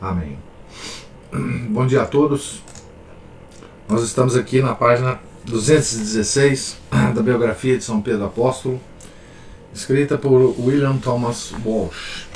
Amém. 0.00 0.38
Bom 1.70 1.84
dia 1.84 2.02
a 2.02 2.06
todos. 2.06 2.62
Nós 3.88 4.04
estamos 4.04 4.36
aqui 4.36 4.62
na 4.62 4.72
página 4.72 5.18
216 5.44 6.78
da 7.12 7.20
biografia 7.20 7.76
de 7.76 7.82
São 7.82 8.00
Pedro 8.00 8.26
Apóstolo, 8.26 8.80
escrita 9.74 10.16
por 10.16 10.54
William 10.60 10.98
Thomas 10.98 11.52
Walsh. 11.64 12.28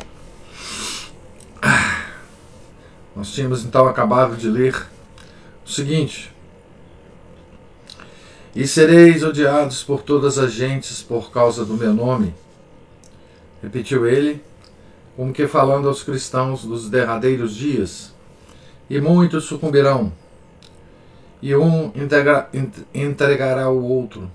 Nós 3.15 3.31
tínhamos 3.33 3.65
então 3.65 3.87
acabado 3.87 4.37
de 4.37 4.49
ler 4.49 4.85
o 5.65 5.71
seguinte: 5.71 6.35
E 8.57 8.67
sereis 8.67 9.23
odiados 9.23 9.85
por 9.85 10.03
todas 10.03 10.37
as 10.37 10.53
gentes 10.53 11.01
por 11.01 11.31
causa 11.31 11.65
do 11.65 11.75
meu 11.75 11.95
nome. 11.95 12.35
Repetiu 13.63 14.05
ele 14.05 14.43
como 15.17 15.33
que 15.33 15.47
falando 15.47 15.89
aos 15.89 16.03
cristãos 16.03 16.65
dos 16.65 16.89
derradeiros 16.89 17.55
dias, 17.55 18.15
e 18.89 19.01
muitos 19.01 19.45
sucumbirão, 19.45 20.13
e 21.41 21.55
um 21.55 21.87
integra, 21.95 22.49
entregará 22.95 23.69
o 23.69 23.83
outro, 23.83 24.31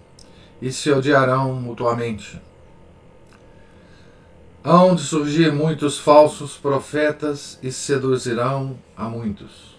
e 0.62 0.72
se 0.72 0.92
odiarão 0.92 1.54
mutuamente. 1.54 2.42
Hão 4.64 4.94
de 4.94 5.02
surgir 5.02 5.52
muitos 5.52 5.98
falsos 5.98 6.58
profetas 6.58 7.58
e 7.64 7.72
seduzirão 7.72 8.78
a 8.98 9.08
muitos. 9.08 9.78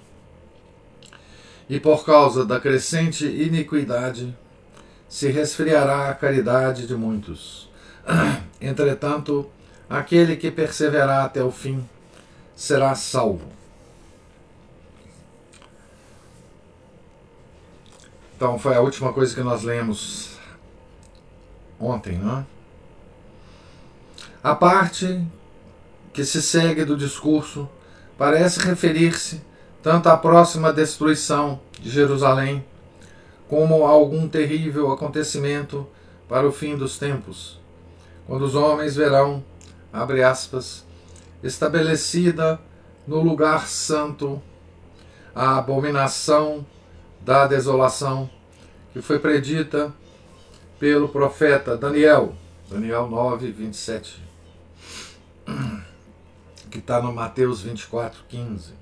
E 1.68 1.78
por 1.78 2.06
causa 2.06 2.46
da 2.46 2.58
crescente 2.58 3.26
iniquidade, 3.26 4.34
se 5.06 5.30
resfriará 5.30 6.08
a 6.08 6.14
caridade 6.14 6.86
de 6.86 6.94
muitos. 6.94 7.68
Entretanto, 8.60 9.50
Aquele 9.88 10.36
que 10.36 10.50
perseverar 10.50 11.24
até 11.24 11.42
o 11.42 11.50
fim 11.50 11.86
será 12.54 12.94
salvo. 12.94 13.48
Então, 18.36 18.58
foi 18.58 18.74
a 18.74 18.80
última 18.80 19.12
coisa 19.12 19.34
que 19.34 19.42
nós 19.42 19.62
lemos 19.62 20.38
ontem, 21.80 22.18
não 22.18 22.38
é? 22.38 22.44
A 24.42 24.54
parte 24.54 25.24
que 26.12 26.24
se 26.24 26.40
segue 26.40 26.84
do 26.84 26.96
discurso 26.96 27.68
parece 28.16 28.60
referir-se 28.60 29.42
tanto 29.82 30.08
à 30.08 30.16
próxima 30.16 30.72
destruição 30.72 31.60
de 31.80 31.90
Jerusalém 31.90 32.64
como 33.48 33.86
a 33.86 33.90
algum 33.90 34.28
terrível 34.28 34.92
acontecimento 34.92 35.86
para 36.28 36.46
o 36.46 36.52
fim 36.52 36.76
dos 36.76 36.98
tempos, 36.98 37.58
quando 38.26 38.42
os 38.42 38.54
homens 38.54 38.94
verão 38.94 39.42
abre 39.92 40.22
aspas, 40.22 40.84
estabelecida 41.42 42.60
no 43.06 43.20
lugar 43.22 43.66
santo 43.66 44.42
a 45.34 45.58
abominação 45.58 46.66
da 47.20 47.46
desolação 47.46 48.28
que 48.92 49.00
foi 49.00 49.18
predita 49.18 49.92
pelo 50.78 51.08
profeta 51.08 51.76
Daniel, 51.76 52.34
Daniel 52.70 53.08
9, 53.08 53.50
27, 53.52 54.22
que 56.70 56.78
está 56.78 57.00
no 57.00 57.12
Mateus 57.12 57.62
24, 57.62 58.24
15. 58.28 58.72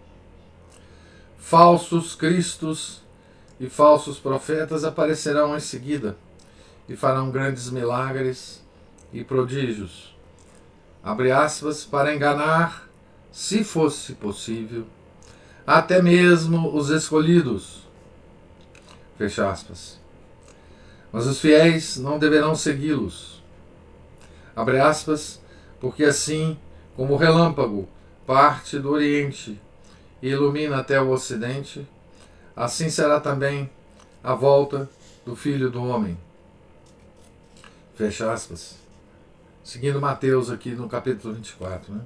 Falsos 1.38 2.15
cristos 2.15 3.03
e 3.61 3.69
falsos 3.69 4.19
profetas 4.19 4.84
aparecerão 4.84 5.56
em 5.56 5.61
seguida 5.61 6.17
e 6.88 6.97
farão 6.97 7.31
grandes 7.31 7.71
milagres 7.71 8.62
e 9.12 9.23
prodígios 9.23 10.16
abre 11.06 11.31
aspas, 11.31 11.84
para 11.84 12.12
enganar, 12.12 12.89
se 13.31 13.62
fosse 13.62 14.15
possível, 14.15 14.84
até 15.65 16.03
mesmo 16.03 16.75
os 16.77 16.91
escolhidos. 16.91 17.87
Fecha 19.17 19.49
aspas. 19.49 20.00
Mas 21.12 21.27
os 21.27 21.41
fiéis 21.41 21.97
não 21.97 22.19
deverão 22.19 22.56
segui-los. 22.56 23.41
Abre 24.56 24.81
aspas, 24.81 25.41
porque 25.78 26.03
assim 26.03 26.59
como 26.97 27.15
o 27.15 27.17
relâmpago 27.17 27.88
parte 28.27 28.77
do 28.77 28.91
Oriente 28.91 29.61
e 30.21 30.31
ilumina 30.31 30.78
até 30.78 31.00
o 31.00 31.11
Ocidente, 31.11 31.87
assim 32.56 32.91
será 32.91 33.21
também 33.21 33.71
a 34.25 34.34
volta 34.34 34.91
do 35.25 35.37
Filho 35.37 35.71
do 35.71 35.84
Homem. 35.84 36.19
Fecha 37.94 38.33
aspas 38.33 38.86
seguindo 39.66 40.00
Mateus 40.00 40.49
aqui 40.49 40.71
no 40.71 40.88
capítulo 40.88 41.34
24. 41.34 41.93
Né? 41.93 42.00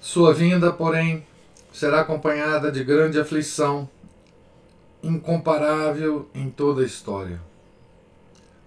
Sua 0.00 0.32
vinda, 0.32 0.72
porém, 0.72 1.26
será 1.72 2.02
acompanhada 2.02 2.70
de 2.70 2.84
grande 2.84 3.18
aflição, 3.18 3.90
incomparável 5.02 6.30
em 6.32 6.48
toda 6.48 6.82
a 6.82 6.86
história. 6.86 7.40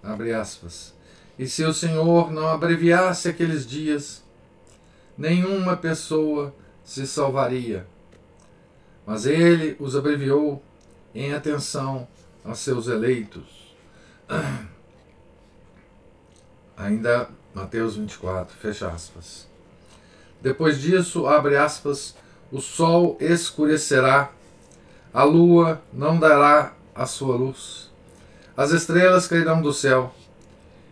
Abre 0.02 0.34
aspas. 0.34 0.92
E 1.38 1.46
se 1.46 1.64
o 1.64 1.72
Senhor 1.72 2.30
não 2.30 2.48
abreviasse 2.48 3.30
aqueles 3.30 3.66
dias, 3.66 4.22
nenhuma 5.16 5.78
pessoa 5.78 6.54
se 6.84 7.06
salvaria. 7.06 7.86
Mas 9.06 9.24
ele 9.24 9.74
os 9.80 9.96
abreviou 9.96 10.62
em 11.14 11.32
atenção 11.32 12.06
a 12.44 12.54
seus 12.54 12.88
eleitos. 12.88 13.74
Ainda 16.76 17.28
Mateus 17.54 17.96
24, 17.96 18.56
fecha 18.56 18.88
aspas. 18.88 19.46
Depois 20.40 20.80
disso, 20.80 21.26
abre 21.26 21.56
aspas, 21.56 22.16
o 22.50 22.60
sol 22.60 23.16
escurecerá, 23.20 24.30
a 25.12 25.22
lua 25.22 25.80
não 25.92 26.18
dará 26.18 26.74
a 26.94 27.06
sua 27.06 27.36
luz, 27.36 27.90
as 28.56 28.72
estrelas 28.72 29.28
cairão 29.28 29.62
do 29.62 29.72
céu, 29.72 30.12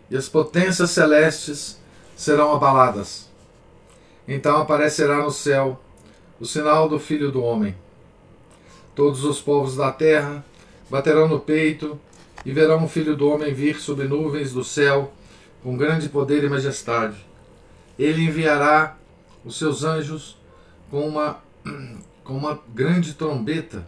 e 0.09 0.15
as 0.15 0.29
potências 0.29 0.91
celestes 0.91 1.79
serão 2.15 2.53
abaladas. 2.53 3.29
Então 4.27 4.57
aparecerá 4.57 5.17
no 5.17 5.31
céu 5.31 5.79
o 6.39 6.45
sinal 6.45 6.87
do 6.87 6.99
Filho 6.99 7.31
do 7.31 7.43
Homem. 7.43 7.75
Todos 8.95 9.25
os 9.25 9.41
povos 9.41 9.75
da 9.75 9.91
terra 9.91 10.43
baterão 10.89 11.27
no 11.27 11.39
peito 11.39 11.99
e 12.45 12.51
verão 12.51 12.85
o 12.85 12.87
Filho 12.87 13.15
do 13.17 13.27
Homem 13.27 13.53
vir 13.53 13.79
sobre 13.79 14.07
nuvens 14.07 14.53
do 14.53 14.63
céu 14.63 15.11
com 15.63 15.77
grande 15.77 16.09
poder 16.09 16.43
e 16.43 16.49
majestade. 16.49 17.25
Ele 17.97 18.23
enviará 18.23 18.97
os 19.45 19.57
seus 19.57 19.83
anjos 19.83 20.37
com 20.91 21.07
uma, 21.07 21.39
com 22.23 22.33
uma 22.33 22.59
grande 22.73 23.13
trombeta 23.13 23.87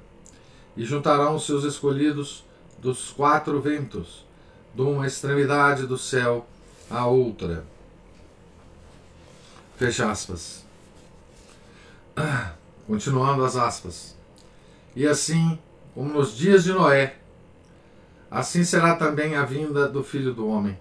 e 0.77 0.85
juntarão 0.85 1.35
os 1.35 1.45
seus 1.45 1.65
escolhidos 1.65 2.45
dos 2.79 3.09
quatro 3.11 3.61
ventos, 3.61 4.25
de 4.73 4.81
uma 4.81 5.05
extremidade 5.05 5.85
do 5.85 5.97
céu 5.97 6.47
à 6.89 7.05
outra. 7.05 7.65
Fecha 9.77 10.09
aspas. 10.09 10.63
Continuando 12.87 13.43
as 13.43 13.55
aspas. 13.55 14.15
E 14.95 15.05
assim 15.05 15.59
como 15.93 16.13
nos 16.13 16.35
dias 16.35 16.63
de 16.63 16.73
Noé, 16.73 17.17
assim 18.29 18.63
será 18.63 18.95
também 18.95 19.35
a 19.35 19.43
vinda 19.43 19.87
do 19.87 20.03
Filho 20.03 20.33
do 20.33 20.47
Homem. 20.47 20.77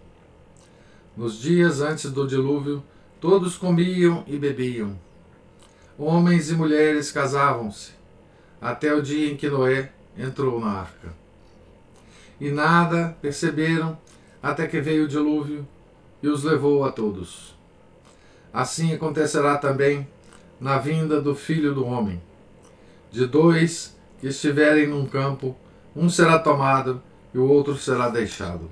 Nos 1.16 1.40
dias 1.40 1.80
antes 1.80 2.10
do 2.10 2.26
dilúvio, 2.26 2.82
todos 3.20 3.56
comiam 3.56 4.24
e 4.26 4.36
bebiam. 4.36 4.98
Homens 5.96 6.50
e 6.50 6.54
mulheres 6.54 7.12
casavam-se, 7.12 7.92
até 8.60 8.92
o 8.92 9.00
dia 9.00 9.30
em 9.30 9.36
que 9.36 9.48
Noé 9.48 9.92
entrou 10.18 10.58
na 10.58 10.72
arca. 10.80 11.14
E 12.40 12.50
nada 12.50 13.16
perceberam 13.22 13.96
até 14.42 14.66
que 14.66 14.80
veio 14.80 15.04
o 15.04 15.08
dilúvio 15.08 15.64
e 16.20 16.26
os 16.26 16.42
levou 16.42 16.84
a 16.84 16.90
todos. 16.90 17.54
Assim 18.52 18.92
acontecerá 18.92 19.56
também 19.56 20.08
na 20.60 20.78
vinda 20.78 21.20
do 21.20 21.36
Filho 21.36 21.72
do 21.72 21.86
Homem. 21.86 22.20
De 23.12 23.24
dois 23.24 23.96
que 24.20 24.26
estiverem 24.26 24.88
num 24.88 25.06
campo, 25.06 25.56
um 25.94 26.08
será 26.08 26.40
tomado 26.40 27.00
e 27.32 27.38
o 27.38 27.48
outro 27.48 27.76
será 27.76 28.08
deixado 28.08 28.68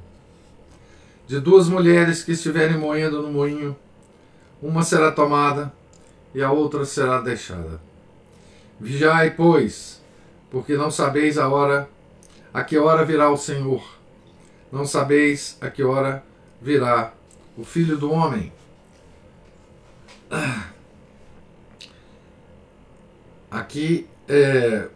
de 1.27 1.41
duas 1.41 1.69
mulheres 1.69 2.23
que 2.23 2.33
estiverem 2.33 2.77
moendo 2.77 3.23
no 3.23 3.33
moinho, 3.33 3.77
uma 4.61 4.83
será 4.83 5.11
tomada 5.11 5.73
e 6.35 6.43
a 6.43 6.51
outra 6.51 6.85
será 6.85 7.21
deixada. 7.21 7.81
Vigiai, 8.81 9.31
pois, 9.31 10.03
porque 10.51 10.77
não 10.77 10.91
sabeis 10.91 11.39
a 11.39 11.49
hora 11.49 11.89
a 12.53 12.63
que 12.63 12.79
hora 12.79 13.05
virá 13.05 13.31
o 13.31 13.37
Senhor. 13.37 13.83
Não 14.71 14.85
sabeis 14.85 15.57
a 15.61 15.71
que 15.71 15.83
hora 15.83 16.23
virá 16.61 17.13
o 17.57 17.65
Filho 17.65 17.97
do 17.97 18.11
Homem. 18.11 18.53
Aqui 23.51 24.07
é, 24.29 24.89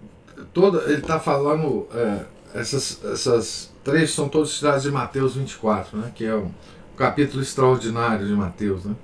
toda, 0.53 0.85
ele 0.85 1.01
está 1.01 1.21
falando, 1.21 1.87
é, 1.93 2.25
essas, 2.59 3.05
essas 3.05 3.71
três 3.87 4.11
são 4.11 4.29
todas 4.29 4.51
cidades 4.51 4.83
de 4.83 4.91
Mateus 4.91 5.37
24, 5.37 5.97
né, 5.97 6.13
que 6.13 6.25
é 6.25 6.35
um 6.35 6.51
capítulo 6.97 7.41
extraordinário 7.41 8.27
de 8.27 8.33
Mateus. 8.33 8.85
Né? 8.85 8.97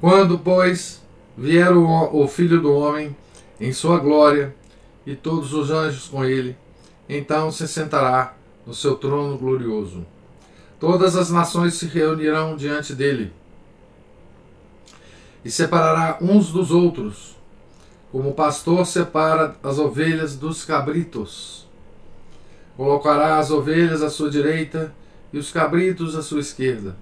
Quando, 0.00 0.38
pois, 0.38 1.02
vier 1.36 1.70
o, 1.76 2.22
o 2.22 2.26
Filho 2.26 2.62
do 2.62 2.72
Homem 2.72 3.14
em 3.60 3.74
sua 3.74 3.98
glória 3.98 4.56
e 5.04 5.14
todos 5.14 5.52
os 5.52 5.70
anjos 5.70 6.08
com 6.08 6.24
ele, 6.24 6.56
então 7.06 7.50
se 7.52 7.68
sentará 7.68 8.34
no 8.66 8.72
seu 8.72 8.94
trono 8.94 9.36
glorioso. 9.36 10.06
Todas 10.80 11.14
as 11.14 11.30
nações 11.30 11.74
se 11.74 11.84
reunirão 11.84 12.56
diante 12.56 12.94
dele 12.94 13.30
e 15.44 15.50
separará 15.50 16.16
uns 16.22 16.50
dos 16.50 16.70
outros, 16.70 17.36
como 18.10 18.30
o 18.30 18.34
pastor 18.34 18.86
separa 18.86 19.54
as 19.62 19.78
ovelhas 19.78 20.34
dos 20.34 20.64
cabritos. 20.64 21.65
Colocará 22.76 23.38
as 23.38 23.50
ovelhas 23.50 24.02
à 24.02 24.10
sua 24.10 24.30
direita 24.30 24.92
e 25.32 25.38
os 25.38 25.50
cabritos 25.50 26.14
à 26.14 26.22
sua 26.22 26.40
esquerda. 26.40 26.96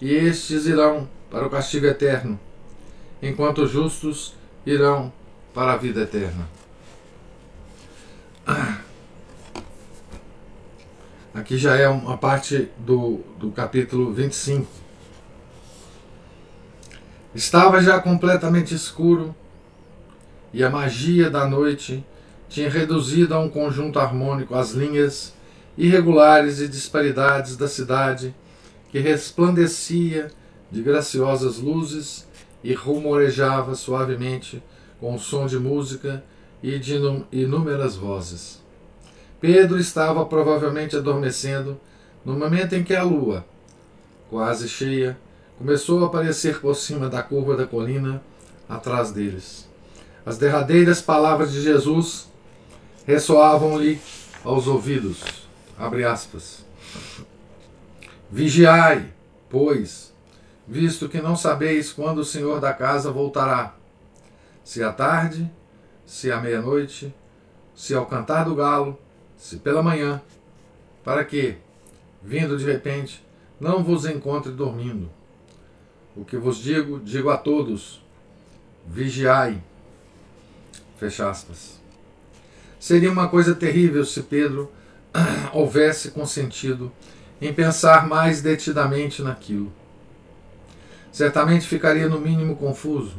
E 0.00 0.12
estes 0.12 0.66
irão 0.66 1.08
para 1.30 1.46
o 1.46 1.50
castigo 1.50 1.86
eterno, 1.86 2.38
enquanto 3.22 3.62
os 3.62 3.70
justos 3.70 4.34
irão 4.66 5.12
para 5.52 5.72
a 5.72 5.76
vida 5.76 6.02
eterna. 6.02 6.48
Aqui 11.32 11.58
já 11.58 11.76
é 11.76 11.88
uma 11.88 12.16
parte 12.16 12.68
do, 12.78 13.20
do 13.38 13.50
capítulo 13.50 14.12
25. 14.12 14.66
Estava 17.34 17.80
já 17.80 18.00
completamente 18.00 18.74
escuro 18.74 19.34
e 20.52 20.62
a 20.62 20.70
magia 20.70 21.28
da 21.28 21.46
noite 21.48 22.04
tinha 22.54 22.70
reduzido 22.70 23.34
a 23.34 23.40
um 23.40 23.48
conjunto 23.48 23.98
harmônico 23.98 24.54
as 24.54 24.70
linhas 24.70 25.34
irregulares 25.76 26.60
e 26.60 26.68
disparidades 26.68 27.56
da 27.56 27.66
cidade 27.66 28.32
que 28.92 29.00
resplandecia 29.00 30.30
de 30.70 30.80
graciosas 30.80 31.58
luzes 31.58 32.28
e 32.62 32.72
rumorejava 32.72 33.74
suavemente 33.74 34.62
com 35.00 35.16
o 35.16 35.18
som 35.18 35.46
de 35.46 35.58
música 35.58 36.22
e 36.62 36.78
de 36.78 36.94
inúmeras 37.32 37.96
vozes. 37.96 38.62
Pedro 39.40 39.76
estava 39.76 40.24
provavelmente 40.24 40.94
adormecendo 40.94 41.76
no 42.24 42.34
momento 42.34 42.74
em 42.76 42.84
que 42.84 42.94
a 42.94 43.02
lua, 43.02 43.44
quase 44.30 44.68
cheia, 44.68 45.18
começou 45.58 46.04
a 46.04 46.06
aparecer 46.06 46.60
por 46.60 46.76
cima 46.76 47.08
da 47.08 47.20
curva 47.20 47.56
da 47.56 47.66
colina 47.66 48.22
atrás 48.68 49.10
deles. 49.10 49.68
As 50.24 50.38
derradeiras 50.38 51.02
palavras 51.02 51.50
de 51.50 51.60
Jesus 51.60 52.32
ressoavam-lhe 53.06 54.00
aos 54.44 54.66
ouvidos. 54.66 55.22
Abre 55.78 56.04
aspas. 56.04 56.64
Vigiai, 58.30 59.12
pois, 59.48 60.12
visto 60.66 61.08
que 61.08 61.20
não 61.20 61.36
sabeis 61.36 61.92
quando 61.92 62.18
o 62.18 62.24
Senhor 62.24 62.60
da 62.60 62.72
casa 62.72 63.10
voltará, 63.12 63.74
se 64.64 64.82
à 64.82 64.92
tarde, 64.92 65.50
se 66.06 66.32
à 66.32 66.40
meia-noite, 66.40 67.14
se 67.74 67.94
ao 67.94 68.06
cantar 68.06 68.44
do 68.44 68.54
galo, 68.54 68.98
se 69.36 69.58
pela 69.58 69.82
manhã, 69.82 70.22
para 71.02 71.24
que, 71.24 71.56
vindo 72.22 72.56
de 72.56 72.64
repente, 72.64 73.24
não 73.60 73.84
vos 73.84 74.06
encontre 74.06 74.52
dormindo. 74.52 75.10
O 76.16 76.24
que 76.24 76.36
vos 76.36 76.58
digo, 76.58 77.00
digo 77.00 77.30
a 77.30 77.36
todos: 77.36 78.02
vigiai. 78.86 79.62
Fecha 80.98 81.28
aspas. 81.28 81.83
Seria 82.84 83.10
uma 83.10 83.28
coisa 83.28 83.54
terrível 83.54 84.04
se 84.04 84.22
Pedro 84.24 84.70
houvesse 85.54 86.10
consentido 86.10 86.92
em 87.40 87.50
pensar 87.50 88.06
mais 88.06 88.42
detidamente 88.42 89.22
naquilo. 89.22 89.72
Certamente 91.10 91.66
ficaria 91.66 92.10
no 92.10 92.20
mínimo 92.20 92.56
confuso. 92.56 93.16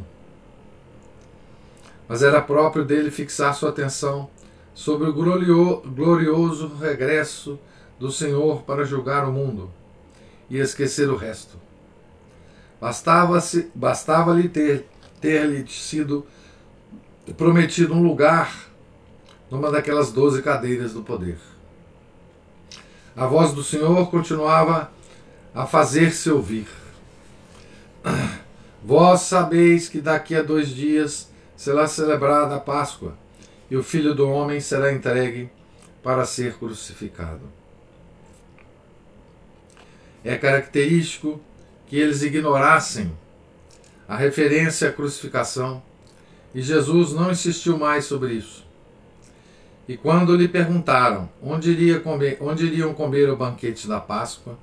Mas 2.08 2.22
era 2.22 2.44
próprio 2.44 2.86
dele 2.86 3.10
fixar 3.10 3.56
sua 3.56 3.70
atenção 3.70 4.30
sobre 4.76 5.10
o 5.10 5.14
glorioso 5.14 6.68
regresso 6.80 7.58
do 8.00 8.12
Senhor 8.12 8.62
para 8.62 8.86
julgar 8.86 9.28
o 9.28 9.32
mundo 9.32 9.72
e 10.48 10.60
esquecer 10.60 11.10
o 11.10 11.16
resto. 11.16 11.58
Bastava-lhe 12.80 13.72
bastava 13.74 14.44
ter, 14.48 14.88
ter-lhe 15.20 15.68
sido 15.68 16.24
prometido 17.36 17.96
um 17.96 18.04
lugar 18.04 18.65
numa 19.50 19.72
daquelas 19.72 20.12
doze 20.12 20.42
cadeiras 20.42 20.94
do 20.94 21.04
poder. 21.04 21.38
A 23.16 23.26
voz 23.26 23.54
do 23.54 23.64
Senhor 23.64 24.10
continuava 24.10 24.92
a 25.54 25.66
fazer-se 25.66 26.30
ouvir. 26.30 26.68
Vós 28.84 29.22
sabeis 29.22 29.88
que 29.88 30.02
daqui 30.02 30.36
a 30.36 30.44
dois 30.44 30.70
dias 30.70 31.30
será 31.56 31.88
celebrada 31.88 32.56
a 32.56 32.60
Páscoa 32.60 33.16
e 33.72 33.78
o 33.78 33.84
filho 33.84 34.14
do 34.14 34.30
homem 34.30 34.60
será 34.60 34.92
entregue 34.92 35.50
para 36.04 36.26
ser 36.26 36.56
crucificado. 36.56 37.42
É 40.24 40.36
característico 40.38 41.40
que 41.88 41.98
eles 41.98 42.22
ignorassem 42.22 43.12
a 44.08 44.16
referência 44.16 44.90
à 44.90 44.94
crucificação 44.94 45.82
e 46.54 46.62
Jesus 46.62 47.14
não 47.14 47.32
insistiu 47.32 47.78
mais 47.78 48.06
sobre 48.06 48.34
isso. 48.34 48.65
E 49.88 49.96
quando 49.96 50.36
lhe 50.36 50.48
perguntaram 50.48 51.30
onde, 51.42 51.72
iria 51.72 52.00
comer, 52.00 52.38
onde 52.42 52.66
iriam 52.66 52.94
comer 52.94 53.30
o 53.30 53.38
banquete 53.38 53.88
da 53.88 54.00
Páscoa, 54.00 54.58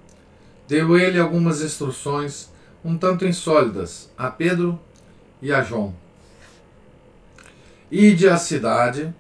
deu 0.67 0.99
ele 0.99 1.21
algumas 1.21 1.63
instruções 1.63 2.51
um 2.85 2.99
tanto 2.99 3.25
insólidas 3.25 4.11
a 4.19 4.29
Pedro 4.29 4.79
e 5.41 5.53
a 5.53 5.63
João. 5.63 5.95
Ide 7.91 8.29
à 8.29 8.37
cidade 8.37 9.15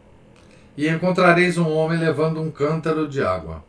e 0.76 0.88
encontrareis 0.88 1.58
um 1.58 1.70
homem 1.70 1.98
levando 1.98 2.40
um 2.40 2.50
cântaro 2.50 3.06
de 3.06 3.22
água. 3.22 3.62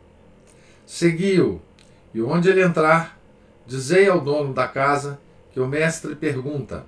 Segui-o, 0.86 1.62
e 2.14 2.22
onde 2.22 2.50
ele 2.50 2.64
entrar, 2.64 3.20
dizei 3.68 4.10
ao 4.10 4.22
dono 4.22 4.54
da 4.54 4.68
casa 4.68 5.20
que 5.52 5.60
o 5.60 5.68
mestre 5.68 6.16
pergunta: 6.16 6.86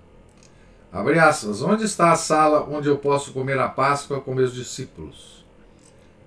Abre 0.92 1.20
aspas, 1.20 1.62
onde 1.62 1.84
está 1.84 2.12
a 2.12 2.16
sala 2.16 2.68
onde 2.70 2.88
eu 2.88 2.98
posso 2.98 3.34
comer 3.34 3.60
a 3.60 3.68
Páscoa 3.68 4.22
com 4.22 4.34
meus 4.34 4.54
discípulos? 4.54 5.35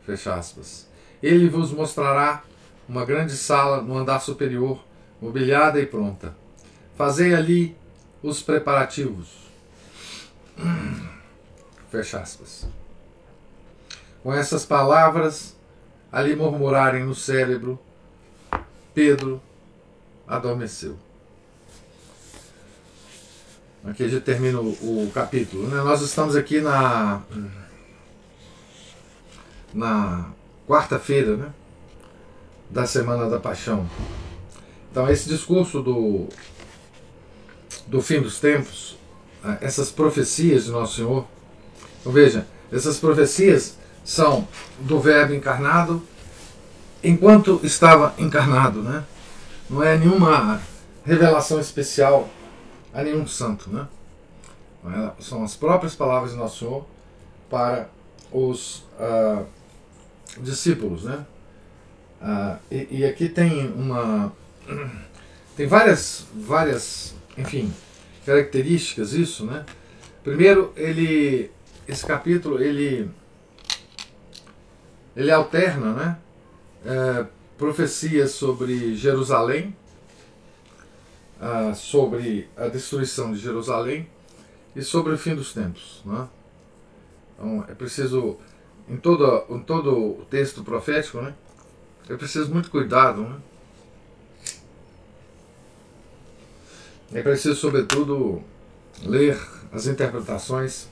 Fecha 0.09 0.37
aspas. 0.37 0.88
Ele 1.23 1.50
vos 1.50 1.71
mostrará 1.71 2.43
uma 2.88 3.05
grande 3.05 3.37
sala 3.37 3.83
no 3.83 3.99
andar 3.99 4.21
superior, 4.21 4.83
mobiliada 5.21 5.79
e 5.79 5.85
pronta. 5.85 6.35
Fazei 6.97 7.35
ali 7.35 7.77
os 8.23 8.43
preparativos. 8.43 9.29
Fecha 11.93 12.21
aspas. 12.21 12.67
Com 14.23 14.33
essas 14.33 14.65
palavras, 14.65 15.55
ali 16.11 16.35
murmurarem 16.35 17.05
no 17.05 17.15
cérebro, 17.15 17.79
Pedro 18.95 19.43
adormeceu. 20.27 20.99
Aqui 23.85 24.05
a 24.05 24.09
gente 24.09 24.23
termina 24.23 24.59
o, 24.59 24.71
o 24.71 25.11
capítulo. 25.12 25.69
Né? 25.69 25.83
Nós 25.83 26.00
estamos 26.00 26.35
aqui 26.35 26.62
na, 26.62 27.23
na 29.73 30.31
quarta-feira 30.67 31.37
né? 31.37 31.53
da 32.71 32.87
Semana 32.87 33.29
da 33.29 33.39
Paixão. 33.39 33.89
Então, 34.91 35.09
esse 35.11 35.29
discurso 35.29 35.83
do, 35.83 36.29
do 37.87 38.01
fim 38.03 38.21
dos 38.21 38.41
tempos, 38.41 38.97
essas 39.61 39.91
profecias 39.91 40.65
de 40.65 40.71
Nosso 40.71 40.97
Senhor, 40.97 41.27
então 42.01 42.13
veja, 42.13 42.47
essas 42.73 42.99
profecias 42.99 43.79
são 44.05 44.47
do 44.81 45.01
Verbo 45.01 45.35
encarnado 45.35 46.03
enquanto 47.03 47.61
estava 47.63 48.15
encarnado, 48.19 48.83
né? 48.83 49.05
Não 49.69 49.83
é 49.83 49.97
nenhuma 49.97 50.61
revelação 51.05 51.61
especial 51.61 52.29
a 52.93 53.03
nenhum 53.03 53.27
santo, 53.27 53.71
né? 53.71 53.87
É, 54.87 55.23
são 55.23 55.45
as 55.45 55.55
próprias 55.55 55.95
palavras 55.95 56.33
de 56.33 56.39
Nosso 56.39 56.59
Senhor 56.61 56.87
para 57.51 57.89
os 58.33 58.85
uh, 58.99 59.45
discípulos, 60.42 61.04
né? 61.04 61.26
Uh, 62.21 62.59
e, 62.71 62.99
e, 62.99 63.04
aqui 63.04 63.28
tem 63.28 63.68
uma 63.68 64.33
tem 65.57 65.68
várias 65.68 66.26
várias 66.35 67.14
enfim 67.37 67.73
características 68.26 69.12
isso, 69.12 69.45
né? 69.47 69.64
Primeiro, 70.25 70.73
ele 70.76 71.50
esse 71.87 72.04
capítulo 72.04 72.61
ele 72.61 73.09
ele 75.16 75.30
alterna, 75.30 75.92
né? 75.92 76.18
É, 76.85 77.26
profecias 77.57 78.30
sobre 78.33 78.95
Jerusalém, 78.95 79.76
ah, 81.40 81.75
sobre 81.75 82.49
a 82.57 82.68
destruição 82.68 83.33
de 83.33 83.38
Jerusalém 83.38 84.09
e 84.76 84.83
sobre 84.83 85.12
o 85.12 85.18
fim 85.18 85.35
dos 85.35 85.52
tempos, 85.52 86.02
né? 86.04 86.28
Então 87.35 87.64
é 87.68 87.75
preciso 87.75 88.38
em 88.88 88.97
todo 88.97 89.45
em 89.50 89.61
todo 89.61 89.97
o 89.97 90.26
texto 90.30 90.62
profético, 90.62 91.21
né? 91.21 91.35
É 92.09 92.16
preciso 92.16 92.50
muito 92.52 92.71
cuidado, 92.71 93.23
né? 93.23 93.37
É 97.12 97.23
preciso, 97.23 97.57
sobretudo, 97.57 98.42
ler 99.02 99.38
as 99.73 99.87
interpretações 99.87 100.88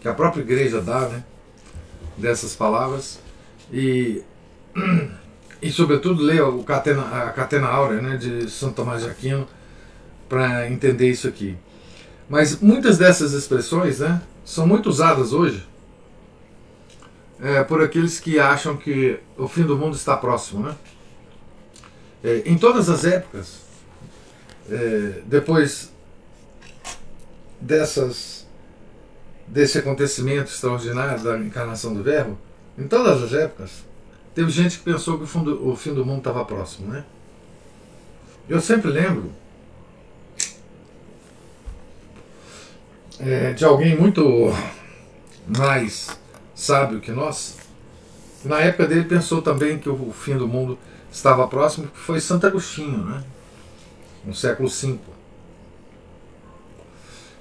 que 0.00 0.08
a 0.08 0.14
própria 0.14 0.42
igreja 0.42 0.80
dá 0.80 1.00
né, 1.08 1.24
dessas 2.16 2.54
palavras 2.54 3.18
e, 3.72 4.22
e 5.60 5.70
sobretudo, 5.70 6.22
ler 6.22 6.42
o 6.42 6.62
Catena, 6.62 7.02
a 7.02 7.30
Catena 7.30 7.66
Áurea 7.66 8.00
né, 8.00 8.16
de 8.16 8.48
Santo 8.48 8.74
Tomás 8.74 9.02
de 9.02 9.10
Aquino 9.10 9.48
para 10.28 10.70
entender 10.70 11.10
isso 11.10 11.26
aqui. 11.26 11.56
Mas 12.28 12.60
muitas 12.60 12.96
dessas 12.96 13.32
expressões 13.32 13.98
né, 13.98 14.22
são 14.44 14.64
muito 14.64 14.88
usadas 14.88 15.32
hoje 15.32 15.66
é, 17.42 17.64
por 17.64 17.82
aqueles 17.82 18.20
que 18.20 18.38
acham 18.38 18.76
que 18.76 19.18
o 19.36 19.48
fim 19.48 19.62
do 19.62 19.76
mundo 19.76 19.96
está 19.96 20.16
próximo. 20.16 20.64
Né? 20.64 20.76
É, 22.22 22.42
em 22.44 22.58
todas 22.58 22.88
as 22.88 23.04
épocas, 23.04 23.60
é, 24.68 25.22
depois 25.26 25.92
dessas 27.60 28.40
desse 29.46 29.78
acontecimento 29.78 30.48
extraordinário 30.48 31.24
da 31.24 31.36
encarnação 31.36 31.92
do 31.92 32.04
Verbo, 32.04 32.38
em 32.78 32.86
todas 32.86 33.20
as 33.20 33.32
épocas, 33.32 33.84
teve 34.32 34.48
gente 34.48 34.78
que 34.78 34.84
pensou 34.84 35.18
que 35.18 35.24
o, 35.24 35.26
fundo, 35.26 35.68
o 35.68 35.74
fim 35.74 35.92
do 35.92 36.06
mundo 36.06 36.18
estava 36.18 36.44
próximo, 36.44 36.92
né? 36.92 37.04
Eu 38.48 38.60
sempre 38.60 38.90
lembro 38.90 39.32
é, 43.18 43.52
de 43.52 43.64
alguém 43.64 43.96
muito 43.96 44.22
mais 45.46 46.19
sábio 46.60 47.00
que 47.00 47.10
nós. 47.10 47.56
Na 48.44 48.60
época 48.60 48.86
dele 48.86 49.04
pensou 49.04 49.40
também 49.42 49.78
que 49.78 49.88
o 49.88 50.12
fim 50.12 50.36
do 50.36 50.46
mundo 50.46 50.78
estava 51.10 51.46
próximo, 51.48 51.88
que 51.88 51.98
foi 51.98 52.20
Santo 52.20 52.46
Agostinho, 52.46 53.04
né? 53.04 53.24
no 54.24 54.34
século 54.34 54.68
V, 54.68 54.98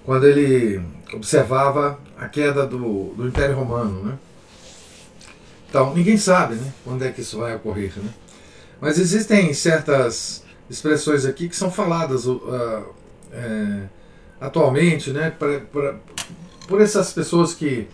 quando 0.06 0.26
ele 0.26 0.82
observava 1.14 2.00
a 2.18 2.28
queda 2.28 2.66
do, 2.66 3.14
do 3.16 3.28
Império 3.28 3.56
Romano. 3.56 4.04
Né? 4.04 4.18
Então, 5.70 5.94
ninguém 5.94 6.18
sabe 6.18 6.56
né, 6.56 6.74
quando 6.84 7.04
é 7.04 7.12
que 7.12 7.22
isso 7.22 7.40
vai 7.40 7.56
ocorrer. 7.56 7.92
Né? 7.98 8.10
Mas 8.80 8.98
existem 8.98 9.54
certas 9.54 10.44
expressões 10.70 11.26
aqui 11.26 11.50
que 11.50 11.56
são 11.56 11.70
faladas 11.70 12.26
uh, 12.26 12.86
é, 13.32 13.84
atualmente 14.40 15.12
né, 15.12 15.30
pra, 15.30 15.60
pra, 15.60 15.96
por 16.68 16.80
essas 16.80 17.12
pessoas 17.12 17.54
que, 17.54 17.88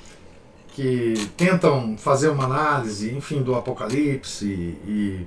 que 0.75 1.13
tentam 1.38 1.98
fazer 1.98 2.27
uma 2.27 2.44
análise, 2.44 3.10
enfim, 3.15 3.41
do 3.41 3.55
Apocalipse 3.55 4.46
e, 4.46 5.25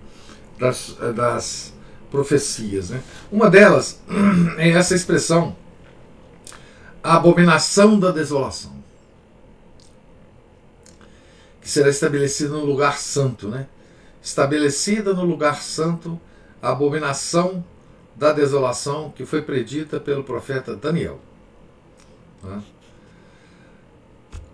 das, 0.59 0.95
das 1.15 1.73
profecias. 2.11 2.91
Né? 2.91 3.03
Uma 3.33 3.49
delas 3.49 3.99
é 4.59 4.69
essa 4.69 4.95
expressão, 4.95 5.57
a 7.03 7.17
abominação 7.17 7.99
da 7.99 8.11
desolação, 8.11 8.77
que 11.63 11.71
será 11.71 11.89
estabelecida 11.89 12.51
no 12.51 12.67
lugar 12.67 12.99
santo. 12.99 13.49
Né? 13.49 13.67
Estabelecida 14.23 15.15
no 15.15 15.25
lugar 15.25 15.63
santo 15.63 16.21
a 16.61 16.73
abominação 16.73 17.65
da 18.15 18.35
desolação 18.35 19.11
que 19.17 19.25
foi 19.25 19.41
predita 19.41 19.99
pelo 19.99 20.25
profeta 20.25 20.77
Daniel. 20.77 21.19
Né? 22.43 22.63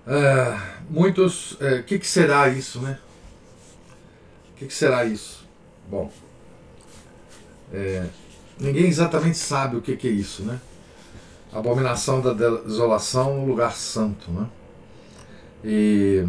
É, 0.07 0.59
muitos. 0.89 1.53
O 1.53 1.65
é, 1.65 1.83
que, 1.83 1.99
que 1.99 2.07
será 2.07 2.49
isso, 2.49 2.81
né? 2.81 2.99
O 4.53 4.57
que, 4.57 4.67
que 4.67 4.75
será 4.75 5.05
isso? 5.05 5.45
Bom, 5.89 6.11
é, 7.73 8.07
ninguém 8.59 8.87
exatamente 8.87 9.39
sabe 9.39 9.77
o 9.77 9.83
que, 9.83 9.97
que 9.97 10.09
é 10.09 10.11
isso, 10.11 10.43
né? 10.43 10.61
Abominação 11.53 12.21
da 12.21 12.33
desolação 12.33 13.37
no 13.39 13.47
lugar 13.47 13.73
santo, 13.73 14.31
né? 14.31 14.47
E, 15.65 16.27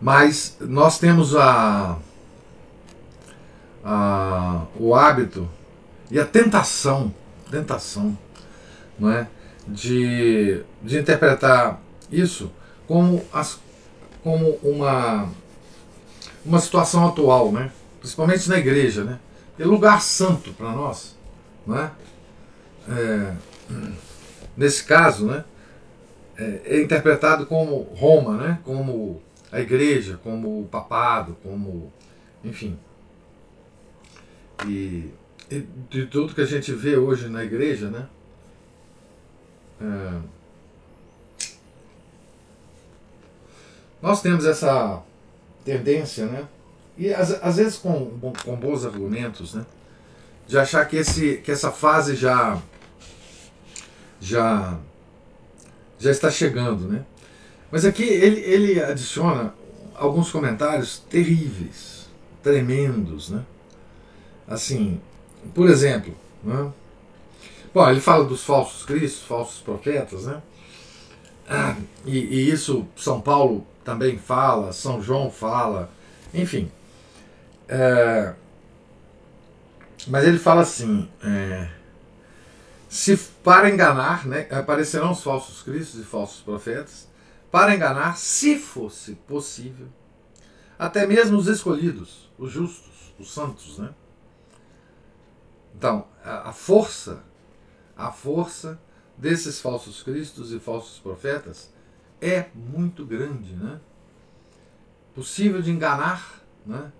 mas 0.00 0.56
nós 0.60 0.98
temos 0.98 1.36
a, 1.36 1.98
a, 3.84 4.66
o 4.76 4.94
hábito 4.94 5.48
e 6.10 6.18
a 6.18 6.24
tentação, 6.24 7.14
tentação, 7.50 8.16
não 8.98 9.10
é? 9.10 9.28
De, 9.68 10.62
de 10.82 10.98
interpretar 10.98 11.80
isso 12.10 12.50
como, 12.86 13.22
as, 13.32 13.60
como 14.22 14.58
uma, 14.62 15.28
uma 16.44 16.58
situação 16.58 17.06
atual, 17.06 17.52
né? 17.52 17.70
principalmente 18.00 18.48
na 18.48 18.58
igreja, 18.58 19.04
né? 19.04 19.18
É 19.58 19.64
lugar 19.64 20.00
santo 20.00 20.52
para 20.52 20.72
nós, 20.72 21.16
né? 21.66 21.90
É, 22.88 23.34
nesse 24.56 24.84
caso, 24.84 25.26
né? 25.26 25.44
É, 26.36 26.60
é, 26.64 26.82
interpretado 26.82 27.44
como 27.46 27.82
Roma, 27.94 28.36
né? 28.36 28.58
Como 28.64 29.20
a 29.50 29.60
igreja, 29.60 30.18
como 30.22 30.62
o 30.62 30.66
papado, 30.66 31.36
como, 31.42 31.92
enfim. 32.44 32.78
E, 34.66 35.10
e 35.50 35.66
de 35.90 36.06
tudo 36.06 36.34
que 36.34 36.40
a 36.40 36.46
gente 36.46 36.72
vê 36.72 36.96
hoje 36.96 37.28
na 37.28 37.44
igreja, 37.44 37.90
né? 37.90 38.06
É, 39.80 40.20
nós 44.00 44.22
temos 44.22 44.44
essa 44.44 45.02
tendência, 45.64 46.26
né? 46.26 46.46
E 46.96 47.12
às, 47.12 47.30
às 47.42 47.56
vezes 47.56 47.76
com, 47.76 48.32
com 48.44 48.56
bons 48.56 48.84
argumentos, 48.84 49.54
né? 49.54 49.64
De 50.46 50.58
achar 50.58 50.84
que, 50.86 50.96
esse, 50.96 51.36
que 51.38 51.50
essa 51.50 51.70
fase 51.70 52.16
já, 52.16 52.60
já, 54.20 54.78
já 55.98 56.10
está 56.10 56.30
chegando, 56.30 56.88
né? 56.88 57.04
Mas 57.70 57.84
aqui 57.84 58.02
ele, 58.02 58.40
ele 58.40 58.82
adiciona 58.82 59.54
alguns 59.94 60.30
comentários 60.30 60.98
terríveis, 61.10 62.08
tremendos, 62.42 63.28
né? 63.28 63.44
Assim, 64.46 65.00
por 65.54 65.68
exemplo, 65.68 66.14
né? 66.42 66.72
Bom, 67.78 67.88
ele 67.88 68.00
fala 68.00 68.24
dos 68.24 68.42
falsos 68.42 68.84
cristos, 68.84 69.22
falsos 69.22 69.60
profetas, 69.60 70.26
né? 70.26 70.42
Ah, 71.48 71.76
e, 72.04 72.18
e, 72.18 72.50
isso 72.50 72.84
São 72.96 73.20
Paulo 73.20 73.64
também 73.84 74.18
fala, 74.18 74.72
São 74.72 75.00
João 75.00 75.30
fala, 75.30 75.88
enfim. 76.34 76.72
É, 77.68 78.34
mas 80.08 80.24
ele 80.24 80.40
fala 80.40 80.62
assim: 80.62 81.08
é, 81.22 81.68
se 82.88 83.16
para 83.44 83.70
enganar, 83.70 84.26
né, 84.26 84.48
aparecerão 84.50 85.12
os 85.12 85.22
falsos 85.22 85.62
cristos 85.62 86.00
e 86.00 86.04
falsos 86.04 86.40
profetas, 86.40 87.06
para 87.48 87.76
enganar, 87.76 88.16
se 88.16 88.58
fosse 88.58 89.14
possível, 89.14 89.86
até 90.76 91.06
mesmo 91.06 91.38
os 91.38 91.46
escolhidos, 91.46 92.28
os 92.36 92.50
justos, 92.50 93.14
os 93.20 93.32
santos, 93.32 93.78
né? 93.78 93.90
Então, 95.76 96.08
a, 96.24 96.48
a 96.48 96.52
força, 96.52 97.22
a 97.98 98.12
força 98.12 98.80
desses 99.16 99.60
falsos 99.60 100.02
cristos 100.02 100.52
e 100.52 100.60
falsos 100.60 100.98
profetas 101.00 101.70
é 102.20 102.46
muito 102.54 103.04
grande, 103.04 103.52
né? 103.54 103.80
Possível 105.14 105.60
de 105.60 105.72
enganar, 105.72 106.40
né? 106.64 106.92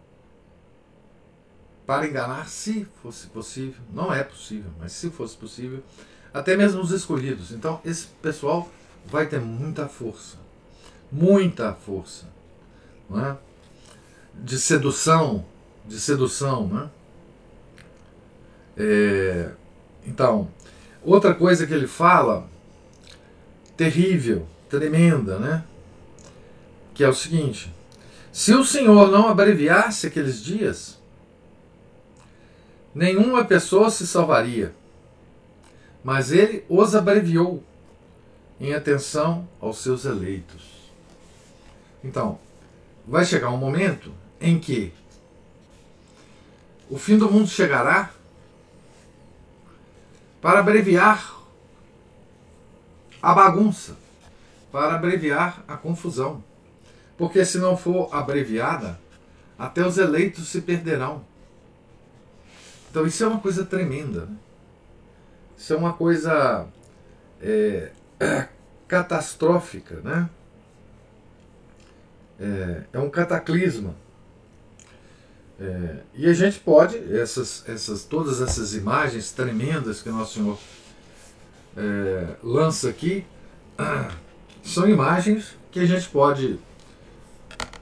para 1.86 2.06
enganar, 2.06 2.46
se 2.50 2.86
fosse 3.02 3.28
possível, 3.28 3.80
não 3.94 4.12
é 4.12 4.22
possível, 4.22 4.70
mas 4.78 4.92
se 4.92 5.08
fosse 5.08 5.34
possível, 5.34 5.82
até 6.34 6.54
mesmo 6.54 6.82
os 6.82 6.90
escolhidos. 6.90 7.50
Então, 7.50 7.80
esse 7.82 8.08
pessoal 8.20 8.68
vai 9.06 9.26
ter 9.26 9.40
muita 9.40 9.88
força, 9.88 10.36
muita 11.10 11.72
força, 11.72 12.26
não 13.08 13.24
é? 13.24 13.38
de 14.34 14.58
sedução, 14.58 15.46
de 15.86 15.98
sedução, 15.98 16.68
né? 16.68 16.90
É, 18.76 19.52
então, 20.06 20.50
outra 21.04 21.34
coisa 21.34 21.66
que 21.66 21.74
ele 21.74 21.86
fala, 21.86 22.48
terrível, 23.76 24.46
tremenda, 24.68 25.38
né? 25.38 25.64
Que 26.94 27.04
é 27.04 27.08
o 27.08 27.14
seguinte: 27.14 27.72
se 28.32 28.54
o 28.54 28.64
Senhor 28.64 29.10
não 29.10 29.28
abreviasse 29.28 30.06
aqueles 30.06 30.42
dias, 30.42 30.98
nenhuma 32.94 33.44
pessoa 33.44 33.90
se 33.90 34.06
salvaria. 34.06 34.74
mas 36.02 36.32
ele 36.32 36.64
os 36.68 36.94
abreviou 36.94 37.62
em 38.60 38.72
atenção 38.72 39.48
aos 39.60 39.78
seus 39.78 40.04
eleitos. 40.04 40.90
Então, 42.02 42.38
vai 43.06 43.24
chegar 43.24 43.50
um 43.50 43.56
momento 43.56 44.12
em 44.40 44.58
que 44.58 44.92
o 46.88 46.98
fim 46.98 47.18
do 47.18 47.30
mundo 47.30 47.48
chegará 47.48 48.10
para 50.40 50.61
abreviar 50.61 51.37
a 53.23 53.35
bagunça, 53.35 53.97
para 54.71 54.95
abreviar 54.95 55.64
a 55.66 55.76
confusão. 55.76 56.42
Porque 57.16 57.45
se 57.45 57.59
não 57.59 57.76
for 57.76 58.09
abreviada, 58.14 58.99
até 59.59 59.85
os 59.85 59.99
eleitos 59.99 60.49
se 60.49 60.61
perderão. 60.61 61.25
Então 62.90 63.07
isso 63.07 63.25
é 63.25 63.26
uma 63.26 63.40
coisa 63.40 63.64
tremenda. 63.64 64.28
Isso 65.57 65.73
é 65.73 65.76
uma 65.76 65.92
coisa 65.92 66.66
é, 67.42 67.90
catastrófica, 68.87 70.00
né? 70.00 70.30
É, 72.40 72.83
é 72.92 72.99
um 73.00 73.11
cataclisma. 73.11 73.95
É, 75.60 75.96
e 76.14 76.26
a 76.26 76.32
gente 76.32 76.60
pode, 76.60 76.96
essas, 77.12 77.64
essas, 77.68 78.04
todas 78.04 78.40
essas 78.40 78.74
imagens 78.74 79.32
tremendas 79.32 80.00
que 80.00 80.08
Nosso 80.08 80.34
Senhor 80.34 80.58
é, 81.76 82.36
lança 82.42 82.88
aqui, 82.88 83.26
são 84.62 84.88
imagens 84.88 85.56
que 85.72 85.80
a 85.80 85.86
gente 85.86 86.08
pode 86.08 86.58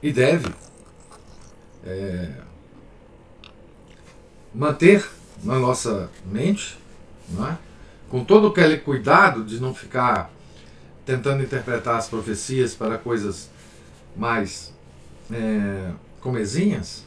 e 0.01 0.11
deve 0.11 0.53
é, 1.85 2.31
manter 4.53 5.07
na 5.43 5.59
nossa 5.59 6.09
mente, 6.25 6.79
é? 7.39 7.57
com 8.09 8.23
todo 8.23 8.47
aquele 8.47 8.77
cuidado 8.77 9.43
de 9.43 9.59
não 9.59 9.73
ficar 9.73 10.31
tentando 11.05 11.43
interpretar 11.43 11.97
as 11.97 12.09
profecias 12.09 12.73
para 12.73 12.97
coisas 12.97 13.49
mais 14.15 14.73
é, 15.31 15.91
comezinhas, 16.19 17.06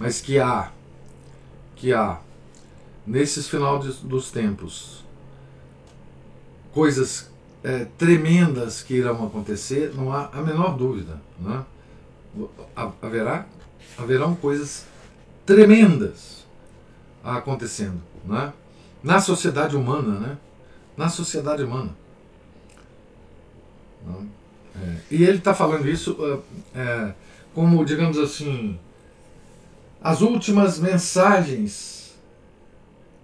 mas 0.00 0.18
que 0.22 0.38
há, 0.38 0.72
que 1.76 1.92
há 1.92 2.18
nesses 3.06 3.46
final 3.46 3.78
de, 3.78 3.92
dos 3.98 4.30
tempos 4.30 5.04
coisas 6.72 7.30
é, 7.62 7.84
tremendas 7.98 8.82
que 8.82 8.94
irão 8.94 9.26
acontecer, 9.26 9.92
não 9.94 10.10
há 10.10 10.30
a 10.32 10.40
menor 10.40 10.74
dúvida. 10.74 11.20
Né? 11.38 11.64
Haverá, 12.74 13.46
haverão 13.98 14.34
coisas 14.34 14.86
tremendas 15.44 16.46
acontecendo 17.22 18.00
né? 18.24 18.54
na 19.02 19.20
sociedade 19.20 19.76
humana. 19.76 20.18
Né? 20.18 20.38
Na 20.96 21.10
sociedade 21.10 21.62
humana. 21.62 21.94
É, 24.74 24.96
e 25.10 25.24
ele 25.24 25.38
está 25.38 25.52
falando 25.52 25.86
isso 25.86 26.16
é, 26.74 27.12
como, 27.52 27.84
digamos 27.84 28.16
assim, 28.16 28.78
as 30.02 30.20
últimas 30.20 30.78
mensagens 30.78 32.18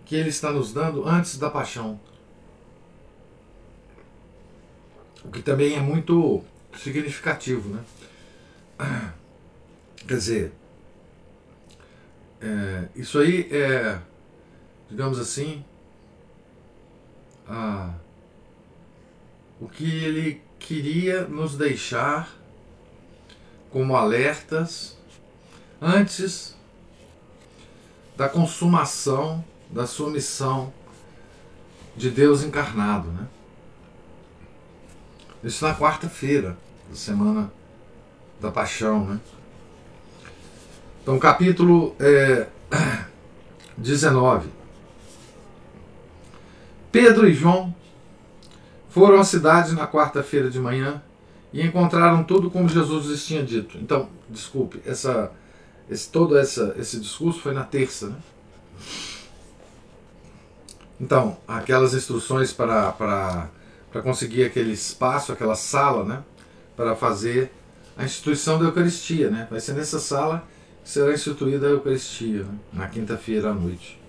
que 0.04 0.14
ele 0.14 0.28
está 0.28 0.52
nos 0.52 0.73
dando 0.73 1.06
antes 1.06 1.38
da 1.38 1.50
paixão. 1.50 1.99
O 5.25 5.30
que 5.30 5.42
também 5.42 5.75
é 5.75 5.80
muito 5.80 6.45
significativo, 6.78 7.68
né? 7.68 7.85
Quer 10.06 10.14
dizer, 10.14 10.52
é, 12.40 12.88
isso 12.95 13.18
aí 13.18 13.49
é, 13.50 13.99
digamos 14.88 15.18
assim, 15.18 15.64
a, 17.49 17.92
o 19.61 19.68
que 19.68 20.04
ele 20.04 20.42
queria 20.59 21.26
nos 21.26 21.56
deixar 21.56 22.31
como 23.70 23.96
alertas 23.96 24.96
antes 25.81 26.56
da 28.16 28.29
consumação 28.29 29.44
da 29.70 29.87
sua 29.87 30.11
missão 30.11 30.72
de 31.96 32.11
Deus 32.11 32.42
encarnado, 32.42 33.11
né? 33.11 33.26
Isso 35.42 35.64
na 35.64 35.74
quarta-feira 35.74 36.57
da 36.88 36.96
semana 36.96 37.52
da 38.40 38.50
Paixão, 38.50 39.05
né? 39.05 39.20
Então, 41.02 41.18
capítulo 41.18 41.94
é, 42.00 42.48
19. 43.79 44.48
Pedro 46.90 47.29
e 47.29 47.33
João 47.33 47.74
foram 48.88 49.20
à 49.20 49.24
cidade 49.24 49.74
na 49.74 49.87
quarta-feira 49.87 50.50
de 50.50 50.59
manhã 50.59 51.02
e 51.52 51.62
encontraram 51.62 52.24
tudo 52.24 52.50
como 52.50 52.68
Jesus 52.68 53.07
lhes 53.07 53.24
tinha 53.24 53.44
dito. 53.44 53.79
Então, 53.79 54.09
desculpe, 54.29 54.81
essa, 54.87 55.31
esse, 55.88 56.09
todo 56.09 56.37
essa, 56.37 56.75
esse 56.79 56.99
discurso 56.99 57.40
foi 57.40 57.53
na 57.55 57.64
terça. 57.64 58.09
Né? 58.09 58.16
Então, 61.01 61.37
aquelas 61.46 61.94
instruções 61.94 62.53
para, 62.53 63.49
conseguir 64.03 64.44
aquele 64.44 64.72
espaço, 64.72 65.33
aquela 65.33 65.55
sala, 65.55 66.05
né, 66.05 66.22
para 66.75 66.96
fazer 66.96 67.53
a 67.96 68.05
instituição 68.05 68.59
da 68.59 68.66
Eucaristia, 68.66 69.31
né? 69.31 69.46
Vai 69.51 69.61
ser 69.61 69.72
nessa 69.72 69.99
sala 69.99 70.46
que 70.83 70.90
será 70.90 71.12
instituída 71.12 71.66
a 71.66 71.70
Eucaristia, 71.70 72.44
né, 72.44 72.59
na 72.72 72.88
quinta-feira 72.88 73.51
à 73.51 73.55
noite. 73.55 74.01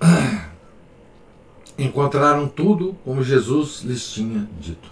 Encontraram 1.78 2.46
tudo 2.48 2.94
como 3.04 3.22
Jesus 3.22 3.82
lhes 3.82 4.10
tinha 4.10 4.48
dito. 4.60 4.90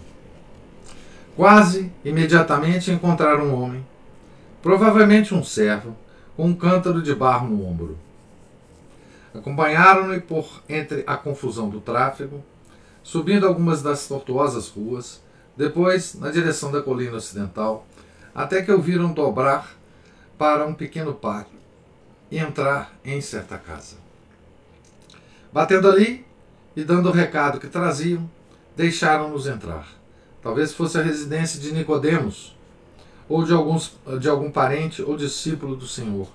Quase 1.36 1.92
imediatamente 2.04 2.90
encontraram 2.90 3.46
um 3.46 3.62
homem, 3.62 3.86
provavelmente 4.62 5.34
um 5.34 5.42
servo, 5.42 5.96
com 6.36 6.46
um 6.46 6.54
cântaro 6.54 7.02
de 7.02 7.14
barro 7.14 7.48
no 7.48 7.66
ombro. 7.66 7.98
Acompanharam-no 9.34 10.20
por 10.22 10.62
entre 10.68 11.04
a 11.06 11.16
confusão 11.16 11.68
do 11.68 11.80
tráfego, 11.80 12.42
subindo 13.02 13.46
algumas 13.46 13.82
das 13.82 14.06
tortuosas 14.06 14.68
ruas, 14.68 15.20
depois 15.56 16.14
na 16.14 16.30
direção 16.30 16.72
da 16.72 16.82
colina 16.82 17.16
ocidental, 17.16 17.86
até 18.34 18.62
que 18.62 18.72
o 18.72 18.80
viram 18.80 19.12
dobrar 19.12 19.74
para 20.38 20.66
um 20.66 20.74
pequeno 20.74 21.14
pátio 21.14 21.58
e 22.30 22.38
entrar 22.38 22.92
em 23.04 23.20
certa 23.20 23.58
casa. 23.58 23.96
Batendo 25.52 25.88
ali 25.88 26.24
e 26.76 26.84
dando 26.84 27.08
o 27.08 27.12
recado 27.12 27.60
que 27.60 27.66
traziam, 27.66 28.28
deixaram-nos 28.76 29.46
entrar. 29.46 29.88
Talvez 30.42 30.72
fosse 30.72 30.98
a 30.98 31.02
residência 31.02 31.60
de 31.60 31.72
Nicodemos, 31.72 32.56
ou 33.30 33.44
de, 33.44 33.52
alguns, 33.52 33.92
de 34.18 34.28
algum 34.28 34.50
parente 34.50 35.00
ou 35.02 35.16
discípulo 35.16 35.76
do 35.76 35.86
Senhor. 35.86 36.28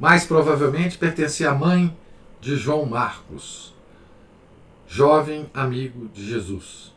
Mais 0.00 0.24
provavelmente 0.24 0.96
pertencia 0.96 1.50
à 1.50 1.54
mãe 1.54 1.94
de 2.40 2.56
João 2.56 2.86
Marcos, 2.86 3.74
jovem 4.88 5.48
amigo 5.52 6.08
de 6.08 6.26
Jesus. 6.26 6.90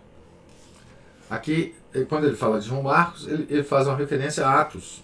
Aqui, 1.29 1.75
quando 2.07 2.27
ele 2.27 2.37
fala 2.37 2.61
de 2.61 2.67
João 2.67 2.83
Marcos, 2.83 3.27
ele, 3.27 3.45
ele 3.49 3.63
faz 3.63 3.87
uma 3.87 3.97
referência 3.97 4.47
a 4.47 4.61
Atos, 4.61 5.03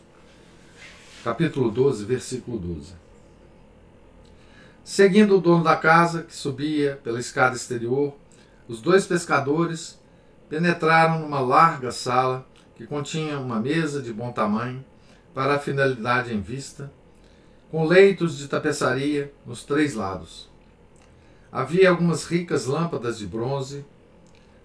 capítulo 1.25 1.69
12, 1.69 2.05
versículo 2.05 2.57
12. 2.57 2.93
Seguindo 4.83 5.37
o 5.37 5.41
dono 5.41 5.63
da 5.63 5.75
casa, 5.75 6.23
que 6.23 6.33
subia 6.33 6.99
pela 7.03 7.19
escada 7.19 7.55
exterior, 7.55 8.15
os 8.67 8.81
dois 8.81 9.05
pescadores 9.05 10.00
penetraram 10.51 11.19
numa 11.19 11.39
larga 11.39 11.93
sala 11.93 12.45
que 12.75 12.85
continha 12.85 13.39
uma 13.39 13.57
mesa 13.57 14.01
de 14.01 14.11
bom 14.11 14.33
tamanho 14.33 14.83
para 15.33 15.55
a 15.55 15.59
finalidade 15.59 16.33
em 16.33 16.41
vista 16.41 16.91
com 17.71 17.85
leitos 17.85 18.37
de 18.37 18.49
tapeçaria 18.49 19.33
nos 19.45 19.63
três 19.63 19.95
lados. 19.95 20.49
Havia 21.49 21.89
algumas 21.89 22.25
ricas 22.25 22.65
lâmpadas 22.65 23.17
de 23.17 23.25
bronze, 23.25 23.85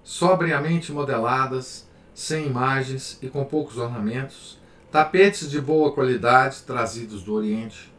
sobriamente 0.02 0.90
modeladas, 0.90 1.86
sem 2.12 2.48
imagens 2.48 3.16
e 3.22 3.28
com 3.28 3.44
poucos 3.44 3.78
ornamentos, 3.78 4.58
tapetes 4.90 5.48
de 5.48 5.60
boa 5.60 5.92
qualidade 5.92 6.62
trazidos 6.62 7.22
do 7.22 7.32
Oriente. 7.32 7.92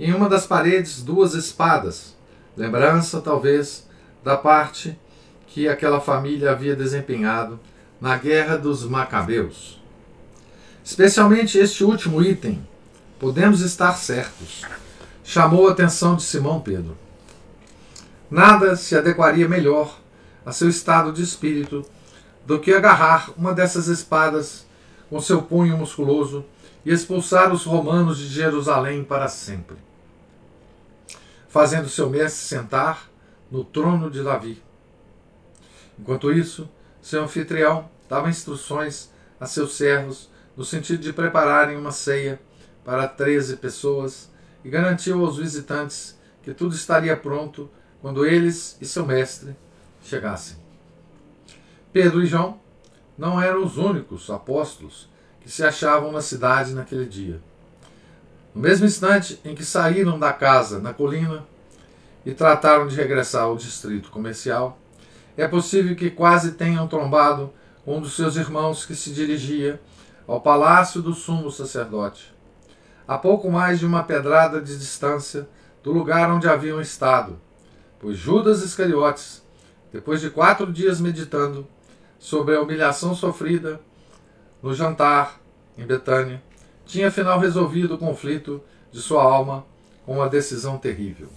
Em 0.00 0.14
uma 0.14 0.30
das 0.30 0.46
paredes, 0.46 1.02
duas 1.02 1.34
espadas, 1.34 2.16
lembrança, 2.56 3.20
talvez, 3.20 3.86
da 4.24 4.34
parte 4.34 4.98
que 5.56 5.70
aquela 5.70 6.02
família 6.02 6.50
havia 6.50 6.76
desempenhado 6.76 7.58
na 7.98 8.14
Guerra 8.18 8.58
dos 8.58 8.84
Macabeus. 8.84 9.80
Especialmente 10.84 11.56
este 11.56 11.82
último 11.82 12.22
item, 12.22 12.62
Podemos 13.18 13.62
estar 13.62 13.94
certos. 13.94 14.66
Chamou 15.24 15.66
a 15.66 15.72
atenção 15.72 16.14
de 16.14 16.24
Simão 16.24 16.60
Pedro. 16.60 16.94
Nada 18.30 18.76
se 18.76 18.94
adequaria 18.94 19.48
melhor 19.48 19.98
a 20.44 20.52
seu 20.52 20.68
estado 20.68 21.10
de 21.10 21.22
espírito 21.22 21.82
do 22.44 22.60
que 22.60 22.74
agarrar 22.74 23.30
uma 23.34 23.54
dessas 23.54 23.86
espadas 23.86 24.66
com 25.08 25.18
seu 25.22 25.40
punho 25.40 25.78
musculoso 25.78 26.44
e 26.84 26.92
expulsar 26.92 27.50
os 27.50 27.64
romanos 27.64 28.18
de 28.18 28.28
Jerusalém 28.28 29.02
para 29.02 29.26
sempre. 29.26 29.78
fazendo 31.48 31.88
seu 31.88 32.10
mestre 32.10 32.44
sentar 32.44 33.08
no 33.50 33.64
trono 33.64 34.10
de 34.10 34.22
Davi. 34.22 34.65
Enquanto 35.98 36.32
isso, 36.32 36.68
seu 37.00 37.22
anfitrião 37.22 37.88
dava 38.08 38.28
instruções 38.28 39.10
a 39.40 39.46
seus 39.46 39.76
servos 39.76 40.30
no 40.56 40.64
sentido 40.64 41.02
de 41.02 41.12
prepararem 41.12 41.76
uma 41.76 41.92
ceia 41.92 42.40
para 42.84 43.08
treze 43.08 43.56
pessoas 43.56 44.30
e 44.64 44.70
garantiu 44.70 45.24
aos 45.24 45.36
visitantes 45.36 46.18
que 46.42 46.54
tudo 46.54 46.74
estaria 46.74 47.16
pronto 47.16 47.70
quando 48.00 48.24
eles 48.24 48.76
e 48.80 48.86
seu 48.86 49.04
mestre 49.04 49.56
chegassem. 50.02 50.56
Pedro 51.92 52.22
e 52.22 52.26
João 52.26 52.60
não 53.16 53.40
eram 53.40 53.64
os 53.64 53.76
únicos 53.76 54.30
apóstolos 54.30 55.08
que 55.40 55.50
se 55.50 55.64
achavam 55.64 56.12
na 56.12 56.20
cidade 56.20 56.74
naquele 56.74 57.06
dia. 57.06 57.40
No 58.54 58.62
mesmo 58.62 58.86
instante 58.86 59.40
em 59.44 59.54
que 59.54 59.64
saíram 59.64 60.18
da 60.18 60.32
casa 60.32 60.78
na 60.78 60.94
colina 60.94 61.44
e 62.24 62.32
trataram 62.32 62.86
de 62.86 62.96
regressar 62.96 63.42
ao 63.42 63.56
distrito 63.56 64.10
comercial, 64.10 64.78
é 65.36 65.46
possível 65.46 65.94
que 65.94 66.10
quase 66.10 66.52
tenham 66.52 66.88
trombado 66.88 67.52
um 67.86 68.00
dos 68.00 68.16
seus 68.16 68.36
irmãos 68.36 68.84
que 68.84 68.94
se 68.94 69.12
dirigia 69.12 69.80
ao 70.26 70.40
palácio 70.40 71.00
do 71.00 71.14
sumo 71.14 71.50
sacerdote, 71.50 72.34
a 73.06 73.16
pouco 73.16 73.50
mais 73.50 73.78
de 73.78 73.86
uma 73.86 74.02
pedrada 74.02 74.60
de 74.60 74.76
distância 74.76 75.48
do 75.82 75.92
lugar 75.92 76.30
onde 76.32 76.48
haviam 76.48 76.80
estado, 76.80 77.38
pois 78.00 78.16
Judas 78.16 78.62
Iscariotes, 78.62 79.44
depois 79.92 80.20
de 80.20 80.30
quatro 80.30 80.72
dias 80.72 81.00
meditando 81.00 81.66
sobre 82.18 82.56
a 82.56 82.60
humilhação 82.60 83.14
sofrida 83.14 83.80
no 84.62 84.74
jantar 84.74 85.40
em 85.78 85.86
Betânia, 85.86 86.42
tinha 86.84 87.08
afinal 87.08 87.38
resolvido 87.38 87.94
o 87.94 87.98
conflito 87.98 88.60
de 88.90 89.00
sua 89.00 89.22
alma 89.22 89.64
com 90.04 90.14
uma 90.14 90.28
decisão 90.28 90.78
terrível. 90.78 91.28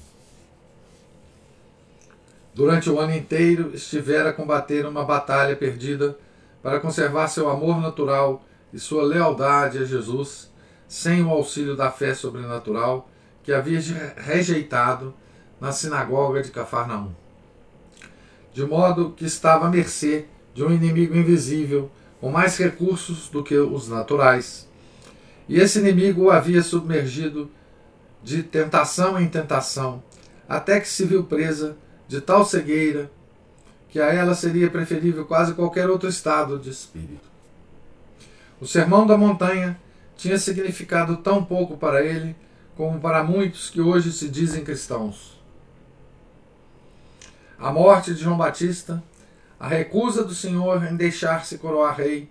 Durante 2.54 2.90
o 2.90 3.00
ano 3.00 3.16
inteiro 3.16 3.72
estivera 3.74 4.30
a 4.30 4.34
combater 4.34 4.86
uma 4.86 5.06
batalha 5.06 5.56
perdida 5.56 6.18
para 6.62 6.80
conservar 6.80 7.28
seu 7.28 7.50
amor 7.50 7.80
natural 7.80 8.44
e 8.74 8.80
sua 8.80 9.04
lealdade 9.04 9.78
a 9.78 9.86
Jesus, 9.86 10.52
sem 10.88 11.24
o 11.24 11.30
auxílio 11.30 11.76
da 11.76 11.92
fé 11.92 12.14
sobrenatural 12.14 13.10
que 13.44 13.54
havia 13.54 13.80
rejeitado 14.18 15.14
na 15.60 15.72
sinagoga 15.72 16.42
de 16.42 16.52
Cafarnaum. 16.52 17.12
De 18.54 18.66
modo 18.66 19.12
que 19.12 19.26
estava 19.26 19.68
à 19.68 19.70
mercê 19.70 20.26
de 20.54 20.64
um 20.64 20.72
inimigo 20.72 21.16
invisível, 21.16 21.90
com 22.20 22.30
mais 22.32 22.58
recursos 22.58 23.30
do 23.30 23.44
que 23.44 23.58
os 23.58 23.88
naturais. 23.88 24.68
E 25.48 25.58
esse 25.60 25.80
inimigo 25.80 26.24
o 26.24 26.32
havia 26.32 26.62
submergido 26.62 27.50
de 28.22 28.44
tentação 28.44 29.20
em 29.20 29.28
tentação, 29.28 30.04
até 30.48 30.80
que 30.80 30.88
se 30.88 31.06
viu 31.06 31.24
presa 31.24 31.78
de 32.10 32.20
tal 32.20 32.44
cegueira 32.44 33.10
que 33.88 34.02
a 34.02 34.08
ela 34.08 34.34
seria 34.34 34.68
preferível 34.68 35.26
quase 35.26 35.54
qualquer 35.54 35.88
outro 35.92 36.10
estado 36.10 36.58
de 36.58 36.72
espírito. 36.72 37.30
O 38.60 38.66
sermão 38.66 39.06
da 39.06 39.16
montanha 39.16 39.80
tinha 40.18 40.40
significado 40.40 41.18
tão 41.18 41.46
pouco 41.46 41.78
para 41.78 42.04
ele 42.04 42.36
como 42.76 43.00
para 43.00 43.24
muitos 43.24 43.70
que 43.70 43.80
hoje 43.80 44.12
se 44.12 44.28
dizem 44.28 44.64
cristãos. 44.64 45.40
A 47.60 47.72
morte 47.72 48.14
de 48.14 48.24
João 48.24 48.38
Batista, 48.38 49.04
a 49.60 49.68
recusa 49.68 50.24
do 50.24 50.34
Senhor 50.34 50.84
em 50.86 50.96
deixar-se 50.96 51.60
coroar 51.60 51.96
rei, 51.96 52.28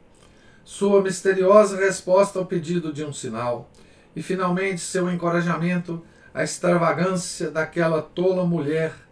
sua 0.64 1.00
misteriosa 1.02 1.76
resposta 1.76 2.40
ao 2.40 2.46
pedido 2.46 2.92
de 2.92 3.04
um 3.04 3.12
sinal, 3.12 3.70
e 4.16 4.22
finalmente 4.22 4.80
seu 4.80 5.08
encorajamento 5.08 6.04
à 6.34 6.42
extravagância 6.42 7.48
daquela 7.48 8.02
tola 8.02 8.44
mulher 8.44 9.07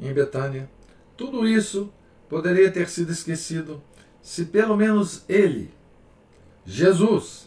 em 0.00 0.12
Betânia 0.12 0.68
tudo 1.20 1.46
isso 1.46 1.92
poderia 2.30 2.72
ter 2.72 2.88
sido 2.88 3.12
esquecido 3.12 3.82
se 4.22 4.46
pelo 4.46 4.74
menos 4.74 5.22
ele, 5.28 5.70
Jesus, 6.64 7.46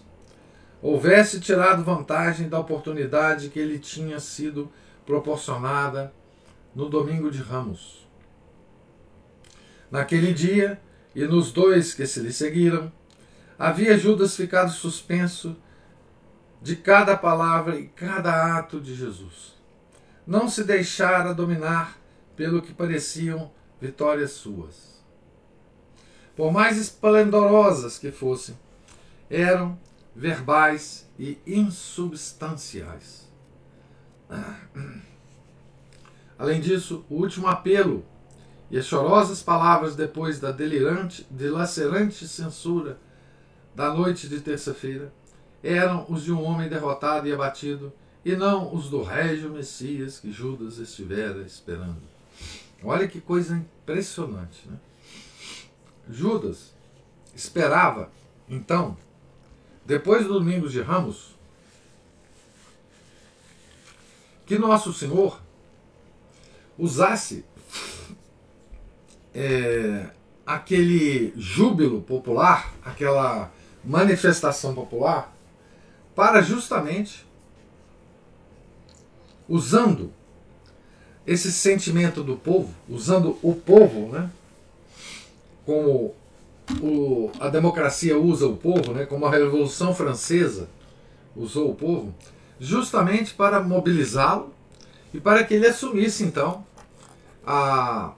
houvesse 0.80 1.40
tirado 1.40 1.84
vantagem 1.84 2.48
da 2.48 2.60
oportunidade 2.60 3.50
que 3.50 3.66
lhe 3.66 3.80
tinha 3.80 4.20
sido 4.20 4.72
proporcionada 5.08 6.14
no 6.76 6.88
domingo 6.88 7.32
de 7.32 7.42
Ramos. 7.42 8.08
Naquele 9.90 10.32
dia 10.32 10.80
e 11.16 11.26
nos 11.26 11.52
dois 11.52 11.96
que 11.96 12.06
se 12.06 12.20
lhe 12.20 12.32
seguiram, 12.32 12.92
havia 13.58 13.98
Judas 13.98 14.36
ficado 14.36 14.70
suspenso 14.72 15.56
de 16.62 16.76
cada 16.76 17.18
palavra 17.18 17.80
e 17.80 17.88
cada 17.88 18.56
ato 18.56 18.80
de 18.80 18.94
Jesus. 18.94 19.56
Não 20.28 20.48
se 20.48 20.64
deixara 20.64 21.34
dominar 21.34 22.03
pelo 22.36 22.62
que 22.62 22.74
pareciam 22.74 23.52
vitórias 23.80 24.32
suas. 24.32 25.04
Por 26.36 26.52
mais 26.52 26.78
esplendorosas 26.78 27.98
que 28.00 28.12
fossem, 28.12 28.58
eram 29.30 29.78
verbais 30.16 31.08
e 31.20 31.38
insubstanciais. 31.46 33.32
Além 36.38 36.60
disso, 36.60 37.06
o 37.10 37.16
último 37.16 37.48
apelo 37.48 38.06
e 38.70 38.78
as 38.78 38.86
chorosas 38.86 39.44
palavras 39.44 39.96
depois 39.96 40.40
da 40.40 40.52
delirante, 40.52 41.28
dilacerante 41.30 42.28
censura 42.28 42.98
da 43.76 43.94
noite 43.94 44.28
de 44.28 44.40
terça-feira 44.40 45.14
eram 45.64 46.06
os 46.10 46.24
de 46.24 46.32
um 46.32 46.44
homem 46.44 46.68
derrotado 46.68 47.28
e 47.28 47.32
abatido, 47.32 47.94
e 48.26 48.36
não 48.36 48.74
os 48.74 48.90
do 48.90 49.02
régio 49.02 49.50
Messias 49.50 50.20
que 50.20 50.32
Judas 50.32 50.78
estivera 50.78 51.42
esperando. 51.44 52.02
Olha 52.84 53.08
que 53.08 53.22
coisa 53.22 53.56
impressionante. 53.56 54.68
Né? 54.68 54.78
Judas 56.10 56.74
esperava, 57.36 58.12
então, 58.48 58.98
depois 59.86 60.26
do 60.26 60.34
domingo 60.34 60.70
de 60.70 60.82
Ramos, 60.82 61.34
que 64.46 64.58
Nosso 64.58 64.94
Senhor 64.94 65.42
usasse 66.78 67.46
é, 69.34 70.10
aquele 70.46 71.34
júbilo 71.38 72.02
popular, 72.02 72.74
aquela 72.84 73.52
manifestação 73.84 74.76
popular, 74.76 75.34
para 76.16 76.42
justamente 76.42 77.26
usando 79.48 80.14
esse 81.26 81.52
sentimento 81.52 82.24
do 82.24 82.36
povo, 82.36 82.74
usando 82.90 83.38
o 83.42 83.56
povo, 83.56 84.10
né, 84.10 84.30
como 85.66 86.14
o, 86.82 87.32
a 87.40 87.50
democracia 87.50 88.18
usa 88.18 88.48
o 88.48 88.58
povo, 88.58 88.94
né, 88.94 89.06
como 89.06 89.26
a 89.26 89.32
Revolução 89.32 89.96
Francesa 89.96 90.70
usou 91.36 91.72
o 91.72 91.76
povo, 91.76 92.14
justamente 92.60 93.34
para 93.34 93.62
mobilizá-lo 93.62 94.54
e 95.14 95.20
para 95.20 95.44
que 95.44 95.54
ele 95.54 95.68
assumisse 95.68 96.24
então 96.24 96.66
a, 97.46 98.14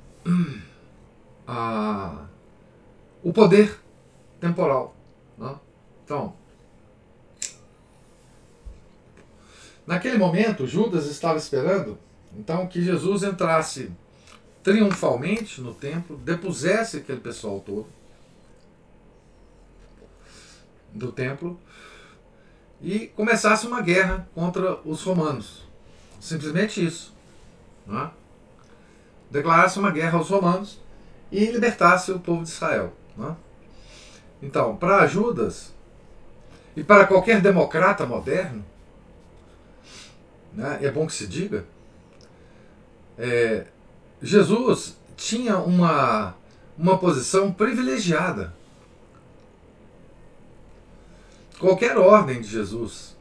a, 1.47 2.25
o 3.23 3.31
poder 3.31 3.79
temporal. 4.39 4.95
Né? 5.37 5.55
Então, 6.03 6.33
naquele 9.85 10.17
momento, 10.17 10.67
Judas 10.67 11.05
estava 11.05 11.37
esperando 11.37 11.97
então, 12.37 12.67
que 12.67 12.83
Jesus 12.83 13.23
entrasse 13.23 13.91
triunfalmente 14.63 15.61
no 15.61 15.73
templo, 15.73 16.17
depusesse 16.17 16.97
aquele 16.97 17.19
pessoal 17.19 17.59
todo 17.59 17.87
do 20.91 21.11
templo 21.11 21.59
e 22.81 23.07
começasse 23.07 23.67
uma 23.67 23.81
guerra 23.81 24.27
contra 24.33 24.79
os 24.87 25.03
romanos. 25.03 25.63
Simplesmente 26.19 26.83
isso. 26.83 27.13
Né? 27.85 28.09
Declarasse 29.29 29.77
uma 29.77 29.91
guerra 29.91 30.17
aos 30.17 30.29
romanos 30.29 30.79
e 31.31 31.45
libertasse 31.45 32.11
o 32.11 32.19
povo 32.19 32.43
de 32.43 32.49
Israel. 32.49 32.93
Né? 33.17 33.35
Então, 34.41 34.75
para 34.75 35.05
Judas 35.07 35.73
e 36.75 36.83
para 36.83 37.05
qualquer 37.05 37.41
democrata 37.41 38.05
moderno, 38.05 38.63
né, 40.53 40.79
é 40.81 40.89
bom 40.89 41.05
que 41.05 41.13
se 41.13 41.27
diga, 41.27 41.65
é, 43.17 43.65
Jesus 44.21 44.97
tinha 45.15 45.57
uma, 45.57 46.35
uma 46.77 46.97
posição 46.97 47.51
privilegiada. 47.51 48.53
Qualquer 51.59 51.97
ordem 51.97 52.41
de 52.41 52.47
Jesus 52.47 53.15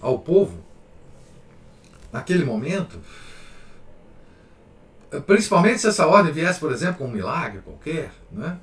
ao 0.00 0.18
povo, 0.18 0.62
naquele 2.12 2.44
momento, 2.44 3.00
principalmente 5.26 5.80
se 5.80 5.88
essa 5.88 6.06
ordem 6.06 6.32
viesse, 6.32 6.60
por 6.60 6.70
exemplo, 6.72 6.98
com 6.98 7.06
um 7.06 7.10
milagre 7.10 7.60
qualquer, 7.62 8.12
né? 8.30 8.58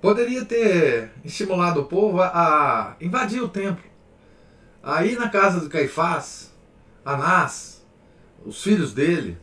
poderia 0.00 0.44
ter 0.44 1.10
estimulado 1.24 1.80
o 1.80 1.86
povo 1.86 2.20
a, 2.20 2.94
invadir 3.00 3.42
o 3.42 3.48
templo, 3.48 3.84
a 4.82 5.04
ir 5.04 5.18
na 5.18 5.30
casa 5.30 5.60
de 5.60 5.68
Caifás, 5.68 6.52
Anás, 7.02 7.73
os 8.44 8.62
filhos 8.62 8.92
dele, 8.92 9.38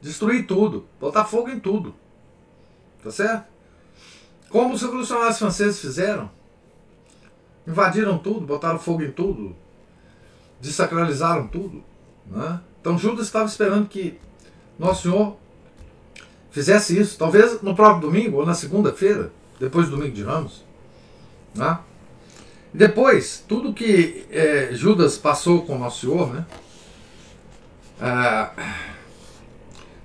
destruir 0.00 0.46
tudo, 0.46 0.86
botar 1.00 1.24
fogo 1.24 1.50
em 1.50 1.58
tudo. 1.58 1.94
Tá 3.02 3.10
certo? 3.10 3.46
Como 4.48 4.74
os 4.74 4.82
revolucionários 4.82 5.38
franceses 5.38 5.80
fizeram. 5.80 6.30
Invadiram 7.66 8.18
tudo, 8.18 8.46
botaram 8.46 8.78
fogo 8.78 9.02
em 9.02 9.10
tudo, 9.10 9.56
desacralizaram 10.60 11.46
tudo. 11.46 11.82
Né? 12.26 12.60
Então 12.80 12.98
Judas 12.98 13.26
estava 13.26 13.46
esperando 13.46 13.88
que 13.88 14.18
Nosso 14.78 15.02
Senhor 15.02 15.36
fizesse 16.50 16.98
isso, 16.98 17.18
talvez 17.18 17.60
no 17.62 17.74
próprio 17.74 18.02
domingo 18.02 18.36
ou 18.36 18.46
na 18.46 18.54
segunda-feira, 18.54 19.32
depois 19.58 19.88
do 19.88 19.96
domingo 19.96 20.14
de 20.14 20.22
Ramos. 20.22 20.62
Né? 21.54 21.78
Depois, 22.72 23.42
tudo 23.48 23.72
que 23.72 24.26
é, 24.30 24.70
Judas 24.72 25.16
passou 25.16 25.62
com 25.64 25.78
Nosso 25.78 26.00
Senhor, 26.00 26.34
né? 26.34 26.44
Ah, 28.00 28.52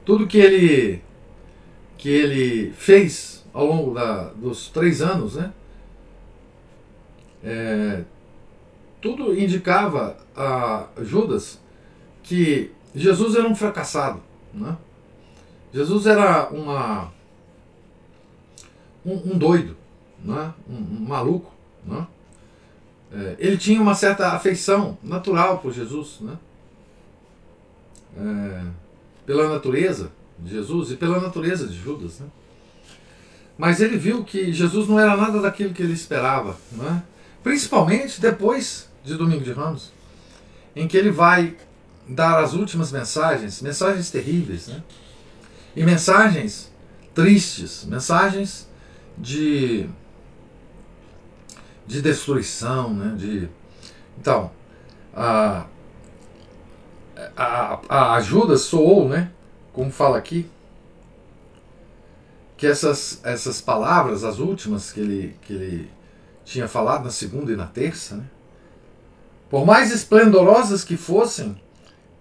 tudo 0.05 0.27
que 0.27 0.37
ele 0.37 1.01
que 1.97 2.09
ele 2.09 2.71
fez 2.71 3.45
ao 3.53 3.65
longo 3.65 3.93
da, 3.93 4.29
dos 4.29 4.69
três 4.69 5.01
anos, 5.01 5.35
né? 5.35 5.51
É, 7.43 8.03
tudo 9.01 9.37
indicava 9.37 10.17
a 10.35 10.87
Judas 11.01 11.59
que 12.23 12.71
Jesus 12.93 13.35
era 13.35 13.47
um 13.47 13.55
fracassado. 13.55 14.21
Né? 14.53 14.77
Jesus 15.73 16.05
era 16.05 16.49
uma, 16.49 17.11
um, 19.05 19.33
um 19.33 19.37
doido, 19.37 19.75
né? 20.23 20.53
um, 20.69 20.75
um 20.75 21.05
maluco. 21.07 21.51
Né? 21.85 22.07
É, 23.11 23.35
ele 23.39 23.57
tinha 23.57 23.81
uma 23.81 23.95
certa 23.95 24.33
afeição 24.33 24.97
natural 25.03 25.59
por 25.59 25.73
Jesus, 25.73 26.17
né? 26.21 26.37
É, 28.19 28.61
pela 29.25 29.47
natureza 29.47 30.11
de 30.37 30.51
Jesus 30.51 30.91
e 30.91 30.95
pela 30.95 31.19
natureza 31.19 31.67
de 31.67 31.77
Judas. 31.77 32.19
Né? 32.19 32.27
Mas 33.57 33.81
ele 33.81 33.97
viu 33.97 34.23
que 34.23 34.51
Jesus 34.51 34.87
não 34.87 34.99
era 34.99 35.15
nada 35.15 35.41
daquilo 35.41 35.73
que 35.73 35.83
ele 35.83 35.93
esperava, 35.93 36.57
né? 36.71 37.03
principalmente 37.43 38.19
depois 38.19 38.89
de 39.03 39.15
Domingo 39.15 39.43
de 39.43 39.51
Ramos, 39.51 39.91
em 40.75 40.87
que 40.87 40.97
ele 40.97 41.11
vai 41.11 41.55
dar 42.07 42.43
as 42.43 42.53
últimas 42.53 42.91
mensagens, 42.91 43.61
mensagens 43.61 44.09
terríveis, 44.09 44.67
né? 44.67 44.83
e 45.75 45.83
mensagens 45.83 46.71
tristes, 47.13 47.85
mensagens 47.85 48.67
de, 49.17 49.87
de 51.85 52.01
destruição. 52.01 52.93
Né? 52.93 53.15
De, 53.17 53.49
então, 54.19 54.51
a, 55.13 55.65
a, 57.35 58.15
a 58.15 58.21
Judas 58.21 58.61
soou, 58.61 59.07
né? 59.07 59.31
como 59.73 59.91
fala 59.91 60.17
aqui, 60.17 60.49
que 62.57 62.67
essas, 62.67 63.21
essas 63.23 63.61
palavras, 63.61 64.23
as 64.23 64.39
últimas 64.39 64.91
que 64.91 64.99
ele, 64.99 65.35
que 65.41 65.53
ele 65.53 65.91
tinha 66.43 66.67
falado 66.67 67.05
na 67.05 67.11
segunda 67.11 67.51
e 67.51 67.55
na 67.55 67.67
terça, 67.67 68.15
né? 68.15 68.25
por 69.49 69.65
mais 69.65 69.91
esplendorosas 69.91 70.83
que 70.83 70.97
fossem, 70.97 71.59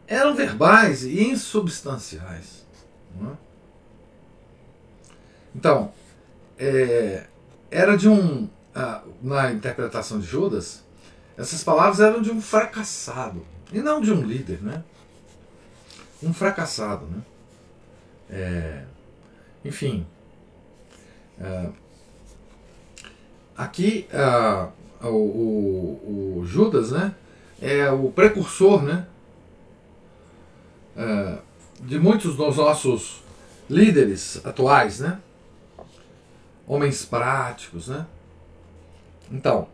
eram 0.06 0.34
verbais 0.34 1.02
e 1.04 1.24
insubstanciais. 1.24 2.66
É? 3.20 3.36
Então, 5.54 5.92
é, 6.58 7.26
era 7.70 7.96
de 7.96 8.08
um. 8.08 8.48
na 9.22 9.52
interpretação 9.52 10.18
de 10.18 10.26
Judas, 10.26 10.84
essas 11.36 11.62
palavras 11.62 12.00
eram 12.00 12.22
de 12.22 12.30
um 12.30 12.40
fracassado, 12.40 13.44
e 13.72 13.80
não 13.80 14.00
de 14.00 14.12
um 14.12 14.22
líder, 14.22 14.62
né? 14.62 14.82
Um 16.22 16.32
fracassado, 16.32 17.06
né? 17.06 17.22
É, 18.30 18.84
enfim. 19.64 20.06
É, 21.40 21.68
aqui, 23.56 24.08
o, 25.02 25.06
o, 25.06 26.38
o 26.40 26.46
Judas, 26.46 26.90
né? 26.90 27.14
É 27.60 27.90
o 27.90 28.10
precursor, 28.10 28.82
né? 28.82 29.06
É, 30.96 31.38
de 31.80 31.98
muitos 31.98 32.36
dos 32.36 32.56
nossos 32.56 33.22
líderes 33.68 34.44
atuais, 34.44 35.00
né? 35.00 35.20
Homens 36.66 37.04
práticos, 37.04 37.88
né? 37.88 38.06
Então, 39.30 39.68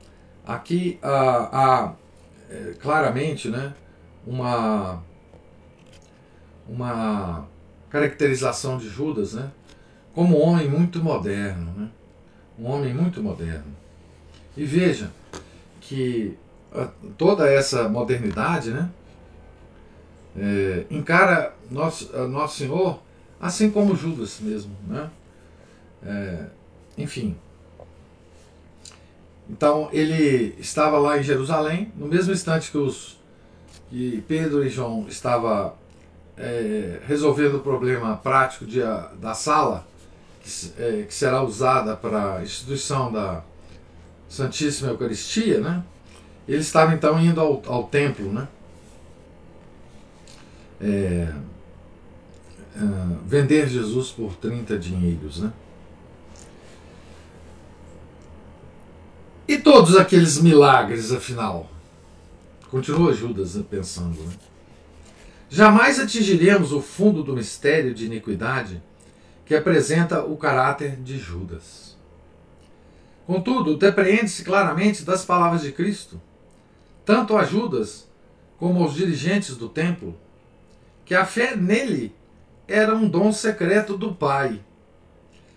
aqui 0.46 0.98
há, 1.02 1.48
há 1.52 1.92
é, 2.50 2.74
claramente, 2.80 3.48
né? 3.48 3.74
Uma 4.26 5.02
uma 6.68 7.46
caracterização 7.90 8.78
de 8.78 8.88
Judas, 8.88 9.34
né? 9.34 9.50
Como 10.14 10.38
um 10.38 10.42
homem 10.42 10.68
muito 10.68 11.02
moderno, 11.02 11.72
né? 11.76 11.90
Um 12.58 12.66
homem 12.66 12.94
muito 12.94 13.22
moderno. 13.22 13.76
E 14.56 14.64
veja 14.64 15.10
que 15.80 16.36
toda 17.18 17.48
essa 17.48 17.88
modernidade, 17.88 18.70
né? 18.70 18.90
é, 20.36 20.84
encara 20.90 21.54
nosso, 21.70 22.12
nosso 22.28 22.58
Senhor 22.58 23.00
assim 23.40 23.70
como 23.70 23.96
Judas 23.96 24.40
mesmo. 24.40 24.72
Né? 24.86 25.10
É, 26.04 26.46
enfim. 26.98 27.36
Então 29.48 29.88
ele 29.92 30.54
estava 30.58 30.98
lá 30.98 31.18
em 31.18 31.22
Jerusalém, 31.22 31.92
no 31.96 32.06
mesmo 32.06 32.32
instante 32.32 32.70
que, 32.70 32.78
os, 32.78 33.18
que 33.90 34.22
Pedro 34.26 34.64
e 34.64 34.68
João 34.68 35.06
estavam 35.08 35.72
é, 36.36 37.00
resolvendo 37.06 37.56
o 37.56 37.60
problema 37.60 38.16
prático 38.16 38.64
de, 38.66 38.80
da 39.20 39.34
sala 39.34 39.86
que, 40.42 40.72
é, 40.78 41.02
que 41.02 41.14
será 41.14 41.42
usada 41.42 41.96
para 41.96 42.36
a 42.36 42.42
instituição 42.42 43.12
da 43.12 43.42
Santíssima 44.28 44.90
Eucaristia, 44.90 45.60
né? 45.60 45.82
Ele 46.46 46.60
estava 46.60 46.92
então 46.92 47.18
indo 47.18 47.40
ao, 47.40 47.62
ao 47.66 47.84
templo, 47.84 48.32
né? 48.32 48.48
é, 50.80 51.32
é, 52.76 52.80
vender 53.26 53.68
Jesus 53.68 54.10
por 54.10 54.34
30 54.36 54.78
dinheiros. 54.78 55.40
Né? 55.40 55.52
E 59.46 59.58
todos 59.58 59.96
aqueles 59.96 60.40
milagres, 60.40 61.12
afinal? 61.12 61.70
Continua 62.74 63.14
Judas 63.14 63.56
pensando. 63.70 64.20
Né? 64.20 64.32
Jamais 65.48 66.00
atingiremos 66.00 66.72
o 66.72 66.80
fundo 66.80 67.22
do 67.22 67.32
mistério 67.32 67.94
de 67.94 68.04
iniquidade 68.04 68.82
que 69.46 69.54
apresenta 69.54 70.24
o 70.24 70.36
caráter 70.36 70.96
de 70.96 71.16
Judas. 71.16 71.96
Contudo, 73.28 73.76
depreende-se 73.76 74.42
claramente 74.42 75.04
das 75.04 75.24
palavras 75.24 75.62
de 75.62 75.70
Cristo, 75.70 76.20
tanto 77.04 77.36
a 77.36 77.44
Judas 77.44 78.08
como 78.58 78.82
aos 78.82 78.94
dirigentes 78.94 79.56
do 79.56 79.68
templo, 79.68 80.18
que 81.04 81.14
a 81.14 81.24
fé 81.24 81.54
nele 81.54 82.12
era 82.66 82.92
um 82.92 83.08
dom 83.08 83.30
secreto 83.30 83.96
do 83.96 84.16
Pai, 84.16 84.60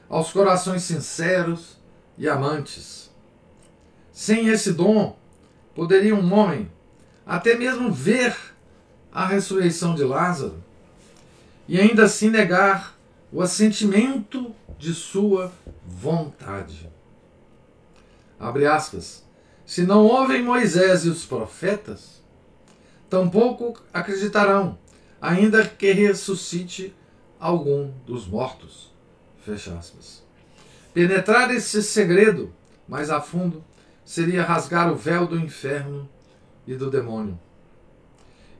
aos 0.07 0.31
corações 0.31 0.83
sinceros 0.83 1.79
e 2.15 2.29
amantes. 2.29 3.09
Sem 4.11 4.49
esse 4.49 4.71
dom, 4.71 5.17
poderia 5.73 6.13
um 6.13 6.31
homem 6.31 6.76
até 7.27 7.55
mesmo 7.55 7.91
ver 7.91 8.35
a 9.11 9.25
ressurreição 9.25 9.93
de 9.93 10.03
Lázaro 10.03 10.63
e 11.67 11.79
ainda 11.79 12.05
assim 12.05 12.29
negar 12.29 12.97
o 13.31 13.41
assentimento 13.41 14.55
de 14.79 14.93
sua 14.93 15.51
vontade. 15.85 16.89
Abre 18.39 18.65
aspas. 18.65 19.25
Se 19.65 19.83
não 19.83 20.05
ouvem 20.05 20.41
Moisés 20.41 21.03
e 21.05 21.09
os 21.09 21.25
profetas, 21.25 22.23
tampouco 23.09 23.83
acreditarão 23.91 24.77
ainda 25.21 25.67
que 25.67 25.91
ressuscite 25.91 26.95
algum 27.37 27.91
dos 28.05 28.25
mortos. 28.25 28.93
Fecha 29.43 29.73
aspas. 29.73 30.23
Penetrar 30.93 31.51
esse 31.51 31.83
segredo 31.83 32.53
mais 32.87 33.09
a 33.09 33.19
fundo 33.19 33.61
seria 34.05 34.43
rasgar 34.43 34.89
o 34.89 34.95
véu 34.95 35.27
do 35.27 35.37
inferno 35.37 36.07
e 36.67 36.75
do 36.75 36.91
demônio. 36.91 37.39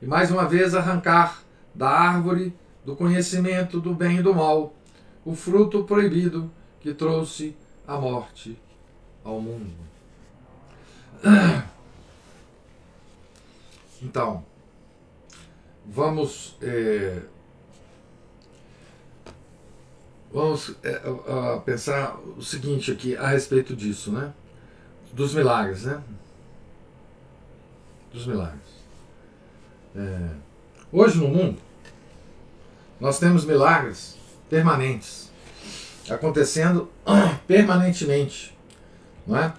E 0.00 0.06
mais 0.06 0.30
uma 0.30 0.48
vez 0.48 0.74
arrancar 0.74 1.42
da 1.74 1.88
árvore 1.88 2.54
do 2.84 2.96
conhecimento 2.96 3.80
do 3.80 3.94
bem 3.94 4.18
e 4.18 4.22
do 4.22 4.34
mal 4.34 4.72
o 5.24 5.34
fruto 5.34 5.84
proibido 5.84 6.50
que 6.80 6.94
trouxe 6.94 7.54
a 7.86 7.98
morte 7.98 8.58
ao 9.22 9.40
mundo. 9.40 9.70
Então, 14.00 14.44
vamos 15.84 16.56
é, 16.62 17.20
vamos 20.32 20.76
é, 20.84 21.00
pensar 21.64 22.16
o 22.36 22.40
seguinte 22.40 22.92
aqui 22.92 23.16
a 23.16 23.26
respeito 23.26 23.74
disso, 23.74 24.12
né? 24.12 24.32
Dos 25.12 25.34
milagres, 25.34 25.82
né? 25.82 26.00
Dos 28.12 28.26
milagres. 28.26 28.68
É, 29.94 30.28
Hoje 30.90 31.18
no 31.18 31.28
mundo, 31.28 31.58
nós 32.98 33.18
temos 33.18 33.44
milagres 33.44 34.16
permanentes 34.48 35.30
acontecendo 36.08 36.88
permanentemente, 37.46 38.56
não 39.26 39.36
é? 39.36 39.52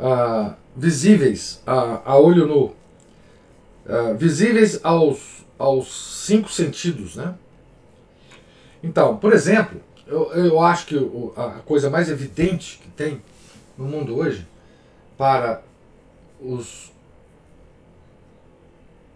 Ah, 0.00 0.54
visíveis 0.74 1.60
a, 1.66 2.10
a, 2.10 2.18
olho 2.18 2.46
nu, 2.46 2.74
ah, 3.86 4.14
visíveis 4.14 4.80
aos, 4.82 5.44
aos 5.58 6.24
cinco 6.24 6.50
sentidos, 6.50 7.16
né? 7.16 7.34
Então, 8.82 9.18
por 9.18 9.34
exemplo, 9.34 9.78
eu, 10.06 10.32
eu 10.32 10.60
acho 10.62 10.86
que 10.86 10.96
a 11.36 11.60
coisa 11.66 11.90
mais 11.90 12.08
evidente 12.08 12.78
que 12.78 12.88
tem 12.88 13.20
no 13.76 13.84
mundo 13.84 14.16
hoje 14.16 14.46
para 15.18 15.60
os, 16.40 16.90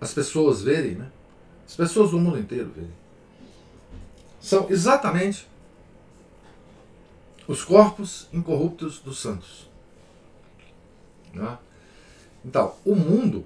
as 0.01 0.15
pessoas 0.15 0.63
verem, 0.63 0.95
né? 0.95 1.11
as 1.67 1.77
pessoas 1.77 2.11
do 2.11 2.19
mundo 2.19 2.39
inteiro 2.39 2.71
verem, 2.75 2.91
são 4.41 4.69
exatamente 4.71 5.47
os 7.47 7.65
corpos 7.65 8.29
incorruptos 8.33 9.01
dos 9.01 9.19
santos. 9.21 9.69
Né? 11.35 11.59
Então, 12.45 12.75
o 12.85 12.95
mundo, 12.95 13.45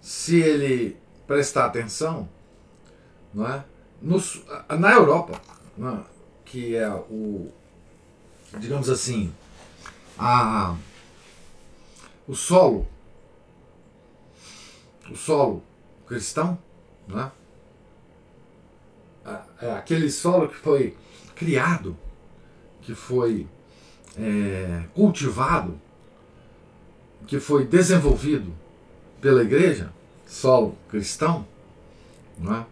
se 0.00 0.40
ele 0.40 0.96
prestar 1.26 1.66
atenção, 1.66 2.28
não 3.32 3.46
é? 3.46 3.64
Nos, 4.00 4.42
na 4.68 4.92
Europa, 4.92 5.40
né? 5.76 6.04
que 6.44 6.76
é 6.76 6.88
o, 6.90 7.50
digamos 8.58 8.90
assim, 8.90 9.32
a, 10.18 10.76
o 12.28 12.34
solo, 12.34 12.86
o 15.10 15.16
solo 15.16 15.62
cristão, 16.06 16.58
né? 17.06 17.30
É 19.60 19.72
aquele 19.72 20.10
solo 20.10 20.48
que 20.48 20.56
foi 20.56 20.96
criado, 21.34 21.96
que 22.82 22.94
foi 22.94 23.46
é, 24.18 24.84
cultivado, 24.94 25.80
que 27.26 27.40
foi 27.40 27.66
desenvolvido 27.66 28.52
pela 29.20 29.42
igreja, 29.42 29.90
solo 30.26 30.76
cristão, 30.90 31.46
né? 32.38 32.66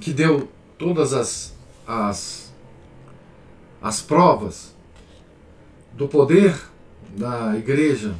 que 0.00 0.12
deu 0.12 0.48
todas 0.78 1.12
as, 1.12 1.54
as, 1.86 2.52
as 3.82 4.00
provas 4.00 4.74
do 5.92 6.08
poder 6.08 6.58
da 7.16 7.56
igreja 7.56 8.14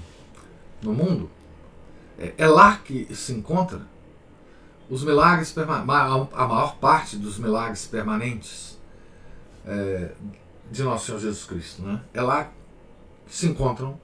no 0.83 0.93
mundo, 0.93 1.31
é, 2.19 2.35
é 2.37 2.47
lá 2.47 2.77
que 2.77 3.15
se 3.15 3.33
encontra 3.33 3.81
os 4.91 5.05
milagres, 5.05 5.57
a 5.57 5.85
maior 5.85 6.77
parte 6.77 7.17
dos 7.17 7.39
milagres 7.39 7.87
permanentes 7.87 8.79
é, 9.67 10.13
de 10.71 10.83
nosso 10.83 11.07
Senhor 11.07 11.21
Jesus 11.21 11.45
Cristo. 11.45 11.83
Né? 11.83 12.01
É 12.15 12.23
lá 12.23 12.51
que 13.27 13.37
se 13.37 13.47
encontram 13.47 14.01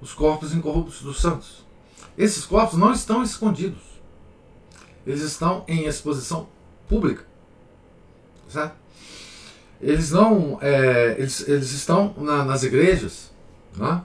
os 0.00 0.12
corpos 0.12 0.54
incorruptos 0.54 1.02
dos 1.02 1.20
santos. 1.20 1.66
Esses 2.16 2.46
corpos 2.46 2.78
não 2.78 2.92
estão 2.92 3.22
escondidos. 3.22 3.82
Eles 5.06 5.22
estão 5.22 5.64
em 5.68 5.84
exposição 5.84 6.48
pública. 6.88 7.24
Certo? 8.48 8.74
Eles 9.80 10.10
não. 10.10 10.58
É, 10.62 11.16
eles, 11.18 11.46
eles 11.46 11.72
estão 11.72 12.14
na, 12.16 12.44
nas 12.44 12.62
igrejas. 12.62 13.30
Né? 13.76 14.02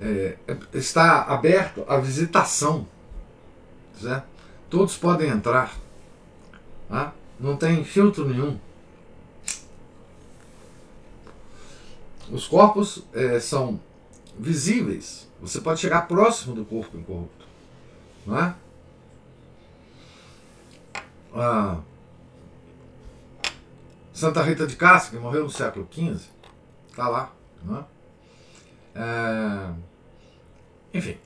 É, 0.00 0.36
está 0.72 1.22
aberto 1.22 1.84
a 1.86 1.98
visitação. 1.98 2.86
Certo? 4.00 4.26
Todos 4.70 4.96
podem 4.96 5.28
entrar. 5.28 5.76
Tá? 6.88 7.12
Não 7.38 7.56
tem 7.56 7.84
filtro 7.84 8.28
nenhum. 8.28 8.58
Os 12.30 12.46
corpos 12.46 13.04
é, 13.12 13.40
são 13.40 13.80
visíveis. 14.38 15.28
Você 15.40 15.60
pode 15.60 15.80
chegar 15.80 16.06
próximo 16.08 16.54
do 16.54 16.64
corpo 16.64 16.96
incorrupto. 16.96 17.46
Não 18.26 18.38
é? 18.38 18.54
Ah, 21.34 21.80
Santa 24.12 24.42
Rita 24.42 24.66
de 24.66 24.76
Cássia, 24.76 25.12
que 25.12 25.18
morreu 25.18 25.44
no 25.44 25.50
século 25.50 25.88
XV, 25.90 26.20
está 26.90 27.08
lá. 27.08 27.32
Não 27.64 27.78
é? 27.78 27.84
É, 28.94 29.70
enfim, 30.92 31.18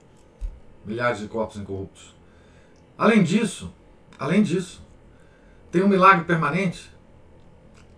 milhares 0.84 1.20
de 1.20 1.28
corpos 1.28 1.56
incorruptos. 1.56 2.14
Além 2.96 3.22
disso, 3.22 3.72
além 4.18 4.42
disso, 4.42 4.82
tem 5.70 5.82
um 5.82 5.88
milagre 5.88 6.24
permanente, 6.24 6.90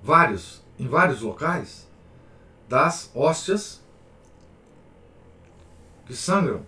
vários, 0.03 0.63
em 0.79 0.89
vários 0.89 1.21
locais, 1.21 1.87
das 2.69 3.11
hóstias 3.15 3.83
que 6.07 6.15
sangram. 6.15 6.65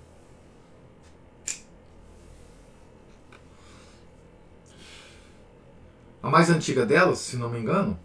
A 6.22 6.28
mais 6.28 6.50
antiga 6.50 6.84
delas, 6.84 7.20
se 7.20 7.36
não 7.36 7.48
me 7.48 7.58
engano, 7.58 7.98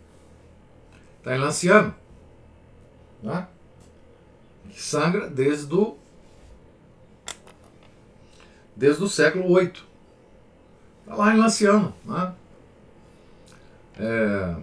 está 1.17 1.35
em 1.35 1.39
Lanciano. 1.39 1.93
Né? 3.21 3.47
Que 4.69 4.81
sangra 4.81 5.29
desde 5.29 5.73
o, 5.73 5.97
desde 8.75 9.03
o 9.03 9.09
século 9.09 9.55
VIII. 9.55 9.73
Está 11.01 11.15
lá 11.15 11.33
em 11.33 11.37
Lanciano. 11.37 11.93
Né? 12.05 12.33
É, 13.99 14.55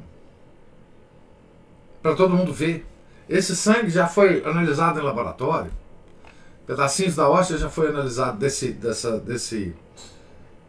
Para 2.02 2.14
todo 2.14 2.34
mundo 2.34 2.52
ver. 2.52 2.86
Esse 3.28 3.54
sangue 3.54 3.90
já 3.90 4.08
foi 4.08 4.44
analisado 4.44 4.98
em 4.98 5.02
laboratório. 5.02 5.70
Pedacinhos 6.66 7.14
da 7.14 7.28
hóstia 7.28 7.58
já 7.58 7.70
foi 7.70 7.88
analisado 7.88 8.38
desse, 8.38 8.72
dessa, 8.72 9.18
desse, 9.20 9.74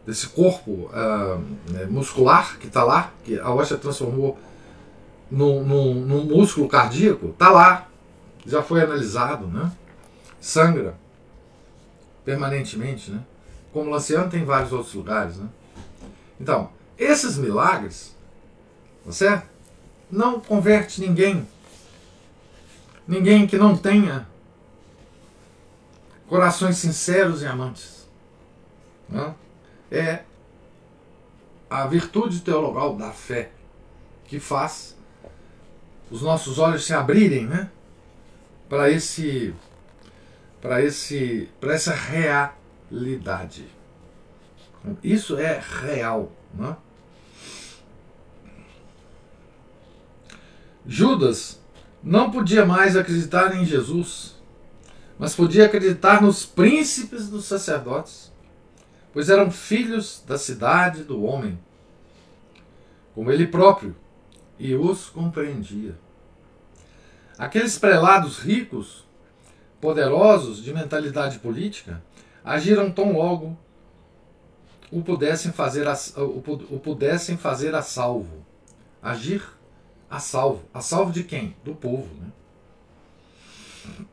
desse 0.06 0.28
corpo 0.28 0.90
uh, 0.90 1.90
muscular 1.90 2.58
que 2.58 2.68
está 2.68 2.84
lá, 2.84 3.12
que 3.24 3.38
a 3.38 3.50
hóstia 3.50 3.76
transformou 3.76 4.38
num, 5.30 5.64
num, 5.64 5.94
num 5.94 6.24
músculo 6.24 6.68
cardíaco, 6.68 7.30
está 7.30 7.50
lá. 7.50 7.88
Já 8.44 8.62
foi 8.62 8.82
analisado, 8.82 9.46
né? 9.46 9.70
Sangra 10.40 10.96
permanentemente, 12.24 13.10
né? 13.10 13.20
Como 13.72 13.90
Lanciano 13.90 14.30
tem 14.30 14.44
vários 14.44 14.72
outros 14.72 14.94
lugares, 14.94 15.36
né? 15.36 15.48
Então, 16.40 16.70
esses 16.98 17.36
milagres, 17.38 18.14
certo? 19.10 19.48
Não 20.10 20.40
converte 20.40 21.00
ninguém. 21.00 21.46
Ninguém 23.06 23.46
que 23.46 23.56
não 23.56 23.76
tenha 23.76 24.26
corações 26.28 26.76
sinceros 26.76 27.42
e 27.42 27.46
amantes. 27.46 28.08
Né? 29.08 29.34
É 29.90 30.22
a 31.68 31.86
virtude 31.86 32.40
teologal 32.40 32.96
da 32.96 33.10
fé 33.10 33.50
que 34.26 34.38
faz 34.38 34.96
os 36.10 36.22
nossos 36.22 36.58
olhos 36.58 36.84
se 36.84 36.92
abrirem, 36.92 37.46
né? 37.46 37.70
Para 38.68 38.90
esse 38.90 39.54
para 40.60 40.82
esse 40.82 41.48
para 41.58 41.74
essa 41.74 41.92
realidade. 42.92 43.66
Isso 45.02 45.38
é 45.38 45.58
real. 45.58 46.30
Né? 46.54 46.76
Judas 50.86 51.60
não 52.02 52.30
podia 52.30 52.66
mais 52.66 52.96
acreditar 52.96 53.56
em 53.56 53.64
Jesus, 53.64 54.36
mas 55.18 55.34
podia 55.34 55.66
acreditar 55.66 56.20
nos 56.20 56.44
príncipes 56.44 57.28
dos 57.28 57.46
sacerdotes, 57.46 58.30
pois 59.12 59.30
eram 59.30 59.50
filhos 59.50 60.22
da 60.26 60.36
cidade 60.36 61.04
do 61.04 61.22
homem, 61.22 61.58
como 63.14 63.30
ele 63.30 63.46
próprio, 63.46 63.96
e 64.58 64.74
os 64.74 65.08
compreendia. 65.08 65.96
Aqueles 67.38 67.78
prelados 67.78 68.38
ricos, 68.38 69.06
poderosos 69.80 70.62
de 70.62 70.72
mentalidade 70.72 71.38
política, 71.38 72.02
agiram 72.44 72.90
tão 72.90 73.12
logo 73.12 73.56
o 74.90 75.02
pudessem 75.02 75.50
fazer 75.50 75.88
a, 75.88 75.94
o, 76.18 76.78
pudessem 76.78 77.36
fazer 77.36 77.74
a 77.74 77.80
salvo. 77.80 78.44
Agir 79.02 79.42
a 80.10 80.18
salvo. 80.18 80.62
A 80.72 80.82
salvo 80.82 81.10
de 81.10 81.24
quem? 81.24 81.56
Do 81.64 81.74
povo. 81.74 82.14
Né? 82.14 84.04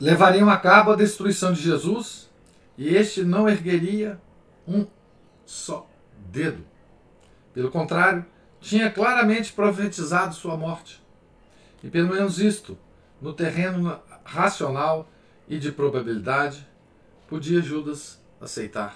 Levariam 0.00 0.48
a 0.48 0.56
cabo 0.56 0.92
a 0.92 0.96
destruição 0.96 1.52
de 1.52 1.60
Jesus 1.60 2.30
e 2.78 2.94
este 2.94 3.24
não 3.24 3.48
ergueria 3.48 4.20
um 4.66 4.86
só 5.44 5.88
dedo. 6.30 6.64
Pelo 7.52 7.70
contrário, 7.70 8.24
tinha 8.60 8.90
claramente 8.90 9.52
profetizado 9.52 10.34
sua 10.34 10.56
morte. 10.56 11.02
E 11.82 11.90
pelo 11.90 12.08
menos 12.08 12.38
isto, 12.38 12.78
no 13.20 13.32
terreno 13.32 14.00
racional 14.24 15.08
e 15.48 15.58
de 15.58 15.72
probabilidade, 15.72 16.66
podia 17.32 17.62
Judas 17.62 18.20
aceitar. 18.38 18.94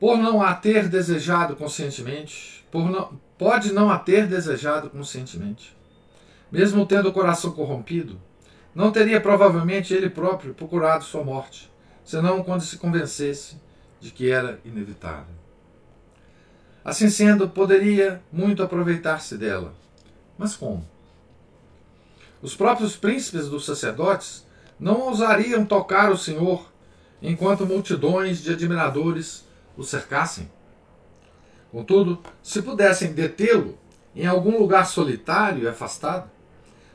por 0.00 0.18
não 0.18 0.42
a 0.42 0.52
ter 0.52 0.88
desejado 0.88 1.54
conscientemente, 1.54 2.66
por 2.68 2.90
não, 2.90 3.18
pode 3.38 3.72
não 3.72 3.88
a 3.88 3.96
ter 3.96 4.26
desejado 4.26 4.90
conscientemente, 4.90 5.76
mesmo 6.50 6.84
tendo 6.84 7.10
o 7.10 7.12
coração 7.12 7.52
corrompido, 7.52 8.20
não 8.74 8.90
teria 8.90 9.20
provavelmente 9.20 9.94
ele 9.94 10.10
próprio 10.10 10.52
procurado 10.52 11.04
sua 11.04 11.22
morte, 11.22 11.70
senão 12.04 12.42
quando 12.42 12.62
se 12.62 12.76
convencesse 12.76 13.56
de 14.00 14.10
que 14.10 14.28
era 14.28 14.60
inevitável. 14.64 15.34
Assim 16.84 17.08
sendo, 17.08 17.48
poderia 17.48 18.20
muito 18.32 18.64
aproveitar-se 18.64 19.38
dela. 19.38 19.72
Mas 20.36 20.56
como? 20.56 20.84
Os 22.42 22.56
próprios 22.56 22.96
príncipes 22.96 23.48
dos 23.48 23.64
sacerdotes 23.64 24.45
não 24.78 25.00
ousariam 25.00 25.64
tocar 25.64 26.10
o 26.10 26.18
Senhor 26.18 26.70
enquanto 27.22 27.66
multidões 27.66 28.42
de 28.42 28.52
admiradores 28.52 29.44
o 29.76 29.82
cercassem. 29.82 30.50
Contudo, 31.72 32.20
se 32.42 32.62
pudessem 32.62 33.12
detê-lo 33.12 33.78
em 34.14 34.26
algum 34.26 34.58
lugar 34.58 34.86
solitário 34.86 35.64
e 35.64 35.68
afastado, 35.68 36.30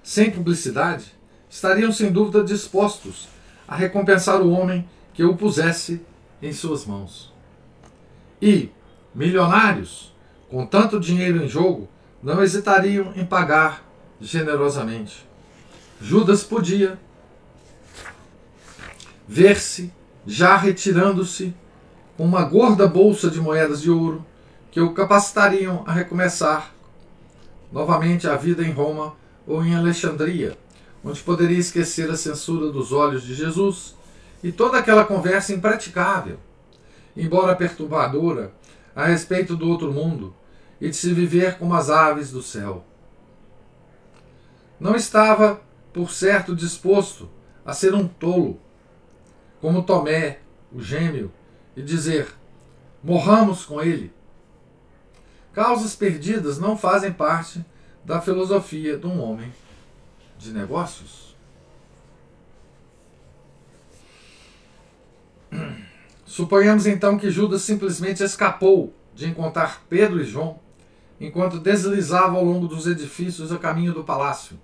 sem 0.01 0.31
publicidade, 0.31 1.13
estariam 1.49 1.91
sem 1.91 2.11
dúvida 2.11 2.43
dispostos 2.43 3.27
a 3.67 3.75
recompensar 3.75 4.41
o 4.41 4.51
homem 4.51 4.87
que 5.13 5.23
o 5.23 5.35
pusesse 5.35 6.01
em 6.41 6.51
suas 6.51 6.85
mãos. 6.85 7.31
E 8.41 8.69
milionários, 9.13 10.15
com 10.49 10.65
tanto 10.65 10.99
dinheiro 10.99 11.43
em 11.43 11.47
jogo, 11.47 11.87
não 12.23 12.41
hesitariam 12.41 13.13
em 13.15 13.25
pagar 13.25 13.83
generosamente. 14.19 15.25
Judas 16.01 16.43
podia 16.43 16.97
ver-se 19.31 19.93
já 20.27 20.57
retirando-se 20.57 21.55
com 22.17 22.25
uma 22.25 22.43
gorda 22.43 22.85
bolsa 22.85 23.31
de 23.31 23.39
moedas 23.39 23.81
de 23.81 23.89
ouro 23.89 24.25
que 24.69 24.81
o 24.81 24.93
capacitariam 24.93 25.85
a 25.87 25.93
recomeçar 25.93 26.73
novamente 27.71 28.27
a 28.27 28.35
vida 28.35 28.61
em 28.61 28.71
Roma 28.71 29.15
ou 29.47 29.63
em 29.63 29.73
Alexandria, 29.73 30.57
onde 31.01 31.21
poderia 31.21 31.57
esquecer 31.57 32.11
a 32.11 32.17
censura 32.17 32.73
dos 32.73 32.91
olhos 32.91 33.23
de 33.23 33.33
Jesus 33.33 33.95
e 34.43 34.51
toda 34.51 34.77
aquela 34.77 35.05
conversa 35.05 35.53
impraticável, 35.53 36.37
embora 37.15 37.55
perturbadora, 37.55 38.51
a 38.93 39.05
respeito 39.05 39.55
do 39.55 39.69
outro 39.69 39.93
mundo 39.93 40.35
e 40.81 40.89
de 40.89 40.95
se 40.97 41.13
viver 41.13 41.57
como 41.57 41.73
as 41.73 41.89
aves 41.89 42.31
do 42.31 42.43
céu. 42.43 42.83
Não 44.77 44.93
estava, 44.93 45.61
por 45.93 46.11
certo, 46.11 46.53
disposto 46.53 47.29
a 47.65 47.71
ser 47.71 47.95
um 47.95 48.05
tolo, 48.05 48.59
como 49.61 49.83
Tomé, 49.83 50.39
o 50.73 50.81
gêmeo, 50.81 51.31
e 51.77 51.81
dizer: 51.81 52.27
morramos 53.03 53.63
com 53.63 53.81
ele. 53.81 54.11
Causas 55.53 55.95
perdidas 55.95 56.57
não 56.57 56.75
fazem 56.75 57.13
parte 57.13 57.63
da 58.03 58.19
filosofia 58.19 58.97
de 58.97 59.05
um 59.05 59.21
homem 59.21 59.53
de 60.37 60.51
negócios. 60.51 61.35
Suponhamos 66.25 66.87
então 66.87 67.17
que 67.17 67.29
Judas 67.29 67.61
simplesmente 67.61 68.23
escapou 68.23 68.93
de 69.13 69.27
encontrar 69.27 69.83
Pedro 69.89 70.21
e 70.21 70.23
João 70.23 70.59
enquanto 71.19 71.59
deslizava 71.59 72.37
ao 72.37 72.43
longo 72.43 72.67
dos 72.67 72.87
edifícios 72.87 73.51
a 73.51 73.59
caminho 73.59 73.93
do 73.93 74.03
palácio, 74.03 74.59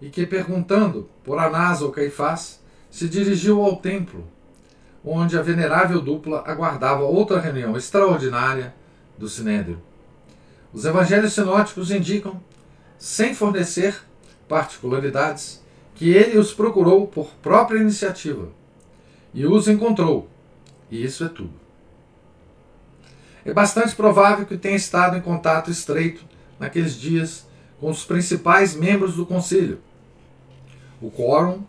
e 0.00 0.10
que, 0.10 0.24
perguntando 0.24 1.10
por 1.24 1.38
Anás 1.38 1.82
ou 1.82 1.90
Caifás, 1.90 2.61
se 2.92 3.08
dirigiu 3.08 3.62
ao 3.62 3.76
templo, 3.76 4.28
onde 5.02 5.36
a 5.36 5.42
venerável 5.42 5.98
dupla 5.98 6.44
aguardava 6.46 7.02
outra 7.02 7.40
reunião 7.40 7.74
extraordinária 7.74 8.74
do 9.16 9.30
Sinédrio. 9.30 9.80
Os 10.74 10.84
evangelhos 10.84 11.32
sinóticos 11.32 11.90
indicam, 11.90 12.38
sem 12.98 13.34
fornecer 13.34 13.98
particularidades, 14.46 15.64
que 15.94 16.10
ele 16.10 16.38
os 16.38 16.52
procurou 16.52 17.06
por 17.06 17.30
própria 17.42 17.78
iniciativa 17.78 18.48
e 19.32 19.46
os 19.46 19.68
encontrou, 19.68 20.28
e 20.90 21.02
isso 21.02 21.24
é 21.24 21.28
tudo. 21.28 21.54
É 23.42 23.54
bastante 23.54 23.96
provável 23.96 24.44
que 24.44 24.58
tenha 24.58 24.76
estado 24.76 25.16
em 25.16 25.22
contato 25.22 25.70
estreito 25.70 26.24
naqueles 26.60 26.94
dias 26.94 27.46
com 27.80 27.88
os 27.88 28.04
principais 28.04 28.76
membros 28.76 29.16
do 29.16 29.24
concílio. 29.24 29.80
O 31.00 31.10
quórum 31.10 31.64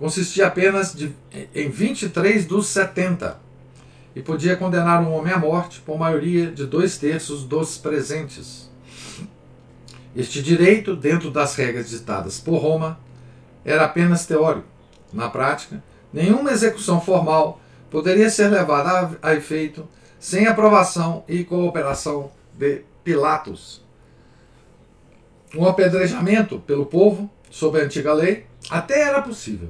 consistia 0.00 0.46
apenas 0.46 0.94
de, 0.94 1.12
em 1.54 1.68
23 1.68 2.46
dos 2.46 2.68
70 2.68 3.38
e 4.16 4.22
podia 4.22 4.56
condenar 4.56 5.02
um 5.02 5.12
homem 5.12 5.30
à 5.30 5.38
morte 5.38 5.78
por 5.80 5.98
maioria 5.98 6.50
de 6.50 6.64
dois 6.64 6.96
terços 6.96 7.44
dos 7.44 7.76
presentes. 7.76 8.70
Este 10.16 10.42
direito, 10.42 10.96
dentro 10.96 11.30
das 11.30 11.54
regras 11.54 11.90
ditadas 11.90 12.40
por 12.40 12.56
Roma, 12.56 12.98
era 13.62 13.84
apenas 13.84 14.24
teórico. 14.24 14.66
Na 15.12 15.28
prática, 15.28 15.84
nenhuma 16.10 16.50
execução 16.50 16.98
formal 16.98 17.60
poderia 17.90 18.30
ser 18.30 18.48
levada 18.48 19.18
a 19.20 19.34
efeito 19.34 19.86
sem 20.18 20.46
aprovação 20.46 21.24
e 21.28 21.44
cooperação 21.44 22.32
de 22.54 22.84
Pilatos. 23.04 23.84
Um 25.54 25.66
apedrejamento 25.66 26.58
pelo 26.60 26.86
povo, 26.86 27.30
sob 27.50 27.78
a 27.78 27.84
antiga 27.84 28.14
lei, 28.14 28.46
até 28.70 29.02
era 29.02 29.20
possível. 29.20 29.68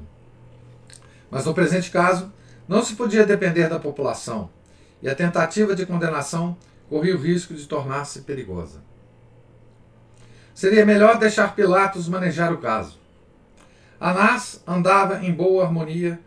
Mas 1.31 1.45
no 1.45 1.55
presente 1.55 1.91
caso, 1.91 2.33
não 2.67 2.83
se 2.83 2.95
podia 2.95 3.25
depender 3.25 3.69
da 3.69 3.79
população, 3.79 4.51
e 5.03 5.09
a 5.09 5.15
tentativa 5.15 5.75
de 5.75 5.87
condenação 5.87 6.57
corria 6.89 7.17
o 7.17 7.21
risco 7.21 7.55
de 7.55 7.67
tornar-se 7.67 8.23
perigosa. 8.23 8.83
Seria 10.55 10.85
melhor 10.85 11.19
deixar 11.19 11.55
Pilatos 11.55 12.09
manejar 12.09 12.53
o 12.53 12.59
caso. 12.59 12.99
Anás 13.99 14.63
andava 14.67 15.25
em 15.25 15.33
boa 15.33 15.65
harmonia 15.65 16.21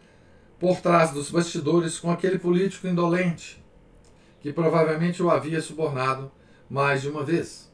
por 0.60 0.80
trás 0.80 1.12
dos 1.12 1.30
bastidores 1.30 2.00
com 2.00 2.10
aquele 2.10 2.40
político 2.40 2.88
indolente, 2.88 3.64
que 4.40 4.54
provavelmente 4.54 5.22
o 5.22 5.30
havia 5.30 5.62
subornado 5.62 6.32
mais 6.70 7.02
de 7.02 7.10
uma 7.10 7.24
vez. 7.24 7.72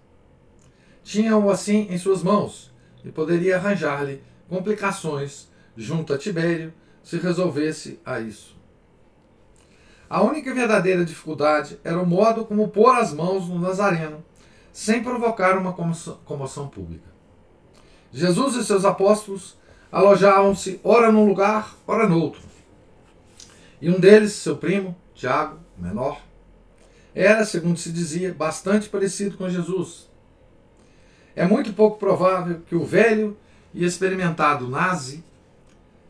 Tinha-o 1.03 1.49
assim 1.49 1.87
em 1.89 1.97
suas 1.97 2.23
mãos 2.23 2.73
e 3.03 3.11
poderia 3.11 3.57
arranjar-lhe 3.57 4.21
complicações 4.47 5.47
junto 5.77 6.13
a 6.13 6.17
Tibério 6.17 6.73
se 7.09 7.17
resolvesse 7.17 7.99
a 8.05 8.19
isso. 8.19 8.55
A 10.07 10.21
única 10.21 10.53
verdadeira 10.53 11.03
dificuldade 11.03 11.79
era 11.83 11.99
o 11.99 12.05
modo 12.05 12.45
como 12.45 12.67
pôr 12.67 12.95
as 12.95 13.11
mãos 13.11 13.49
no 13.49 13.57
Nazareno 13.57 14.23
sem 14.71 15.01
provocar 15.01 15.57
uma 15.57 15.73
comoção 15.73 16.67
pública. 16.67 17.09
Jesus 18.13 18.57
e 18.57 18.63
seus 18.63 18.85
apóstolos 18.85 19.57
alojavam-se 19.91 20.79
ora 20.83 21.11
num 21.11 21.27
lugar, 21.27 21.75
ora 21.87 22.07
noutro. 22.07 22.43
E 23.81 23.89
um 23.89 23.99
deles, 23.99 24.33
seu 24.33 24.57
primo, 24.57 24.95
Tiago, 25.15 25.57
menor, 25.75 26.21
era, 27.15 27.43
segundo 27.43 27.79
se 27.79 27.91
dizia, 27.91 28.35
bastante 28.35 28.87
parecido 28.87 29.35
com 29.35 29.49
Jesus. 29.49 30.07
É 31.35 31.47
muito 31.47 31.73
pouco 31.73 31.97
provável 31.97 32.61
que 32.67 32.75
o 32.75 32.85
velho 32.85 33.35
e 33.73 33.83
experimentado 33.83 34.69
nazi 34.69 35.23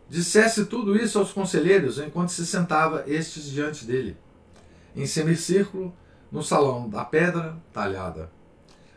dissesse 0.09 0.65
tudo 0.65 0.95
isso 0.95 1.19
aos 1.19 1.31
conselheiros 1.31 1.99
enquanto 1.99 2.29
se 2.29 2.45
sentava 2.45 3.03
estes 3.07 3.45
diante 3.45 3.85
dele, 3.85 4.17
em 4.95 5.05
semicírculo, 5.05 5.93
no 6.31 6.43
salão 6.43 6.89
da 6.89 7.05
pedra 7.05 7.57
talhada. 7.71 8.29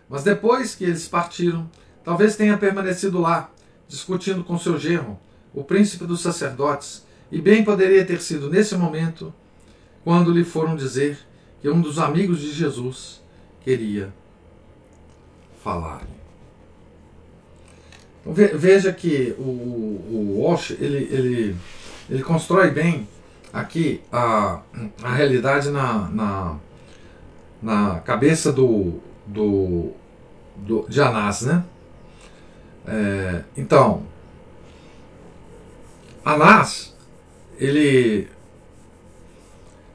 Mas 0.09 0.23
depois 0.23 0.75
que 0.75 0.85
eles 0.85 1.07
partiram, 1.09 1.71
talvez 2.03 2.37
tenha 2.37 2.59
permanecido 2.59 3.21
lá, 3.21 3.51
discutindo 3.87 4.43
com 4.43 4.59
seu 4.59 4.79
genro, 4.79 5.19
o 5.55 5.63
príncipe 5.63 6.05
dos 6.05 6.21
sacerdotes, 6.21 7.07
e 7.31 7.41
bem 7.41 7.65
poderia 7.65 8.05
ter 8.05 8.21
sido 8.21 8.51
nesse 8.51 8.77
momento 8.77 9.33
quando 10.05 10.33
lhe 10.33 10.45
foram 10.45 10.77
dizer 10.77 11.19
que 11.61 11.71
um 11.71 11.81
dos 11.81 11.99
amigos 11.99 12.41
de 12.41 12.53
Jesus 12.53 13.23
queria 13.63 14.13
falar. 15.63 16.03
Veja 18.25 18.93
que 18.93 19.35
o, 19.37 19.43
o 19.43 20.41
Walsh 20.41 20.71
ele, 20.79 21.09
ele, 21.11 21.57
ele 22.09 22.23
constrói 22.23 22.71
bem 22.71 23.09
aqui 23.53 24.01
a, 24.13 24.61
a 25.03 25.13
realidade 25.13 25.71
na, 25.71 26.09
na, 26.09 26.57
na 27.61 28.01
cabeça 28.01 28.53
do, 28.53 29.01
do, 29.27 29.91
do, 30.57 30.87
de 30.89 31.01
Anás. 31.01 31.43
Né? 31.43 31.65
É, 32.87 33.43
então, 33.57 34.05
Anás, 36.25 36.97
ele, 37.59 38.29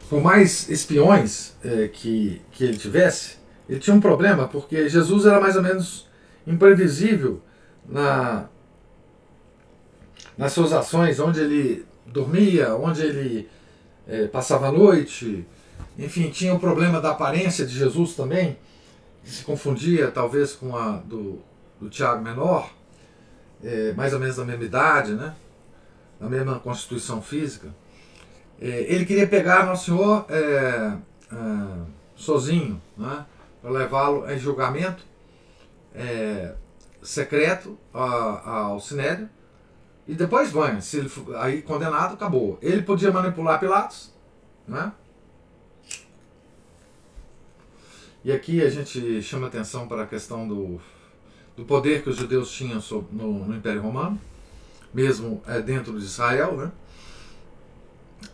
por 0.10 0.22
mais 0.22 0.70
espiões 0.70 1.56
é, 1.64 1.88
que, 1.88 2.42
que 2.52 2.66
ele 2.66 2.78
tivesse, 2.78 3.38
ele 3.70 3.80
tinha 3.80 3.96
um 3.96 4.02
problema, 4.02 4.48
porque 4.50 4.90
Jesus 4.90 5.26
era 5.26 5.40
mais 5.40 5.56
ou 5.56 5.64
menos 5.64 6.08
imprevisível 6.46 7.42
na, 7.88 8.46
nas 10.38 10.54
suas 10.54 10.74
ações, 10.74 11.20
onde 11.20 11.40
ele 11.40 11.86
dormia, 12.06 12.76
onde 12.76 13.02
ele 13.02 13.50
é, 14.08 14.28
passava 14.28 14.68
a 14.68 14.72
noite, 14.72 15.46
enfim, 15.98 16.30
tinha 16.30 16.54
o 16.54 16.60
problema 16.60 17.02
da 17.02 17.12
aparência 17.12 17.66
de 17.66 17.74
Jesus 17.74 18.16
também, 18.16 18.58
que 19.24 19.30
se 19.30 19.44
confundia 19.44 20.12
talvez 20.12 20.54
com 20.54 20.76
a 20.76 20.98
do, 20.98 21.42
do 21.80 21.90
Tiago 21.90 22.24
Menor, 22.24 22.72
é, 23.64 23.94
mais 23.94 24.14
ou 24.14 24.20
menos 24.20 24.36
da 24.36 24.46
mesma 24.46 24.64
idade, 24.64 25.14
né? 25.14 25.34
da 26.20 26.28
mesma 26.28 26.60
constituição 26.60 27.22
física. 27.22 27.68
É, 28.60 28.86
ele 28.92 29.06
queria 29.06 29.28
pegar 29.28 29.66
Nosso 29.66 29.86
Senhor 29.86 30.26
é, 30.30 30.38
é, 30.40 30.98
sozinho, 32.16 32.82
né? 32.96 33.26
para 33.62 33.72
levá-lo 33.72 34.30
em 34.30 34.38
julgamento 34.38 35.04
é, 35.96 36.54
secreto 37.08 37.78
ao 37.94 38.80
Sinédrio 38.82 39.30
e 40.06 40.14
depois 40.14 40.52
ganha. 40.52 40.82
Se 40.82 40.98
ele 40.98 41.12
aí 41.38 41.62
condenado, 41.62 42.16
acabou. 42.16 42.60
Ele 42.62 42.82
podia 42.82 43.12
manipular 43.12 43.60
Pilatos, 43.60 44.14
né? 44.68 44.92
E 48.26 48.32
aqui 48.32 48.62
a 48.62 48.70
gente 48.70 49.22
chama 49.22 49.48
atenção 49.48 49.88
para 49.88 50.04
a 50.04 50.06
questão 50.08 50.46
do, 50.46 50.82
do 51.56 51.64
poder 51.64 52.04
que 52.04 52.10
os 52.10 52.18
judeus 52.18 52.52
tinham 52.52 52.82
no, 53.10 53.46
no, 53.46 53.56
Império 53.56 53.82
Romano, 53.82 54.20
mesmo 54.94 55.42
é, 55.48 55.62
dentro 55.62 55.98
de 55.98 56.04
Israel, 56.04 56.58
né? 56.58 56.72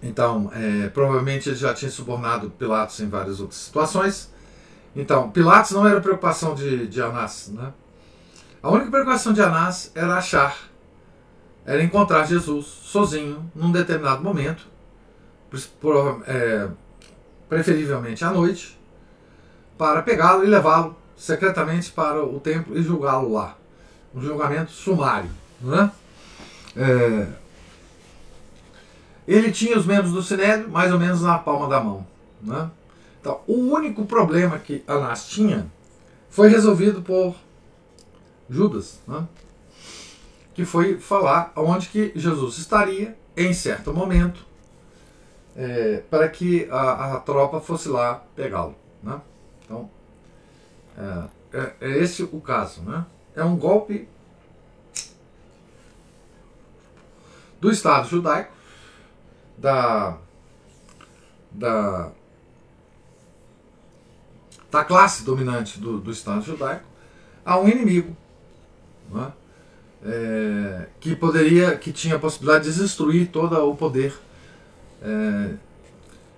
Então, 0.02 0.52
é, 0.52 0.90
provavelmente 0.90 1.48
ele 1.48 1.56
já 1.56 1.76
tinha 1.76 1.92
subornado 1.92 2.50
Pilatos 2.50 3.00
em 3.02 3.08
várias 3.08 3.40
outras 3.40 3.60
situações. 3.60 4.34
Então, 4.96 5.30
Pilatos 5.30 5.72
não 5.72 5.88
era 5.88 6.02
preocupação 6.02 6.56
de, 6.56 6.88
de 6.88 7.00
Anás, 7.00 7.52
né? 7.54 7.72
A 8.64 8.72
única 8.72 8.90
preocupação 8.90 9.34
de 9.34 9.42
Anás 9.42 9.92
era 9.94 10.16
achar 10.16 10.56
era 11.66 11.84
encontrar 11.84 12.26
Jesus 12.26 12.66
sozinho 12.66 13.50
num 13.56 13.72
determinado 13.72 14.24
momento, 14.24 14.68
é, 16.26 16.68
preferivelmente 17.48 18.24
à 18.24 18.32
noite, 18.32 18.78
para 19.78 20.02
pegá-lo 20.02 20.44
e 20.44 20.48
levá-lo 20.48 20.96
secretamente 21.16 21.92
para 21.92 22.24
o 22.24 22.40
templo 22.40 22.78
e 22.78 22.82
julgá-lo 22.82 23.32
lá. 23.32 23.58
Um 24.14 24.22
julgamento 24.22 24.72
sumário. 24.72 25.30
Né? 25.62 25.92
É, 26.76 27.28
ele 29.28 29.52
tinha 29.52 29.78
os 29.78 29.86
membros 29.86 30.12
do 30.12 30.22
Sinédrio 30.22 30.70
mais 30.70 30.92
ou 30.92 31.00
menos 31.00 31.22
na 31.22 31.38
palma 31.38 31.68
da 31.68 31.80
mão. 31.80 32.06
Né? 32.42 32.70
Então, 33.22 33.40
o 33.48 33.54
único 33.54 34.06
problema 34.06 34.60
que 34.60 34.84
Anás 34.86 35.28
tinha 35.28 35.66
foi 36.30 36.50
resolvido 36.50 37.02
por 37.02 37.36
Judas. 38.50 39.02
Né? 39.08 39.28
que 40.54 40.66
foi 40.66 41.00
falar 41.00 41.52
onde 41.56 41.90
que 41.90 42.12
Jesus 42.16 42.58
estaria 42.58 43.18
em 43.36 43.54
certo 43.54 43.94
momento 43.94 44.46
é, 45.56 46.04
para 46.10 46.30
que 46.30 46.68
a, 46.70 47.16
a, 47.16 47.20
tropa 47.20 47.60
fosse 47.60 47.90
lá 47.90 48.24
pegá-lo. 48.36 48.76
Né? 49.02 49.20
Então, 49.64 49.90
é, 50.98 51.58
é, 51.58 51.74
é, 51.82 51.98
esse 52.00 52.24
o 52.24 52.40
caso. 52.40 52.82
Né? 52.82 53.06
É 53.36 53.44
um 53.44 53.56
golpe 53.56 54.08
do 57.60 57.72
Estado 57.72 58.08
judaico, 58.08 58.52
da, 59.58 60.18
da, 61.50 62.12
da 64.70 64.84
classe 64.84 65.24
dominante 65.24 65.80
do, 65.80 66.00
do 66.00 66.12
Estado 66.12 66.42
judaico, 66.42 66.86
a 67.46 67.58
um 67.58 67.68
inimigo. 67.68 68.16
Né? 69.14 69.32
é, 70.06 70.88
que 71.00 71.16
poderia, 71.16 71.78
que 71.78 71.92
tinha 71.92 72.16
a 72.16 72.20
possibilidade 72.20 72.72
de 72.72 72.80
destruir 72.80 73.30
todo 73.30 73.56
o 73.70 73.76
poder 73.76 74.14
é, 75.02 75.54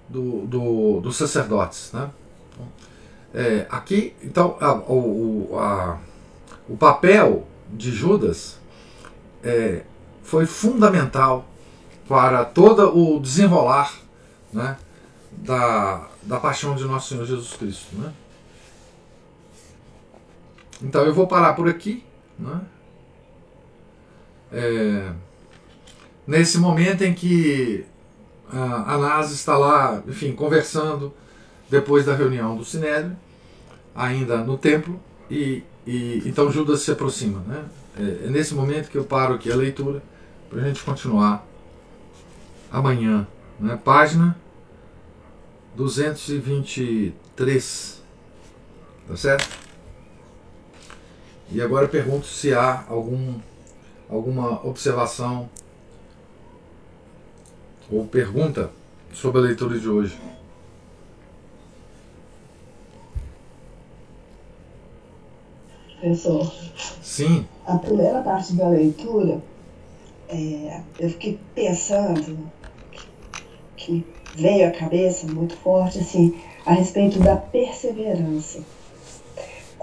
do, 0.08 0.46
do, 0.46 1.02
dos 1.02 1.16
sacerdotes. 1.16 1.92
Né? 1.92 2.10
É, 3.34 3.66
aqui, 3.70 4.16
então, 4.24 4.58
a, 4.62 4.74
o, 4.74 5.58
a, 5.58 5.98
o 6.70 6.78
papel 6.78 7.48
de 7.72 7.92
Judas 7.92 8.58
é, 9.44 9.84
foi 10.24 10.46
fundamental 10.46 11.46
para 12.08 12.46
todo 12.46 12.96
o 12.96 13.20
desenrolar 13.20 13.94
né, 14.54 14.78
da, 15.32 16.08
da 16.22 16.40
paixão 16.40 16.76
de 16.76 16.86
nosso 16.86 17.10
Senhor 17.10 17.26
Jesus 17.26 17.54
Cristo. 17.54 17.96
Né? 17.96 18.14
Então 20.84 21.04
eu 21.04 21.14
vou 21.14 21.26
parar 21.26 21.54
por 21.54 21.68
aqui. 21.68 22.04
Né? 22.38 22.62
é, 24.56 25.12
nesse 26.26 26.58
momento 26.58 27.04
em 27.04 27.14
que 27.14 27.86
a 28.52 28.96
Anás 28.96 29.30
está 29.32 29.56
lá, 29.58 30.02
enfim, 30.08 30.32
conversando 30.32 31.14
depois 31.70 32.06
da 32.06 32.16
reunião 32.16 32.56
do 32.56 32.64
Sinédrio, 32.64 33.18
ainda 33.94 34.38
no 34.38 34.58
templo, 34.58 34.98
e, 35.30 35.62
e 35.86 36.24
então 36.26 36.50
Judas 36.52 36.80
se 36.82 36.92
aproxima. 36.92 37.44
Né? 37.48 37.66
É, 37.98 38.28
é 38.28 38.30
nesse 38.30 38.54
momento 38.54 38.90
que 38.90 38.98
eu 38.98 39.04
paro 39.04 39.34
aqui 39.34 39.52
a 39.52 39.56
leitura 39.56 40.02
para 40.50 40.62
a 40.62 40.64
gente 40.64 40.82
continuar 40.84 41.46
amanhã. 42.72 43.28
Né? 43.60 43.78
Página 43.84 44.38
223. 45.76 48.02
Tá 49.08 49.18
certo? 49.18 49.65
E 51.52 51.62
agora 51.62 51.86
eu 51.86 51.90
pergunto 51.90 52.26
se 52.26 52.54
há 52.54 52.84
algum 52.90 53.40
alguma 54.10 54.66
observação 54.66 55.50
ou 57.92 58.06
pergunta 58.06 58.72
sobre 59.14 59.40
a 59.40 59.44
leitura 59.44 59.80
de 59.80 59.88
hoje? 59.88 60.18
Professor. 66.00 66.52
Sim. 67.02 67.48
A 67.66 67.78
primeira 67.78 68.22
parte 68.22 68.54
da 68.54 68.68
leitura, 68.68 69.42
é, 70.30 70.82
eu 71.00 71.10
fiquei 71.10 71.40
pensando 71.56 72.38
que 73.78 74.06
veio 74.36 74.68
à 74.68 74.72
cabeça 74.72 75.26
muito 75.28 75.56
forte 75.58 76.00
assim 76.00 76.40
a 76.66 76.74
respeito 76.74 77.20
da 77.20 77.36
perseverança. 77.36 78.64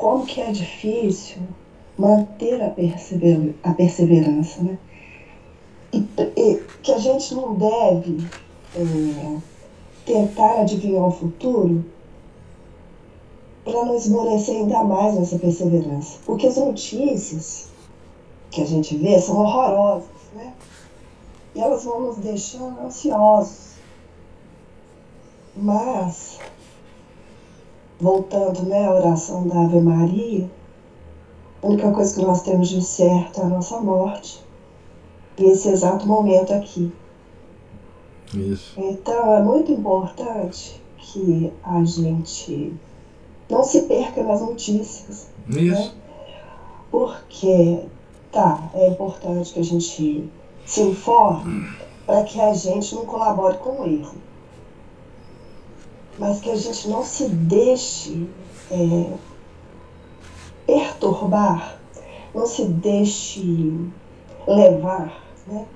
Como 0.03 0.27
que 0.27 0.41
é 0.41 0.51
difícil 0.51 1.37
manter 1.97 2.61
a, 2.61 2.75
a 3.63 3.73
perseverança, 3.73 4.61
né? 4.61 4.77
E, 5.93 5.99
e, 6.37 6.57
que 6.83 6.91
a 6.91 6.99
gente 6.99 7.33
não 7.37 7.55
deve 7.55 8.27
é, 8.75 9.39
tentar 10.05 10.63
adivinhar 10.63 11.05
o 11.05 11.13
futuro 11.13 11.85
para 13.65 13.85
não 13.85 13.95
esmorecer 13.95 14.57
ainda 14.57 14.83
mais 14.83 15.15
nessa 15.15 15.39
perseverança. 15.39 16.19
Porque 16.27 16.49
as 16.49 16.57
notícias 16.57 17.69
que 18.51 18.61
a 18.61 18.67
gente 18.67 18.97
vê 18.97 19.21
são 19.21 19.37
horrorosas, 19.37 20.09
né? 20.35 20.53
E 21.55 21.61
elas 21.61 21.85
vão 21.85 22.01
nos 22.01 22.17
deixando 22.17 22.81
ansiosos. 22.81 23.75
Mas, 25.55 26.41
voltando 28.03 28.65
né, 28.65 28.85
à 28.85 28.93
oração 28.93 29.47
da 29.47 29.61
Ave 29.61 29.81
Maria, 29.81 30.51
a 31.63 31.67
única 31.69 31.93
coisa 31.93 32.13
que 32.13 32.27
nós 32.27 32.43
temos 32.43 32.69
de 32.69 32.83
certo 32.83 33.41
é 33.41 33.45
a 33.45 33.49
nossa 33.49 33.81
morte. 33.81 34.43
E 35.39 35.45
esse 35.45 35.69
exato 35.69 36.07
momento 36.07 36.53
aqui. 36.53 36.93
Isso. 38.35 38.75
Então 38.77 39.33
é 39.35 39.43
muito 39.43 39.71
importante 39.71 40.83
que 40.99 41.53
a 41.63 41.85
gente 41.85 42.75
não 43.49 43.63
se 43.63 43.83
perca 43.83 44.23
nas 44.25 44.41
notícias. 44.41 45.29
Isso. 45.49 45.57
Né? 45.57 45.91
Porque, 46.91 47.85
tá, 48.33 48.69
é 48.75 48.89
importante 48.89 49.55
que 49.55 49.61
a 49.61 49.65
gente 49.65 50.29
se 50.67 50.83
informe 50.83 51.69
para 52.05 52.25
que 52.25 52.41
a 52.41 52.53
gente 52.53 52.95
não 52.97 53.07
colabore 53.07 53.59
com 53.59 53.83
o 53.83 53.87
erro. 53.87 54.17
Mas 56.23 56.41
que 56.41 56.51
a 56.51 56.55
gente 56.55 56.89
não 56.89 57.03
se 57.03 57.29
deixe 57.29 58.29
é, 58.71 59.07
perturbar, 60.65 61.81
não 62.33 62.47
se 62.47 62.65
deixe 62.65 63.43
levar 64.47 65.21
né, 65.49 65.67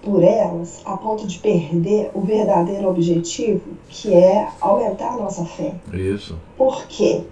por 0.00 0.22
elas 0.22 0.80
a 0.84 0.96
ponto 0.96 1.26
de 1.26 1.40
perder 1.40 2.12
o 2.14 2.20
verdadeiro 2.20 2.88
objetivo, 2.88 3.62
que 3.88 4.14
é 4.14 4.48
aumentar 4.60 5.14
a 5.14 5.16
nossa 5.16 5.44
fé. 5.44 5.74
Isso. 5.92 6.38
Por 6.56 6.86
quê? 6.86 7.24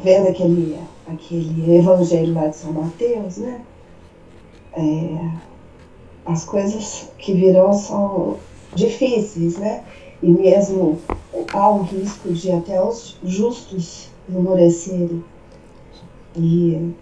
Vendo 0.00 0.28
aquele, 0.28 0.78
aquele 1.08 1.76
evangelho 1.78 2.34
lá 2.34 2.48
de 2.48 2.56
São 2.56 2.74
Mateus, 2.74 3.38
né? 3.38 3.62
É, 4.74 5.30
as 6.26 6.44
coisas 6.44 7.08
que 7.16 7.32
virão 7.32 7.72
são 7.72 8.36
difíceis, 8.74 9.56
né? 9.56 9.82
E 10.22 10.30
mesmo 10.30 11.00
há 11.52 11.70
o 11.70 11.82
risco 11.82 12.32
de 12.32 12.50
até 12.50 12.82
os 12.82 13.16
justos 13.24 14.08
esmorecerem. 14.28 15.24
E 16.36 16.94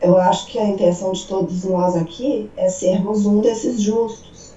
eu 0.00 0.16
acho 0.16 0.46
que 0.46 0.58
a 0.58 0.64
intenção 0.64 1.12
de 1.12 1.26
todos 1.26 1.64
nós 1.64 1.96
aqui 1.96 2.50
é 2.56 2.68
sermos 2.68 3.26
um 3.26 3.40
desses 3.40 3.80
justos. 3.80 4.54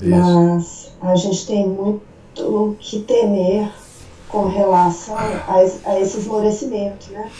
Isso. 0.00 0.10
Mas 0.10 0.92
a 1.00 1.14
gente 1.16 1.46
tem 1.46 1.68
muito 1.68 2.08
muito 2.38 2.76
que 2.78 3.00
temer 3.00 3.70
com 4.28 4.46
relação 4.46 5.16
a, 5.16 5.56
a 5.56 6.00
esse 6.00 6.18
esmorecimento, 6.18 7.10
né? 7.12 7.30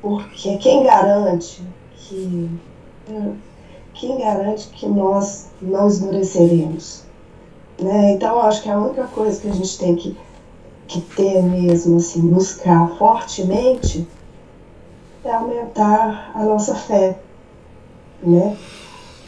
Porque 0.00 0.56
quem 0.58 0.84
garante 0.84 1.62
que 1.96 2.50
quem 3.94 4.18
garante 4.18 4.68
que 4.68 4.86
nós 4.86 5.48
não 5.60 5.88
esmoreceremos? 5.88 7.02
Né? 7.80 8.12
Então, 8.12 8.40
acho 8.40 8.62
que 8.62 8.68
a 8.68 8.78
única 8.78 9.04
coisa 9.04 9.40
que 9.40 9.48
a 9.48 9.52
gente 9.52 9.78
tem 9.78 9.94
que, 9.94 10.16
que 10.86 11.00
ter 11.00 11.42
mesmo, 11.42 11.98
assim, 11.98 12.20
buscar 12.28 12.88
fortemente 12.96 14.06
é 15.24 15.32
aumentar 15.32 16.32
a 16.34 16.42
nossa 16.42 16.74
fé. 16.74 17.18
Né? 18.22 18.56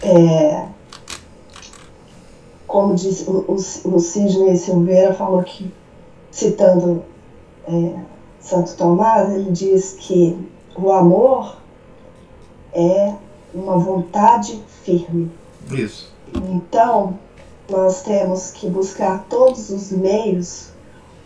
É, 0.03 0.66
como 2.66 2.94
disse 2.94 3.28
o, 3.28 3.44
o, 3.48 3.55
o 3.55 4.01
Sidney 4.01 4.57
Silveira 4.57 5.12
falou 5.12 5.42
que, 5.42 5.72
citando 6.30 7.05
é, 7.66 7.94
Santo 8.40 8.76
Tomás, 8.76 9.32
ele 9.32 9.51
diz 9.51 9.96
que 9.98 10.36
o 10.76 10.90
amor 10.90 11.57
é 12.72 13.14
uma 13.53 13.76
vontade 13.78 14.62
firme. 14.82 15.30
Isso. 15.70 16.12
Então, 16.34 17.18
nós 17.70 18.02
temos 18.02 18.50
que 18.50 18.68
buscar 18.68 19.24
todos 19.28 19.70
os 19.70 19.90
meios 19.92 20.70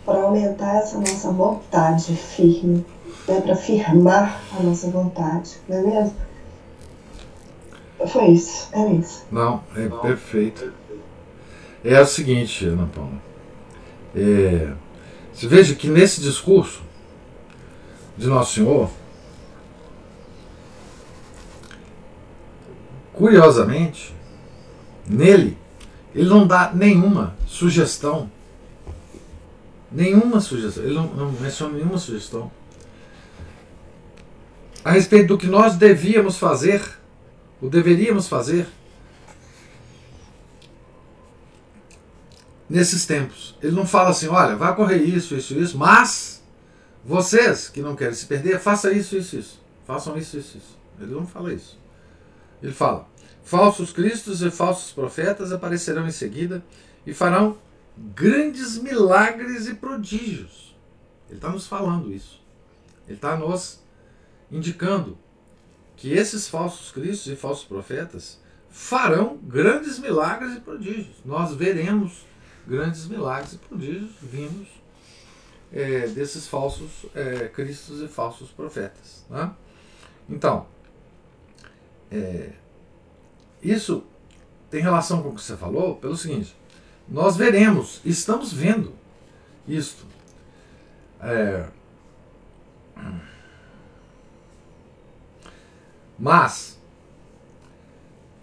para 0.05 0.21
aumentar 0.21 0.77
essa 0.77 0.97
nossa 0.99 1.31
vontade 1.31 2.15
firme, 2.15 2.85
né, 3.27 3.41
para 3.41 3.55
firmar 3.55 4.41
a 4.57 4.63
nossa 4.63 4.89
vontade, 4.89 5.57
não 5.67 5.77
é 5.77 5.81
mesmo? 5.81 6.15
Foi 8.07 8.25
isso, 8.27 8.69
é 8.71 8.87
isso. 8.93 9.25
Não, 9.31 9.63
é 9.75 9.87
perfeito. 9.87 10.71
É 11.83 11.99
o 11.99 12.05
seguinte, 12.05 12.65
Ana 12.65 12.87
Paula. 12.93 13.21
É, 14.15 14.73
você 15.33 15.47
veja 15.47 15.73
que 15.73 15.87
nesse 15.87 16.21
discurso 16.21 16.81
de 18.17 18.27
Nosso 18.27 18.53
Senhor, 18.53 18.89
Curiosamente, 23.15 24.13
nele, 25.07 25.57
ele 26.15 26.29
não 26.29 26.47
dá 26.47 26.71
nenhuma 26.73 27.35
sugestão. 27.45 28.31
Nenhuma 29.91 30.39
sugestão. 30.39 30.83
Ele 30.83 30.93
não, 30.95 31.31
menciona 31.33 31.73
nenhuma 31.73 31.97
sugestão 31.97 32.49
a 34.85 34.91
respeito 34.91 35.29
do 35.29 35.37
que 35.37 35.47
nós 35.47 35.75
devíamos 35.75 36.37
fazer, 36.37 36.79
ou 37.59 37.67
deveríamos 37.67 38.27
fazer, 38.27 38.67
nesses 42.69 43.03
tempos. 43.03 43.57
Ele 43.63 43.75
não 43.75 43.87
fala 43.87 44.11
assim, 44.11 44.27
olha, 44.27 44.55
vai 44.55 44.71
ocorrer 44.71 45.01
isso, 45.01 45.35
isso, 45.35 45.57
isso, 45.57 45.75
mas 45.75 46.43
vocês 47.03 47.67
que 47.67 47.81
não 47.81 47.95
querem 47.95 48.13
se 48.13 48.27
perder, 48.27 48.59
façam 48.59 48.91
isso, 48.91 49.17
isso, 49.17 49.37
isso. 49.37 49.59
Façam 49.87 50.15
isso, 50.17 50.37
isso, 50.37 50.57
isso. 50.57 50.77
Ele 50.99 51.15
não 51.15 51.25
fala 51.25 51.51
isso. 51.51 51.79
Ele 52.61 52.71
fala: 52.71 53.07
falsos 53.45 53.93
cristos 53.93 54.41
e 54.41 54.49
falsos 54.49 54.91
profetas 54.91 55.51
aparecerão 55.53 56.05
em 56.07 56.11
seguida 56.11 56.65
e 57.05 57.13
farão 57.13 57.57
grandes 57.95 58.77
milagres 58.79 59.67
e 59.67 59.75
prodígios. 59.75 60.75
Ele 61.29 61.37
está 61.37 61.49
nos 61.49 61.67
falando 61.67 62.11
isso. 62.11 62.43
Ele 63.07 63.15
está 63.15 63.37
nos 63.37 63.79
indicando 64.51 65.17
que 65.95 66.11
esses 66.11 66.49
falsos 66.49 66.91
cristos 66.91 67.31
e 67.31 67.35
falsos 67.35 67.65
profetas 67.65 68.39
farão 68.69 69.37
grandes 69.37 69.99
milagres 69.99 70.57
e 70.57 70.59
prodígios. 70.59 71.15
Nós 71.23 71.53
veremos 71.53 72.25
grandes 72.67 73.07
milagres 73.07 73.53
e 73.53 73.57
prodígios 73.57 74.11
vindos 74.21 74.67
é, 75.71 76.07
desses 76.07 76.47
falsos 76.47 77.05
é, 77.13 77.47
cristos 77.47 78.01
e 78.01 78.07
falsos 78.07 78.49
profetas. 78.49 79.23
Né? 79.29 79.51
Então, 80.27 80.67
é, 82.11 82.53
isso 83.71 84.03
tem 84.69 84.81
relação 84.81 85.21
com 85.21 85.29
o 85.29 85.35
que 85.35 85.41
você 85.41 85.55
falou 85.55 85.95
pelo 85.95 86.15
seguinte: 86.15 86.55
nós 87.07 87.37
veremos, 87.37 88.01
estamos 88.03 88.51
vendo 88.51 88.93
isto. 89.67 90.05
É, 91.21 91.65
mas, 96.17 96.79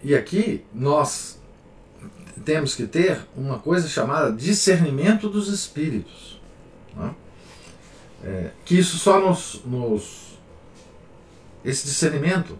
e 0.01 0.15
aqui 0.15 0.63
nós 0.73 1.39
temos 2.45 2.75
que 2.75 2.85
ter 2.85 3.19
uma 3.35 3.59
coisa 3.59 3.87
chamada 3.87 4.31
discernimento 4.31 5.29
dos 5.29 5.47
espíritos. 5.47 6.41
Né? 6.95 7.15
É, 8.23 8.51
que 8.63 8.77
isso 8.77 8.97
só 8.97 9.19
nos, 9.19 9.61
nos. 9.65 10.37
Esse 11.63 11.85
discernimento 11.85 12.57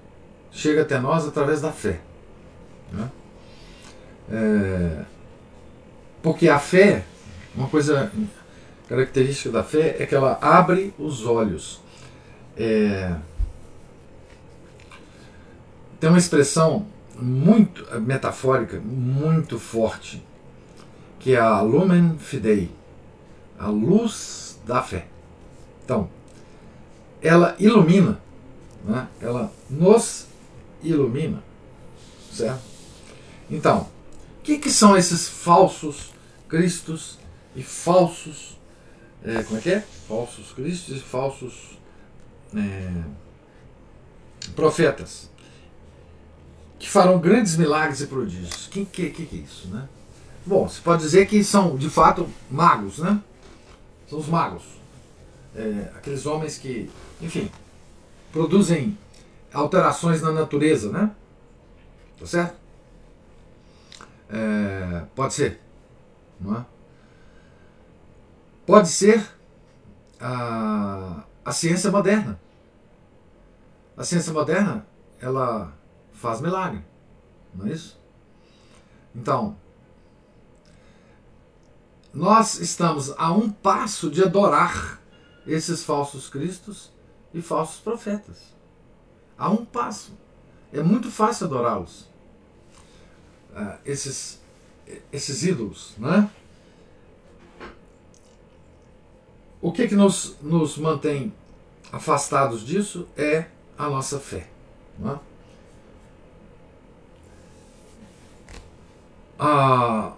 chega 0.51 0.81
até 0.81 0.99
nós 0.99 1.27
através 1.27 1.61
da 1.61 1.71
fé. 1.71 2.01
Né? 2.93 3.09
É, 4.31 5.05
porque 6.21 6.47
a 6.47 6.59
fé, 6.59 7.03
uma 7.55 7.67
coisa 7.67 8.11
característica 8.87 9.49
da 9.49 9.63
fé 9.63 9.97
é 9.99 10.05
que 10.05 10.15
ela 10.15 10.37
abre 10.41 10.93
os 10.97 11.25
olhos. 11.25 11.81
É, 12.55 13.15
tem 15.99 16.09
uma 16.09 16.19
expressão 16.19 16.85
muito 17.19 17.85
metafórica, 18.01 18.79
muito 18.79 19.59
forte, 19.59 20.23
que 21.19 21.33
é 21.33 21.39
a 21.39 21.61
lumen 21.61 22.17
fidei, 22.19 22.71
a 23.57 23.67
luz 23.67 24.59
da 24.65 24.81
fé. 24.81 25.07
Então, 25.83 26.09
ela 27.21 27.55
ilumina, 27.59 28.19
né? 28.83 29.07
ela 29.21 29.51
nos 29.69 30.27
ilumina. 30.83 31.41
Certo? 32.31 32.72
Então, 33.53 33.87
o 34.39 34.41
que, 34.43 34.57
que 34.57 34.71
são 34.71 34.97
esses 34.97 35.27
falsos 35.27 36.11
cristos 36.47 37.19
e 37.55 37.63
falsos. 37.63 38.57
É, 39.23 39.41
como 39.43 39.57
é 39.57 39.61
que 39.61 39.69
é? 39.69 39.79
Falsos 40.07 40.51
cristos 40.51 40.97
e 40.97 40.99
falsos 40.99 41.79
é, 42.55 43.03
profetas. 44.55 45.29
Que 46.77 46.89
farão 46.89 47.19
grandes 47.19 47.55
milagres 47.55 48.01
e 48.01 48.07
prodígios. 48.07 48.67
O 48.67 48.69
que, 48.71 48.85
que, 48.85 49.09
que, 49.11 49.35
é 49.35 49.39
isso, 49.39 49.67
né? 49.69 49.87
Bom, 50.45 50.67
você 50.67 50.81
pode 50.81 51.01
dizer 51.03 51.27
que 51.27 51.43
são 51.43 51.77
de 51.77 51.89
fato 51.89 52.27
magos, 52.51 52.97
né? 52.97 53.21
São 54.09 54.19
os 54.19 54.27
magos. 54.27 54.63
É, 55.55 55.91
aqueles 55.95 56.25
homens 56.25 56.57
que, 56.57 56.89
enfim, 57.21 57.49
produzem 58.31 58.97
alterações 59.53 60.21
na 60.21 60.31
natureza, 60.31 60.91
né? 60.91 61.11
Tá 62.19 62.25
certo? 62.25 62.62
É, 64.33 65.05
pode 65.13 65.35
ser. 65.35 65.61
Não 66.39 66.57
é? 66.57 66.65
Pode 68.65 68.89
ser 68.89 69.23
a, 70.19 71.23
a 71.45 71.51
ciência 71.51 71.91
moderna. 71.91 72.39
A 73.95 74.03
ciência 74.03 74.33
moderna, 74.33 74.87
ela 75.21 75.71
faz 76.13 76.41
milagre. 76.41 76.83
Não 77.53 77.67
é 77.67 77.73
isso? 77.73 78.01
Então, 79.13 79.55
nós 82.11 82.59
estamos 82.59 83.13
a 83.17 83.31
um 83.31 83.51
passo 83.51 84.09
de 84.09 84.23
adorar 84.23 84.99
esses 85.45 85.83
falsos 85.83 86.27
cristos 86.27 86.91
e 87.33 87.41
falsos 87.41 87.79
profetas 87.79 88.55
a 89.37 89.49
um 89.49 89.63
passo. 89.63 90.17
É 90.71 90.81
muito 90.81 91.11
fácil 91.11 91.45
adorá-los. 91.45 92.12
Uh, 93.55 93.77
esses, 93.85 94.41
esses 95.11 95.43
ídolos, 95.43 95.93
né? 95.97 96.29
O 99.61 99.71
que, 99.71 99.87
que 99.87 99.95
nos, 99.95 100.35
nos 100.41 100.77
mantém 100.77 101.33
afastados 101.91 102.65
disso 102.65 103.07
é 103.15 103.45
a 103.77 103.87
nossa 103.87 104.19
fé. 104.19 104.47
Né? 104.97 105.19
Ah, 109.37 110.13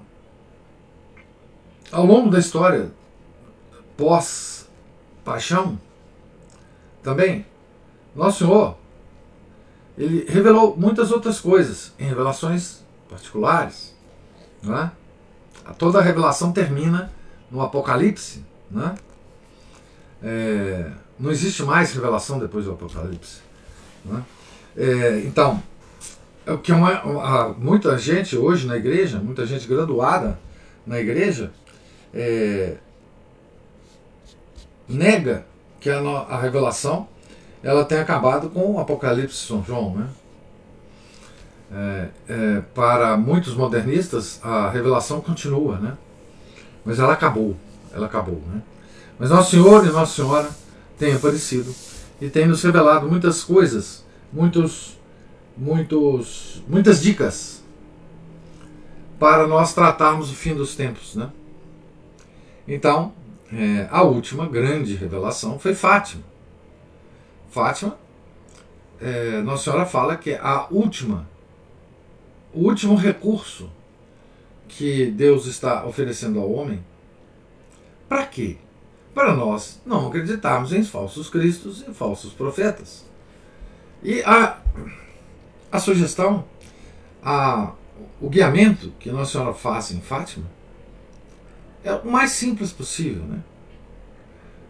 ao 1.91 2.05
longo 2.05 2.29
da 2.29 2.39
história 2.39 2.91
pós-paixão, 3.97 5.79
também, 7.03 7.45
Nosso 8.15 8.45
Senhor 8.45 8.77
ele 9.97 10.25
revelou 10.29 10.75
muitas 10.75 11.11
outras 11.11 11.39
coisas 11.39 11.93
em 11.97 12.05
revelações 12.05 12.83
particulares. 13.09 13.95
Né? 14.63 14.91
Toda 15.77 15.99
a 15.99 16.01
revelação 16.01 16.51
termina 16.51 17.11
no 17.49 17.61
Apocalipse. 17.61 18.43
Né? 18.69 18.95
É, 20.23 20.91
não 21.19 21.31
existe 21.31 21.63
mais 21.63 21.93
revelação 21.93 22.39
depois 22.39 22.65
do 22.65 22.71
Apocalipse. 22.71 23.39
Né? 24.03 24.23
É, 24.77 25.19
então, 25.25 25.61
é 26.45 26.51
o 26.51 26.57
que 26.57 26.71
é 26.71 26.75
uma, 26.75 27.53
muita 27.57 27.97
gente 27.97 28.37
hoje 28.37 28.67
na 28.67 28.77
igreja, 28.77 29.19
muita 29.19 29.45
gente 29.45 29.67
graduada 29.67 30.37
na 30.85 30.99
igreja, 30.99 31.51
é, 32.13 32.75
nega 34.87 35.45
que 35.79 35.89
a, 35.89 35.99
a, 35.99 36.39
revelação 36.39 37.07
ela 37.63 37.83
tem 37.83 37.97
acabado 37.97 38.49
com 38.49 38.73
o 38.73 38.79
Apocalipse 38.79 39.41
de 39.41 39.47
São 39.47 39.63
João. 39.63 39.95
Né? 39.95 40.07
É, 41.77 42.07
é, 42.29 42.61
para 42.73 43.17
muitos 43.17 43.53
modernistas, 43.53 44.39
a 44.41 44.69
revelação 44.69 45.19
continua, 45.19 45.77
né? 45.77 45.97
mas 46.85 46.99
ela 46.99 47.11
acabou. 47.11 47.57
Ela 47.93 48.05
acabou. 48.05 48.41
Né? 48.47 48.61
Mas 49.19 49.29
Nosso 49.29 49.51
Senhor 49.51 49.85
e 49.85 49.89
Nossa 49.89 50.15
Senhora 50.15 50.49
têm 50.97 51.13
aparecido 51.13 51.75
e 52.21 52.29
têm 52.29 52.47
nos 52.47 52.63
revelado 52.63 53.09
muitas 53.09 53.43
coisas, 53.43 54.05
muitos, 54.31 54.97
muitos, 55.57 56.63
muitas 56.65 57.01
dicas 57.01 57.61
para 59.19 59.45
nós 59.45 59.73
tratarmos 59.73 60.31
o 60.31 60.33
fim 60.33 60.53
dos 60.55 60.77
tempos. 60.77 61.15
Né? 61.15 61.29
Então, 62.65 63.11
é, 63.51 63.87
a 63.91 64.01
última 64.01 64.47
grande 64.47 64.95
revelação 64.95 65.59
foi 65.59 65.75
Fátima. 65.75 66.23
Fátima, 67.49 67.97
é, 69.01 69.41
Nossa 69.41 69.65
Senhora 69.65 69.85
fala 69.85 70.15
que 70.15 70.31
é 70.31 70.39
a 70.41 70.67
última, 70.71 71.27
o 72.55 72.59
último 72.59 72.95
recurso 72.95 73.69
que 74.67 75.07
Deus 75.11 75.45
está 75.45 75.85
oferecendo 75.85 76.39
ao 76.39 76.51
homem. 76.51 76.83
Para 78.07 78.25
quê? 78.25 78.57
Para 79.13 79.35
nós 79.35 79.81
não 79.85 80.07
acreditarmos 80.07 80.73
em 80.73 80.83
falsos 80.83 81.29
cristos 81.29 81.83
e 81.87 81.93
falsos 81.93 82.33
profetas. 82.33 83.05
E 84.01 84.21
a, 84.23 84.59
a 85.71 85.79
sugestão, 85.79 86.45
a, 87.21 87.73
o 88.21 88.29
guiamento 88.29 88.91
que 88.99 89.11
Nossa 89.11 89.33
Senhora 89.33 89.53
faz 89.53 89.91
em 89.91 89.99
Fátima 89.99 90.45
é 91.83 91.93
o 91.93 92.07
mais 92.07 92.31
simples 92.31 92.71
possível, 92.71 93.23
né? 93.23 93.43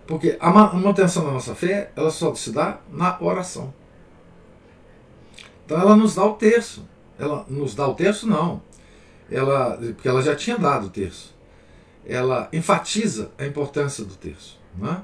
Porque 0.06 0.38
a 0.40 0.50
manutenção 0.52 1.26
da 1.26 1.32
nossa 1.32 1.56
fé, 1.56 1.92
ela 1.96 2.12
só 2.12 2.36
se 2.36 2.52
dá 2.52 2.80
na 2.92 3.18
oração. 3.20 3.74
Então 5.66 5.80
ela 5.80 5.96
nos 5.96 6.14
dá 6.14 6.24
o 6.24 6.34
terço. 6.34 6.88
Ela 7.18 7.46
nos 7.50 7.76
dá 7.76 7.88
o 7.88 7.96
terço, 7.96 8.28
não. 8.28 8.62
Ela, 9.30 9.78
porque 9.78 10.08
ela 10.08 10.22
já 10.22 10.36
tinha 10.36 10.58
dado 10.58 10.88
o 10.88 10.90
terço. 10.90 11.34
Ela 12.06 12.50
enfatiza 12.54 13.32
a 13.38 13.46
importância 13.46 14.04
do 14.04 14.16
terço 14.16 14.60
né? 14.78 15.02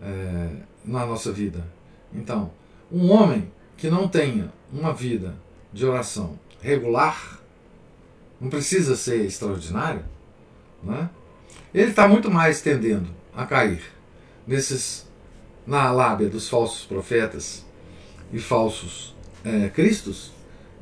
É, 0.00 0.48
na 0.84 1.06
nossa 1.06 1.32
vida. 1.32 1.66
Então, 2.12 2.50
um 2.90 3.10
homem 3.10 3.50
que 3.76 3.90
não 3.90 4.08
tenha 4.08 4.52
uma 4.72 4.92
vida 4.92 5.34
de 5.72 5.84
oração 5.86 6.38
regular, 6.60 7.40
não 8.40 8.50
precisa 8.50 8.96
ser 8.96 9.24
extraordinário, 9.24 10.04
né? 10.82 11.08
ele 11.72 11.90
está 11.90 12.06
muito 12.08 12.30
mais 12.30 12.60
tendendo 12.60 13.08
a 13.34 13.46
cair 13.46 13.82
nesses 14.46 15.08
na 15.64 15.92
lábia 15.92 16.28
dos 16.28 16.48
falsos 16.48 16.84
profetas 16.84 17.64
e 18.32 18.38
falsos 18.40 19.14
é, 19.44 19.68
cristos 19.68 20.31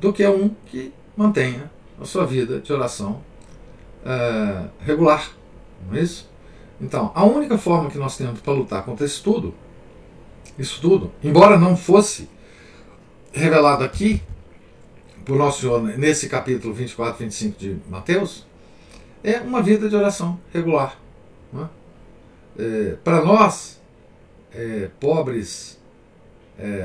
do 0.01 0.11
que 0.11 0.27
um 0.27 0.49
que 0.65 0.91
mantenha 1.15 1.71
a 2.01 2.05
sua 2.05 2.25
vida 2.25 2.59
de 2.59 2.73
oração 2.73 3.21
é, 4.03 4.65
regular, 4.79 5.31
não 5.87 5.95
é 5.95 6.01
isso? 6.01 6.27
Então, 6.81 7.11
a 7.13 7.23
única 7.23 7.55
forma 7.59 7.91
que 7.91 7.99
nós 7.99 8.17
temos 8.17 8.39
para 8.39 8.51
lutar 8.51 8.83
contra 8.83 9.05
isso 9.05 9.23
tudo, 9.23 9.53
isso 10.57 10.81
tudo, 10.81 11.11
embora 11.23 11.55
não 11.55 11.77
fosse 11.77 12.27
revelado 13.31 13.83
aqui 13.83 14.23
por 15.23 15.37
Nosso 15.37 15.61
Senhor 15.61 15.79
nesse 15.99 16.27
capítulo 16.27 16.73
24, 16.73 17.19
25 17.19 17.59
de 17.59 17.77
Mateus, 17.87 18.47
é 19.23 19.39
uma 19.39 19.61
vida 19.61 19.87
de 19.87 19.95
oração 19.95 20.39
regular. 20.51 20.99
É? 21.55 21.67
É, 22.63 22.95
Para 23.03 23.23
nós, 23.23 23.79
é, 24.51 24.89
pobres, 24.99 25.79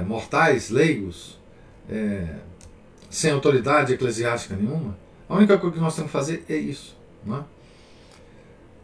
mortais, 0.06 0.70
leigos, 0.70 1.38
sem 3.10 3.30
autoridade 3.30 3.92
eclesiástica 3.92 4.56
nenhuma, 4.56 4.96
a 5.28 5.34
única 5.34 5.58
coisa 5.58 5.74
que 5.74 5.80
nós 5.80 5.94
temos 5.94 6.10
que 6.10 6.16
fazer 6.16 6.44
é 6.48 6.56
isso. 6.56 6.96
É? 7.28 7.42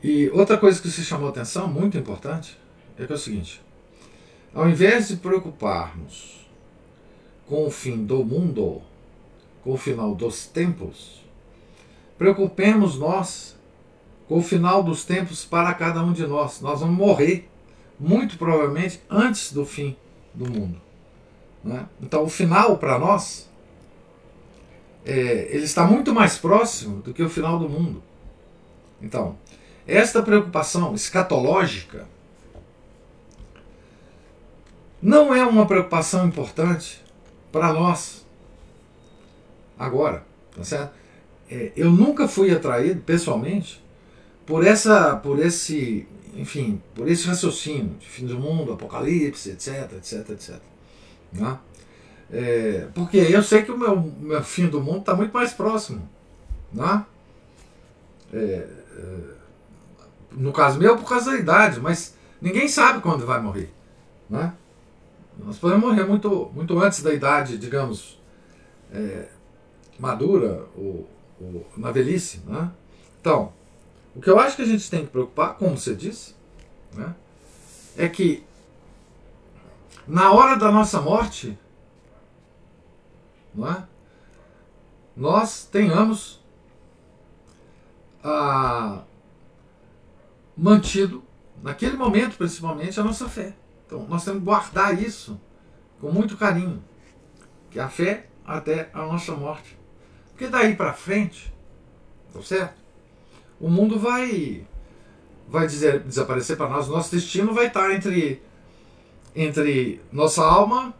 E 0.03 0.31
outra 0.31 0.59
coisa 0.59 0.81
que 0.81 0.91
se 0.91 1.05
chamou 1.05 1.29
atenção, 1.29 1.69
muito 1.69 1.97
importante, 1.97 2.59
é 2.99 3.07
que 3.07 3.13
é 3.13 3.15
o 3.15 3.19
seguinte: 3.19 3.63
ao 4.53 4.69
invés 4.69 5.09
de 5.09 5.17
preocuparmos 5.17 6.49
com 7.47 7.67
o 7.67 7.71
fim 7.71 8.05
do 8.05 8.25
mundo, 8.25 8.83
com 9.63 9.73
o 9.73 9.77
final 9.77 10.15
dos 10.15 10.47
tempos, 10.47 11.23
Preocupemos 12.23 12.97
nós 13.01 13.59
com 14.29 14.39
o 14.39 14.43
final 14.43 14.81
dos 14.81 15.05
tempos 15.05 15.45
para 15.45 15.75
cada 15.75 16.05
um 16.05 16.13
de 16.13 16.25
nós. 16.25 16.61
Nós 16.61 16.79
vamos 16.79 16.97
morrer, 16.97 17.51
muito 17.99 18.39
provavelmente, 18.39 19.03
antes 19.11 19.53
do 19.53 19.67
fim 19.67 19.97
do 20.33 20.49
mundo. 20.49 20.81
Né? 21.65 21.85
Então, 22.01 22.23
o 22.23 22.29
final 22.29 22.79
para 22.79 22.97
nós, 22.97 23.51
é, 25.05 25.49
ele 25.51 25.65
está 25.65 25.85
muito 25.85 26.15
mais 26.15 26.39
próximo 26.39 27.01
do 27.03 27.13
que 27.13 27.23
o 27.23 27.29
final 27.29 27.59
do 27.59 27.69
mundo. 27.69 28.03
Então, 29.01 29.37
esta 29.87 30.23
preocupação 30.23 30.95
escatológica 30.95 32.07
não 35.01 35.35
é 35.35 35.45
uma 35.45 35.67
preocupação 35.67 36.27
importante 36.27 37.03
para 37.51 37.73
nós 37.73 38.25
agora, 39.79 40.25
tá 40.55 40.63
certo? 40.63 41.03
é, 41.53 41.73
eu 41.77 41.91
nunca 41.91 42.27
fui 42.27 42.51
atraído 42.51 43.03
pessoalmente 43.03 43.83
por 44.47 44.67
essa, 44.67 45.17
por 45.17 45.39
esse, 45.39 46.07
enfim, 46.35 46.81
por 46.95 47.09
esse 47.09 47.27
raciocínio 47.27 47.95
de 48.01 48.07
fim 48.07 48.27
do 48.27 48.39
mundo, 48.39 48.73
apocalipse, 48.73 49.51
etc, 49.51 49.93
etc, 49.99 50.31
etc. 50.31 50.57
Né? 51.33 51.59
É, 52.33 52.89
porque 52.95 53.19
eu 53.19 53.43
sei 53.43 53.63
que 53.63 53.71
o 53.71 53.77
meu, 53.77 54.01
meu 54.01 54.43
fim 54.43 54.67
do 54.67 54.81
mundo 54.81 55.01
está 55.01 55.15
muito 55.15 55.33
mais 55.33 55.53
próximo. 55.53 56.09
Né? 56.73 57.05
É, 58.33 58.69
é, 58.97 59.19
no 60.33 60.53
caso 60.53 60.79
meu, 60.79 60.97
por 60.97 61.07
causa 61.07 61.33
da 61.33 61.37
idade, 61.37 61.79
mas 61.79 62.17
ninguém 62.41 62.67
sabe 62.69 63.03
quando 63.03 63.27
vai 63.27 63.41
morrer. 63.41 63.71
Né? 64.31 64.55
Nós 65.39 65.59
podemos 65.59 65.85
morrer 65.85 66.05
muito, 66.05 66.51
muito 66.55 66.79
antes 66.79 67.03
da 67.03 67.13
idade, 67.13 67.59
digamos, 67.59 68.19
é, 68.91 69.27
madura 69.99 70.65
ou 70.75 71.07
na 71.77 71.91
velhice. 71.91 72.41
Né? 72.47 72.71
Então, 73.21 73.53
o 74.15 74.21
que 74.21 74.31
eu 74.31 74.39
acho 74.39 74.57
que 74.57 74.63
a 74.63 74.67
gente 74.67 74.91
tem 74.91 75.05
que 75.05 75.11
preocupar, 75.11 75.55
como 75.55 75.77
você 75.77 75.95
disse, 75.95 76.35
né, 76.95 77.15
é 77.97 78.09
que 78.09 78.43
na 80.07 80.33
hora 80.33 80.57
da 80.57 80.71
nossa 80.71 81.01
morte, 81.01 81.59
não 83.55 83.71
é, 83.71 83.87
nós 85.17 85.67
tenhamos 85.67 86.43
ah, 88.25 89.03
mantido, 90.57 91.23
naquele 91.63 91.97
momento 91.97 92.37
principalmente, 92.37 92.99
a 92.99 93.05
nossa 93.05 93.29
fé. 93.29 93.55
Então, 93.87 94.07
nós 94.09 94.25
temos 94.25 94.41
que 94.41 94.45
guardar 94.47 95.01
isso 95.01 95.41
com 96.01 96.11
muito 96.11 96.37
carinho, 96.37 96.83
que 97.71 97.79
a 97.79 97.89
fé 97.89 98.27
até 98.45 98.91
a 98.93 99.03
nossa 99.03 99.33
morte. 99.33 99.79
Porque 100.31 100.49
daí 100.49 100.75
para 100.75 100.93
frente, 100.93 101.53
tá 102.33 102.43
certo? 102.43 102.81
O 103.61 103.69
mundo 103.69 103.99
vai 103.99 104.67
vai 105.47 105.67
dizer, 105.67 106.01
desaparecer 106.01 106.57
para 106.57 106.69
nós, 106.69 106.89
nosso 106.89 107.15
destino 107.15 107.53
vai 107.53 107.67
estar 107.67 107.93
entre 107.93 108.43
entre 109.37 110.01
nossa 110.11 110.43
alma 110.43 110.95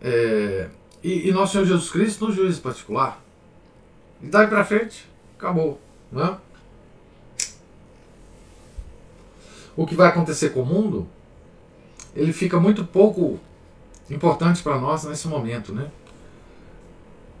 é, 0.00 0.68
e, 1.02 1.28
e, 1.28 1.32
nosso 1.32 1.52
Senhor 1.52 1.64
Jesus 1.64 1.90
Cristo 1.90 2.26
no 2.26 2.32
juízo 2.32 2.60
particular. 2.60 3.22
E 4.22 4.26
daí 4.26 4.46
para 4.46 4.64
frente, 4.64 5.08
acabou. 5.36 5.80
Né? 6.10 6.36
O 9.76 9.86
que 9.86 9.94
vai 9.94 10.08
acontecer 10.08 10.50
com 10.50 10.62
o 10.62 10.66
mundo, 10.66 11.06
ele 12.14 12.32
fica 12.32 12.58
muito 12.58 12.84
pouco 12.84 13.38
importante 14.10 14.62
para 14.62 14.78
nós 14.78 15.04
nesse 15.04 15.28
momento, 15.28 15.72
né? 15.72 15.88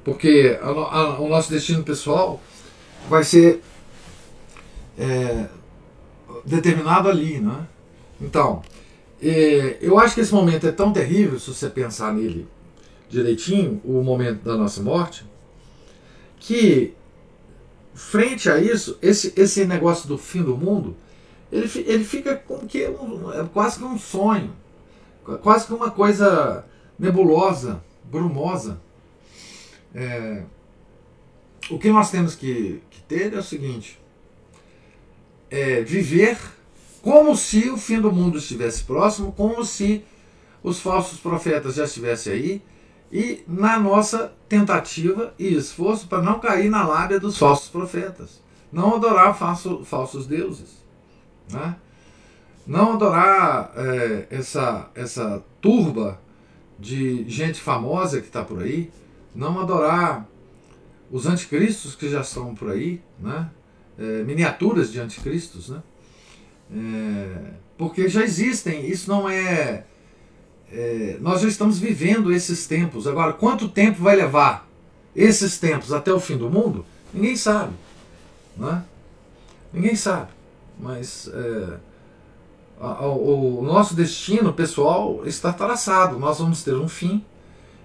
Porque 0.04 0.58
a, 0.62 0.68
a, 0.68 1.20
o 1.20 1.28
nosso 1.28 1.50
destino 1.50 1.82
pessoal 1.82 2.40
vai 3.08 3.24
ser 3.24 3.62
é, 4.96 5.46
determinado 6.44 7.08
ali, 7.08 7.40
né? 7.40 7.66
Então, 8.20 8.62
é, 9.20 9.78
eu 9.80 9.98
acho 9.98 10.14
que 10.14 10.20
esse 10.20 10.32
momento 10.32 10.66
é 10.66 10.72
tão 10.72 10.92
terrível, 10.92 11.40
se 11.40 11.52
você 11.52 11.68
pensar 11.68 12.12
nele 12.14 12.46
direitinho, 13.08 13.80
o 13.84 14.02
momento 14.02 14.42
da 14.42 14.56
nossa 14.56 14.82
morte, 14.82 15.24
que 16.38 16.94
frente 17.94 18.48
a 18.50 18.58
isso, 18.58 18.98
esse, 19.02 19.32
esse 19.36 19.64
negócio 19.64 20.08
do 20.08 20.16
fim 20.16 20.42
do 20.42 20.56
mundo, 20.56 20.96
ele, 21.50 21.68
ele 21.86 22.04
fica 22.04 22.36
como 22.36 22.66
que 22.66 22.86
um, 22.86 23.32
é 23.32 23.44
quase 23.52 23.78
que 23.78 23.84
um 23.84 23.98
sonho, 23.98 24.52
quase 25.42 25.66
que 25.66 25.72
uma 25.72 25.90
coisa 25.90 26.64
nebulosa, 26.98 27.82
brumosa. 28.04 28.80
É, 29.94 30.42
o 31.70 31.78
que 31.78 31.90
nós 31.90 32.10
temos 32.10 32.34
que, 32.34 32.82
que 32.90 33.00
ter 33.02 33.32
é 33.32 33.38
o 33.38 33.42
seguinte: 33.42 33.98
é, 35.50 35.82
viver 35.82 36.38
como 37.02 37.36
se 37.36 37.70
o 37.70 37.76
fim 37.76 38.00
do 38.00 38.12
mundo 38.12 38.38
estivesse 38.38 38.84
próximo, 38.84 39.32
como 39.32 39.64
se 39.64 40.04
os 40.62 40.80
falsos 40.80 41.18
profetas 41.18 41.76
já 41.76 41.84
estivessem 41.84 42.32
aí, 42.32 42.62
e 43.12 43.42
na 43.46 43.78
nossa 43.78 44.32
tentativa 44.48 45.34
e 45.38 45.54
esforço 45.54 46.06
para 46.06 46.22
não 46.22 46.38
cair 46.38 46.68
na 46.70 46.86
lábia 46.86 47.18
dos 47.18 47.38
falsos 47.38 47.68
profetas, 47.68 48.42
não 48.72 48.96
adorar 48.96 49.36
falso, 49.36 49.84
falsos 49.84 50.26
deuses, 50.26 50.84
né? 51.50 51.76
não 52.68 52.92
adorar 52.92 53.72
é, 53.76 54.26
essa, 54.30 54.90
essa 54.94 55.42
turba 55.60 56.20
de 56.78 57.28
gente 57.28 57.60
famosa 57.60 58.20
que 58.20 58.26
está 58.26 58.44
por 58.44 58.62
aí, 58.62 58.90
não 59.34 59.58
adorar 59.58 60.28
os 61.10 61.26
anticristos 61.26 61.94
que 61.94 62.10
já 62.10 62.20
estão 62.20 62.54
por 62.54 62.70
aí, 62.70 63.00
né? 63.18 63.50
É, 63.98 64.22
miniaturas 64.22 64.92
de 64.92 65.00
anticristos, 65.00 65.70
né? 65.70 65.82
É, 66.70 67.52
porque 67.78 68.08
já 68.08 68.22
existem, 68.22 68.86
isso 68.86 69.08
não 69.10 69.28
é, 69.28 69.86
é, 70.72 71.16
Nós 71.20 71.40
já 71.40 71.48
estamos 71.48 71.78
vivendo 71.78 72.32
esses 72.32 72.66
tempos. 72.66 73.06
Agora, 73.06 73.32
quanto 73.32 73.68
tempo 73.68 74.02
vai 74.02 74.16
levar 74.16 74.68
esses 75.14 75.58
tempos 75.58 75.92
até 75.92 76.12
o 76.12 76.20
fim 76.20 76.36
do 76.36 76.50
mundo? 76.50 76.84
Ninguém 77.12 77.36
sabe. 77.36 77.72
Né? 78.56 78.84
Ninguém 79.72 79.96
sabe. 79.96 80.28
Mas 80.78 81.28
é, 81.32 81.76
a, 82.80 83.04
a, 83.04 83.06
o 83.06 83.62
nosso 83.62 83.94
destino 83.94 84.52
pessoal 84.52 85.22
está 85.26 85.52
traçado. 85.52 86.18
Nós 86.18 86.38
vamos 86.38 86.62
ter 86.62 86.74
um 86.74 86.88
fim. 86.88 87.24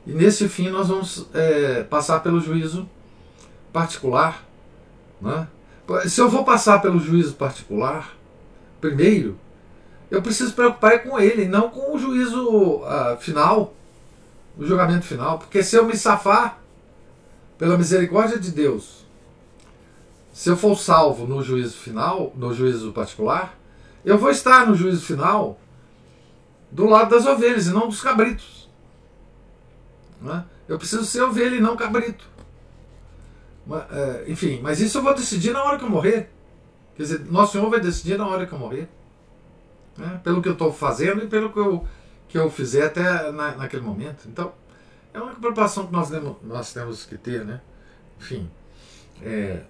E 0.05 0.11
nesse 0.11 0.49
fim 0.49 0.69
nós 0.69 0.89
vamos 0.89 1.27
é, 1.33 1.83
passar 1.83 2.19
pelo 2.19 2.41
juízo 2.41 2.87
particular. 3.71 4.45
Né? 5.21 5.47
Se 6.05 6.19
eu 6.19 6.29
vou 6.29 6.43
passar 6.43 6.81
pelo 6.81 6.99
juízo 6.99 7.33
particular, 7.35 8.15
primeiro, 8.81 9.37
eu 10.13 10.21
preciso 10.21 10.53
preocupar 10.53 11.01
com 11.01 11.19
ele, 11.19 11.47
não 11.47 11.71
com 11.71 11.95
o 11.95 11.97
juízo 11.97 12.47
uh, 12.83 13.17
final, 13.19 13.73
o 14.55 14.63
julgamento 14.63 15.07
final. 15.07 15.39
Porque 15.39 15.63
se 15.63 15.75
eu 15.75 15.87
me 15.87 15.97
safar, 15.97 16.59
pela 17.57 17.75
misericórdia 17.79 18.37
de 18.37 18.51
Deus, 18.51 19.07
se 20.31 20.51
eu 20.51 20.55
for 20.55 20.77
salvo 20.77 21.25
no 21.25 21.41
juízo 21.41 21.77
final, 21.77 22.31
no 22.35 22.53
juízo 22.53 22.91
particular, 22.91 23.57
eu 24.05 24.15
vou 24.19 24.29
estar 24.29 24.67
no 24.67 24.75
juízo 24.75 25.03
final 25.03 25.59
do 26.71 26.85
lado 26.85 27.09
das 27.09 27.25
ovelhas 27.25 27.65
e 27.65 27.71
não 27.71 27.87
dos 27.87 27.99
cabritos. 27.99 28.69
Né? 30.21 30.45
Eu 30.67 30.77
preciso 30.77 31.05
ser 31.05 31.23
ovelha 31.23 31.55
e 31.55 31.59
não 31.59 31.75
cabrito. 31.75 32.29
Mas, 33.65 33.91
é, 33.91 34.25
enfim, 34.27 34.59
mas 34.61 34.79
isso 34.79 34.99
eu 34.99 35.01
vou 35.01 35.15
decidir 35.15 35.53
na 35.53 35.63
hora 35.63 35.79
que 35.79 35.85
eu 35.85 35.89
morrer. 35.89 36.29
Quer 36.95 37.01
dizer, 37.01 37.25
Nosso 37.31 37.53
Senhor 37.53 37.67
vai 37.67 37.79
decidir 37.79 38.15
na 38.15 38.27
hora 38.27 38.45
que 38.45 38.53
eu 38.53 38.59
morrer. 38.59 38.87
Né? 39.97 40.19
Pelo 40.23 40.41
que 40.41 40.49
eu 40.49 40.53
estou 40.53 40.71
fazendo 40.71 41.23
e 41.23 41.27
pelo 41.27 41.51
que 41.51 41.59
eu, 41.59 41.87
que 42.27 42.37
eu 42.37 42.49
fizer 42.49 42.85
até 42.87 43.31
na, 43.31 43.55
naquele 43.55 43.83
momento. 43.83 44.27
Então, 44.27 44.51
é 45.13 45.19
uma 45.19 45.33
preocupação 45.33 45.85
que 45.85 45.93
nós, 45.93 46.09
temos, 46.09 46.35
nós 46.43 46.73
temos 46.73 47.05
que 47.05 47.17
ter. 47.17 47.45
Né? 47.45 47.61
Enfim, 48.19 48.49
é, 49.21 49.61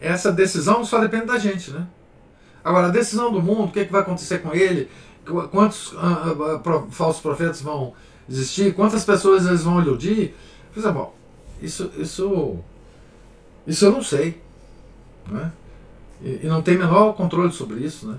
essa 0.00 0.32
decisão 0.32 0.84
só 0.84 0.98
depende 0.98 1.26
da 1.26 1.38
gente. 1.38 1.70
Né? 1.70 1.86
Agora, 2.64 2.86
a 2.86 2.90
decisão 2.90 3.32
do 3.32 3.42
mundo, 3.42 3.64
o 3.64 3.72
que, 3.72 3.80
é 3.80 3.84
que 3.84 3.92
vai 3.92 4.02
acontecer 4.02 4.38
com 4.38 4.54
ele, 4.54 4.90
quantos 5.50 5.92
uh, 5.92 6.58
uh, 6.66 6.90
falsos 6.90 7.22
profetas 7.22 7.60
vão 7.60 7.94
existir, 8.28 8.74
quantas 8.74 9.04
pessoas 9.04 9.46
eles 9.46 9.62
vão 9.62 9.80
iludir. 9.80 10.34
Pois 10.72 10.86
é, 10.86 10.90
bom, 10.90 11.14
isso, 11.60 11.90
isso, 11.96 12.58
isso 13.66 13.84
eu 13.84 13.92
não 13.92 14.02
sei. 14.02 14.40
Né? 15.28 15.52
E, 16.22 16.40
e 16.44 16.46
não 16.46 16.62
tem 16.62 16.78
menor 16.78 17.12
controle 17.12 17.52
sobre 17.52 17.80
isso, 17.80 18.08
né? 18.08 18.18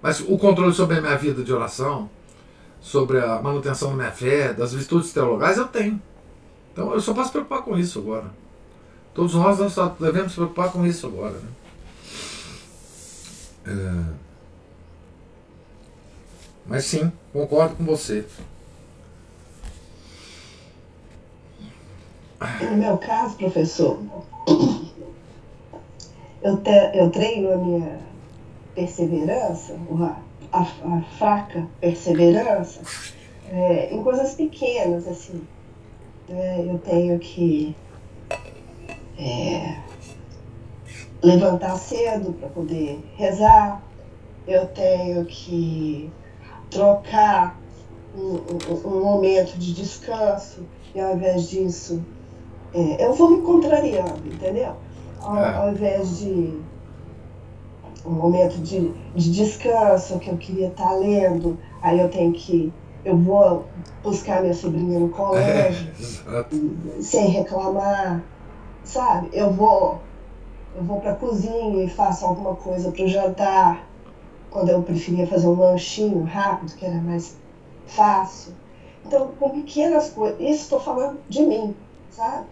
Mas 0.00 0.20
o 0.20 0.38
controle 0.38 0.72
sobre 0.72 0.98
a 0.98 1.00
minha 1.00 1.16
vida 1.16 1.42
de 1.42 1.52
oração, 1.52 2.08
sobre 2.80 3.20
a 3.20 3.40
manutenção 3.42 3.90
da 3.90 3.96
minha 3.96 4.12
fé, 4.12 4.52
das 4.52 4.72
virtudes 4.72 5.12
teologais, 5.12 5.58
eu 5.58 5.66
tenho. 5.66 6.00
Então 6.72 6.92
eu 6.92 7.00
só 7.00 7.12
posso 7.12 7.32
preocupar 7.32 7.62
com 7.62 7.76
isso 7.76 7.98
agora. 7.98 8.26
Todos 9.12 9.34
nós, 9.34 9.58
nós 9.58 9.74
devemos 9.98 10.26
nos 10.26 10.34
preocupar 10.34 10.70
com 10.70 10.86
isso 10.86 11.06
agora. 11.06 11.34
Né? 11.34 11.50
É... 13.66 14.28
Mas 16.66 16.84
sim, 16.84 17.10
concordo 17.32 17.74
com 17.76 17.84
você. 17.84 18.24
No 22.60 22.76
meu 22.76 22.96
caso, 22.98 23.36
professor, 23.36 23.98
eu, 26.40 26.56
te, 26.58 26.70
eu 26.94 27.10
treino 27.10 27.52
a 27.52 27.56
minha 27.56 28.07
perseverança, 28.78 29.76
a, 30.52 30.60
a 30.60 31.02
fraca 31.18 31.66
perseverança, 31.80 32.80
é, 33.50 33.92
em 33.92 34.02
coisas 34.04 34.34
pequenas, 34.34 35.08
assim. 35.08 35.42
É, 36.30 36.60
eu 36.60 36.78
tenho 36.78 37.18
que 37.18 37.74
é, 39.18 39.78
levantar 41.22 41.76
cedo 41.76 42.32
para 42.34 42.48
poder 42.50 43.02
rezar, 43.16 43.82
eu 44.46 44.66
tenho 44.68 45.24
que 45.24 46.10
trocar 46.70 47.58
um, 48.14 48.34
um, 48.34 48.88
um, 48.88 49.04
momento 49.04 49.58
de 49.58 49.74
descanso, 49.74 50.66
e 50.94 51.00
ao 51.00 51.16
invés 51.16 51.48
disso, 51.48 52.04
é, 52.72 53.04
eu 53.04 53.14
vou 53.14 53.30
me 53.30 53.42
contrariando, 53.42 54.22
entendeu? 54.26 54.76
ao, 55.20 55.36
é. 55.36 55.56
ao 55.56 55.70
invés 55.70 56.18
de 56.20 56.58
um 58.08 58.14
momento 58.14 58.58
de, 58.58 58.92
de 59.14 59.32
descanso 59.32 60.18
que 60.18 60.30
eu 60.30 60.36
queria 60.36 60.68
estar 60.68 60.92
lendo, 60.94 61.58
aí 61.82 61.98
eu 61.98 62.08
tenho 62.08 62.32
que. 62.32 62.72
Eu 63.04 63.16
vou 63.16 63.64
buscar 64.02 64.40
minha 64.40 64.52
sobrinha 64.52 64.98
no 64.98 65.08
colégio 65.08 65.90
é, 66.28 67.00
sem 67.00 67.28
reclamar, 67.28 68.22
sabe? 68.84 69.28
Eu 69.32 69.50
vou 69.50 70.00
eu 70.78 70.84
vou 70.84 71.00
para 71.00 71.10
a 71.10 71.14
cozinha 71.16 71.82
e 71.82 71.88
faço 71.88 72.24
alguma 72.24 72.54
coisa 72.54 72.92
para 72.92 73.04
o 73.04 73.08
jantar, 73.08 73.84
quando 74.48 74.68
eu 74.68 74.80
preferia 74.82 75.26
fazer 75.26 75.48
um 75.48 75.58
lanchinho 75.58 76.22
rápido, 76.22 76.74
que 76.76 76.84
era 76.84 77.00
mais 77.00 77.36
fácil. 77.86 78.52
Então, 79.04 79.32
com 79.38 79.50
pequenas 79.50 80.10
coisas, 80.10 80.38
isso 80.38 80.62
estou 80.62 80.78
falando 80.78 81.18
de 81.28 81.42
mim, 81.42 81.74
sabe? 82.10 82.46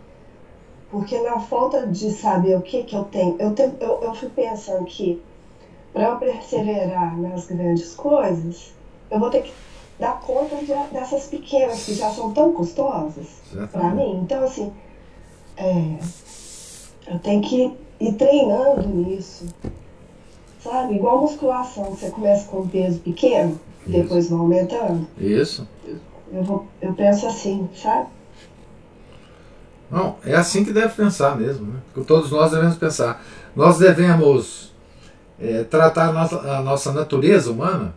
Porque 0.90 1.18
na 1.20 1.38
falta 1.38 1.86
de 1.86 2.10
saber 2.10 2.56
o 2.56 2.62
que, 2.62 2.82
que 2.82 2.96
eu 2.96 3.04
tenho, 3.04 3.36
eu, 3.38 3.52
tenho, 3.52 3.76
eu, 3.80 4.00
eu 4.02 4.14
fui 4.14 4.28
pensando 4.28 4.84
que 4.84 5.22
para 5.96 6.10
eu 6.10 6.16
perseverar 6.18 7.18
nas 7.18 7.46
grandes 7.46 7.94
coisas, 7.94 8.74
eu 9.10 9.18
vou 9.18 9.30
ter 9.30 9.44
que 9.44 9.52
dar 9.98 10.20
conta 10.20 10.56
de, 10.56 10.74
dessas 10.92 11.24
pequenas 11.24 11.84
que 11.84 11.94
já 11.94 12.10
são 12.10 12.34
tão 12.34 12.52
custosas 12.52 13.26
para 13.72 13.94
mim. 13.94 14.20
Então, 14.22 14.44
assim, 14.44 14.70
é, 15.56 15.96
eu 17.10 17.18
tenho 17.20 17.40
que 17.40 17.74
ir 17.98 18.12
treinando 18.12 18.86
nisso. 18.86 19.46
Sabe? 20.62 20.96
Igual 20.96 21.22
musculação, 21.22 21.84
você 21.84 22.10
começa 22.10 22.46
com 22.48 22.58
um 22.58 22.68
peso 22.68 22.98
pequeno, 22.98 23.58
Isso. 23.86 23.98
depois 23.98 24.28
vai 24.28 24.38
aumentando. 24.38 25.06
Isso. 25.16 25.66
Eu, 26.30 26.42
vou, 26.42 26.66
eu 26.82 26.92
penso 26.92 27.26
assim, 27.26 27.70
sabe? 27.74 28.08
Não, 29.90 30.16
é 30.26 30.34
assim 30.34 30.62
que 30.62 30.74
deve 30.74 30.94
pensar 30.94 31.38
mesmo. 31.38 31.72
Né? 31.72 31.80
Todos 32.06 32.30
nós 32.30 32.50
devemos 32.50 32.76
pensar. 32.76 33.24
Nós 33.54 33.78
devemos 33.78 34.66
é, 35.38 35.64
tratar 35.64 36.08
a 36.08 36.12
nossa, 36.12 36.36
a 36.36 36.62
nossa 36.62 36.92
natureza 36.92 37.50
humana 37.50 37.94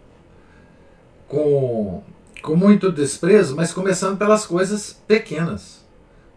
com, 1.28 2.04
com 2.42 2.56
muito 2.56 2.92
desprezo, 2.92 3.56
mas 3.56 3.72
começando 3.72 4.18
pelas 4.18 4.46
coisas 4.46 4.94
pequenas. 5.08 5.86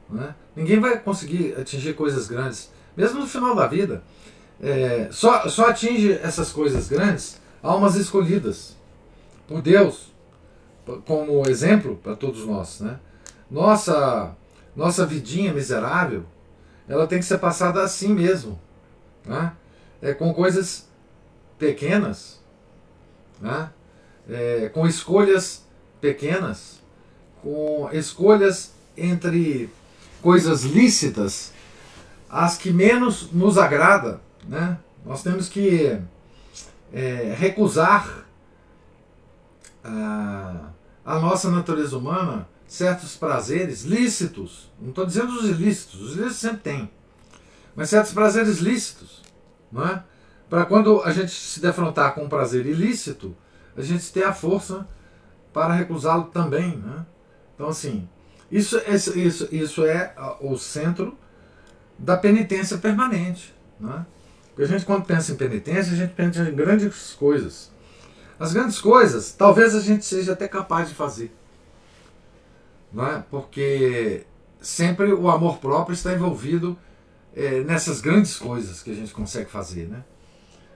Né? 0.08 0.34
Ninguém 0.54 0.78
vai 0.78 0.98
conseguir 0.98 1.54
atingir 1.58 1.94
coisas 1.94 2.28
grandes, 2.28 2.70
mesmo 2.96 3.20
no 3.20 3.26
final 3.26 3.54
da 3.54 3.66
vida. 3.66 4.02
É, 4.60 5.08
só, 5.10 5.48
só 5.48 5.70
atinge 5.70 6.12
essas 6.22 6.52
coisas 6.52 6.88
grandes 6.88 7.40
almas 7.62 7.96
escolhidas 7.96 8.76
por 9.48 9.60
Deus, 9.60 10.12
como 11.04 11.48
exemplo 11.48 11.96
para 11.96 12.14
todos 12.14 12.46
nós. 12.46 12.80
Né? 12.80 12.98
Nossa 13.50 14.36
nossa 14.74 15.04
vidinha 15.04 15.52
miserável, 15.52 16.24
ela 16.88 17.06
tem 17.06 17.18
que 17.18 17.24
ser 17.24 17.38
passada 17.38 17.82
assim 17.82 18.08
mesmo. 18.08 18.58
Né? 19.24 19.52
É, 20.00 20.14
com 20.14 20.32
coisas 20.32 20.88
pequenas, 21.62 22.40
né? 23.40 23.70
É, 24.28 24.68
com 24.70 24.84
escolhas 24.84 25.64
pequenas, 26.00 26.82
com 27.40 27.88
escolhas 27.92 28.72
entre 28.96 29.70
coisas 30.20 30.64
lícitas, 30.64 31.52
as 32.28 32.58
que 32.58 32.72
menos 32.72 33.30
nos 33.30 33.58
agrada. 33.58 34.20
Né? 34.44 34.76
Nós 35.06 35.22
temos 35.22 35.48
que 35.48 35.96
é, 36.92 37.34
recusar 37.38 38.26
a, 39.84 40.70
a 41.04 41.18
nossa 41.20 41.48
natureza 41.48 41.96
humana 41.96 42.48
certos 42.66 43.16
prazeres 43.16 43.82
lícitos. 43.82 44.68
Não 44.80 44.88
estou 44.88 45.06
dizendo 45.06 45.32
os 45.32 45.44
ilícitos, 45.44 46.00
os 46.00 46.12
ilícitos 46.16 46.38
sempre 46.38 46.58
tem. 46.58 46.90
Mas 47.76 47.88
certos 47.88 48.12
prazeres 48.12 48.58
lícitos. 48.58 49.22
Não 49.70 49.86
é? 49.86 50.02
Para 50.52 50.66
quando 50.66 51.00
a 51.02 51.10
gente 51.10 51.32
se 51.32 51.60
defrontar 51.60 52.14
com 52.14 52.24
um 52.24 52.28
prazer 52.28 52.66
ilícito, 52.66 53.34
a 53.74 53.80
gente 53.80 54.12
ter 54.12 54.22
a 54.24 54.34
força 54.34 54.86
para 55.50 55.72
recusá-lo 55.72 56.24
também. 56.24 56.76
Né? 56.76 57.06
Então, 57.54 57.68
assim, 57.70 58.06
isso, 58.50 58.78
isso, 59.16 59.48
isso 59.50 59.86
é 59.86 60.14
o 60.42 60.58
centro 60.58 61.16
da 61.98 62.18
penitência 62.18 62.76
permanente. 62.76 63.54
Né? 63.80 64.04
Porque 64.50 64.64
a 64.64 64.66
gente, 64.66 64.84
quando 64.84 65.06
pensa 65.06 65.32
em 65.32 65.36
penitência, 65.36 65.94
a 65.94 65.96
gente 65.96 66.12
pensa 66.12 66.42
em 66.42 66.54
grandes 66.54 67.14
coisas. 67.14 67.72
As 68.38 68.52
grandes 68.52 68.78
coisas, 68.78 69.32
talvez 69.32 69.74
a 69.74 69.80
gente 69.80 70.04
seja 70.04 70.34
até 70.34 70.46
capaz 70.46 70.90
de 70.90 70.94
fazer. 70.94 71.34
Não 72.92 73.06
é? 73.06 73.24
Porque 73.30 74.26
sempre 74.60 75.14
o 75.14 75.30
amor 75.30 75.56
próprio 75.60 75.94
está 75.94 76.12
envolvido 76.12 76.78
é, 77.34 77.62
nessas 77.62 78.02
grandes 78.02 78.36
coisas 78.36 78.82
que 78.82 78.90
a 78.90 78.94
gente 78.94 79.14
consegue 79.14 79.50
fazer. 79.50 79.88
Né? 79.88 80.04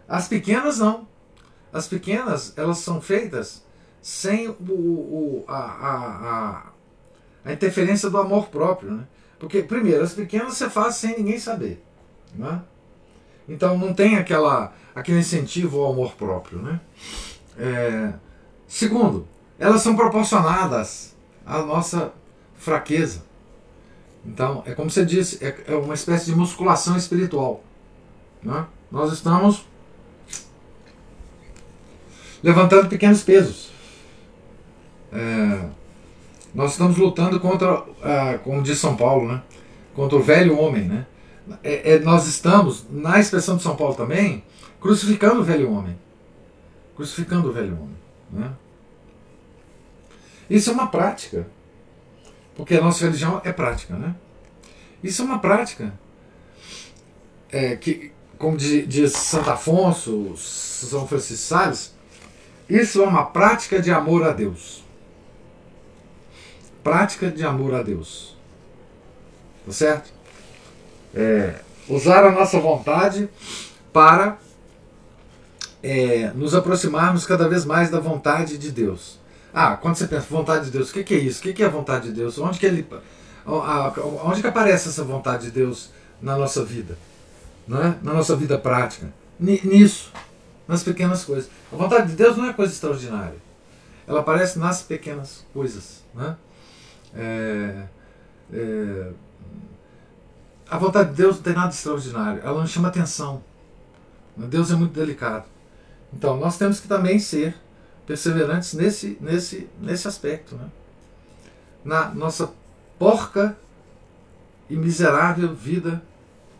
As 0.08 0.28
pequenas 0.28 0.78
não. 0.78 1.06
As 1.72 1.86
pequenas 1.86 2.52
elas 2.56 2.78
são 2.78 3.00
feitas 3.00 3.64
sem 4.00 4.48
o, 4.48 4.54
o 4.70 5.44
a, 5.48 5.58
a, 5.58 6.62
a, 7.44 7.52
interferência 7.52 8.08
do 8.08 8.18
amor 8.18 8.46
próprio. 8.48 8.92
Né? 8.92 9.04
Porque, 9.38 9.62
primeiro, 9.62 10.02
as 10.02 10.14
pequenas 10.14 10.54
você 10.54 10.70
faz 10.70 10.94
sem 10.94 11.18
ninguém 11.18 11.38
saber. 11.38 11.84
Né? 12.34 12.62
Então 13.48 13.76
não 13.76 13.92
tem 13.92 14.16
aquela, 14.16 14.72
aquele 14.94 15.18
incentivo 15.18 15.80
ao 15.80 15.92
amor 15.92 16.14
próprio. 16.14 16.60
Né? 16.60 16.80
É, 17.58 18.12
segundo, 18.66 19.26
elas 19.58 19.82
são 19.82 19.96
proporcionadas 19.96 21.16
à 21.44 21.62
nossa 21.62 22.12
fraqueza. 22.56 23.24
Então, 24.24 24.62
é 24.66 24.74
como 24.74 24.90
você 24.90 25.04
disse, 25.04 25.44
é, 25.44 25.56
é 25.66 25.74
uma 25.76 25.94
espécie 25.94 26.26
de 26.26 26.34
musculação 26.34 26.96
espiritual. 26.96 27.62
Né? 28.42 28.66
Nós 28.90 29.12
estamos 29.12 29.64
levantando 32.42 32.88
pequenos 32.88 33.22
pesos. 33.22 33.70
É, 35.12 35.68
nós 36.54 36.72
estamos 36.72 36.96
lutando 36.96 37.38
contra, 37.38 37.84
como 38.42 38.62
diz 38.62 38.78
São 38.78 38.96
Paulo, 38.96 39.28
né? 39.28 39.42
contra 39.94 40.16
o 40.18 40.22
velho 40.22 40.58
homem. 40.58 40.84
Né? 40.84 41.06
É, 41.64 41.94
é, 41.94 41.98
nós 41.98 42.26
estamos, 42.26 42.86
na 42.90 43.18
expressão 43.18 43.56
de 43.56 43.62
São 43.62 43.74
Paulo 43.74 43.94
também, 43.94 44.44
crucificando 44.80 45.40
o 45.40 45.44
velho 45.44 45.72
homem. 45.72 45.98
Crucificando 46.94 47.48
o 47.48 47.52
velho 47.52 47.74
homem. 47.74 47.96
Né? 48.30 48.52
Isso 50.48 50.70
é 50.70 50.72
uma 50.72 50.86
prática. 50.86 51.46
Porque 52.54 52.74
a 52.74 52.80
nossa 52.80 53.04
religião 53.04 53.40
é 53.44 53.52
prática, 53.52 53.94
né? 53.94 54.14
Isso 55.02 55.20
é 55.20 55.24
uma 55.24 55.38
prática. 55.38 55.92
É, 57.50 57.76
que, 57.76 58.12
como 58.38 58.56
diz, 58.56 58.88
diz 58.88 59.12
Santo 59.12 59.50
Afonso, 59.50 60.34
São 60.36 61.06
Francisco 61.06 61.46
Sales, 61.48 61.94
isso 62.68 63.02
é 63.02 63.06
uma 63.06 63.24
prática 63.24 63.80
de 63.80 63.90
amor 63.90 64.24
a 64.24 64.32
Deus. 64.32 64.84
Prática 66.82 67.30
de 67.30 67.44
amor 67.44 67.74
a 67.74 67.82
Deus. 67.82 68.36
Tá 69.64 69.72
certo? 69.72 70.10
É, 71.14 71.60
usar 71.88 72.24
a 72.24 72.30
nossa 72.30 72.58
vontade 72.60 73.28
para 73.92 74.38
é, 75.82 76.30
nos 76.34 76.54
aproximarmos 76.54 77.24
cada 77.24 77.48
vez 77.48 77.64
mais 77.64 77.90
da 77.90 78.00
vontade 78.00 78.58
de 78.58 78.70
Deus. 78.70 79.18
Ah, 79.54 79.76
quando 79.76 79.96
você 79.96 80.06
pensa 80.06 80.26
vontade 80.28 80.66
de 80.66 80.70
Deus, 80.70 80.90
o 80.90 80.92
que, 80.92 81.02
que 81.02 81.14
é 81.14 81.18
isso? 81.18 81.40
O 81.40 81.42
que, 81.42 81.52
que 81.52 81.62
é 81.62 81.66
a 81.66 81.70
vontade 81.70 82.08
de 82.08 82.12
Deus? 82.12 82.38
Onde 82.38 82.58
que 82.58 82.66
ele, 82.66 82.86
onde 83.46 84.40
que 84.40 84.46
aparece 84.46 84.88
essa 84.88 85.02
vontade 85.02 85.44
de 85.44 85.50
Deus 85.50 85.90
na 86.20 86.36
nossa 86.36 86.64
vida? 86.64 86.98
Não 87.66 87.82
é? 87.82 87.94
Na 88.02 88.12
nossa 88.12 88.36
vida 88.36 88.58
prática. 88.58 89.08
Nisso, 89.38 90.12
nas 90.66 90.82
pequenas 90.82 91.24
coisas. 91.24 91.50
A 91.72 91.76
vontade 91.76 92.08
de 92.08 92.16
Deus 92.16 92.36
não 92.36 92.46
é 92.46 92.52
coisa 92.52 92.72
extraordinária. 92.72 93.36
Ela 94.06 94.20
aparece 94.20 94.58
nas 94.58 94.82
pequenas 94.82 95.44
coisas. 95.52 96.02
Né? 96.14 96.36
É, 97.14 97.82
é, 98.52 99.10
a 100.68 100.78
vontade 100.78 101.10
de 101.10 101.16
Deus 101.16 101.36
não 101.36 101.42
tem 101.42 101.54
nada 101.54 101.70
extraordinário. 101.70 102.42
Ela 102.42 102.58
não 102.58 102.66
chama 102.66 102.88
atenção. 102.88 103.42
Deus 104.36 104.70
é 104.70 104.74
muito 104.74 104.92
delicado. 104.92 105.46
Então, 106.12 106.36
nós 106.36 106.56
temos 106.56 106.80
que 106.80 106.88
também 106.88 107.18
ser 107.18 107.54
perseverantes 108.06 108.74
nesse, 108.74 109.16
nesse, 109.20 109.68
nesse 109.80 110.06
aspecto. 110.06 110.54
Né? 110.54 110.68
Na 111.84 112.08
nossa 112.10 112.50
porca 112.98 113.56
e 114.68 114.76
miserável 114.76 115.54
vida 115.54 116.02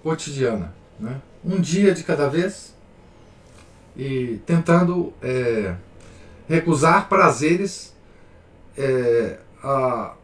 cotidiana. 0.03 0.73
Né? 0.99 1.21
Um 1.45 1.61
dia 1.61 1.95
de 1.95 2.03
cada 2.03 2.29
vez 2.29 2.76
e 3.97 4.41
tentando 4.45 5.13
é, 5.23 5.75
recusar 6.49 7.09
prazeres 7.09 7.95
é, 8.77 9.39
a, 9.63 10.15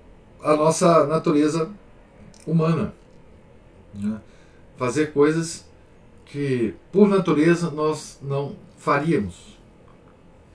a 0.43 0.57
nossa 0.57 1.07
natureza 1.07 1.71
humana. 2.47 2.95
Né? 3.95 4.21
Fazer 4.77 5.13
coisas 5.13 5.65
que, 6.27 6.75
por 6.91 7.09
natureza, 7.09 7.71
nós 7.71 8.19
não 8.23 8.57
faríamos. 8.77 9.59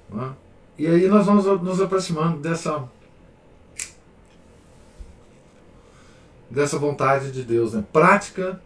Né? 0.09 0.34
E 0.78 0.88
aí 0.88 1.07
nós 1.07 1.26
vamos 1.26 1.45
nos 1.45 1.82
aproximando 1.82 2.39
dessa 2.39 2.88
dessa 6.49 6.80
vontade 6.80 7.30
de 7.32 7.43
Deus, 7.43 7.74
né? 7.74 7.84
prática 7.91 8.61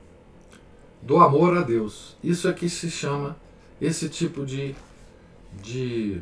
do 1.02 1.18
amor 1.18 1.58
a 1.58 1.62
Deus. 1.62 2.16
Isso 2.24 2.48
é 2.48 2.54
que 2.54 2.70
se 2.70 2.92
chama 2.92 3.36
esse 3.82 4.08
tipo 4.08 4.46
de, 4.46 4.76
de 5.62 6.22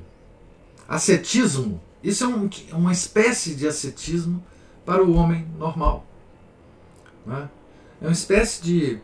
ascetismo. 0.87 1.81
Isso 2.01 2.23
é 2.23 2.27
um, 2.27 2.49
uma 2.71 2.93
espécie 2.93 3.53
de 3.53 3.67
ascetismo 3.67 4.41
para 4.85 5.03
o 5.03 5.13
homem 5.13 5.45
normal. 5.57 6.05
Né? 7.25 7.49
É 8.01 8.05
uma 8.05 8.13
espécie 8.13 8.63
de. 8.63 8.99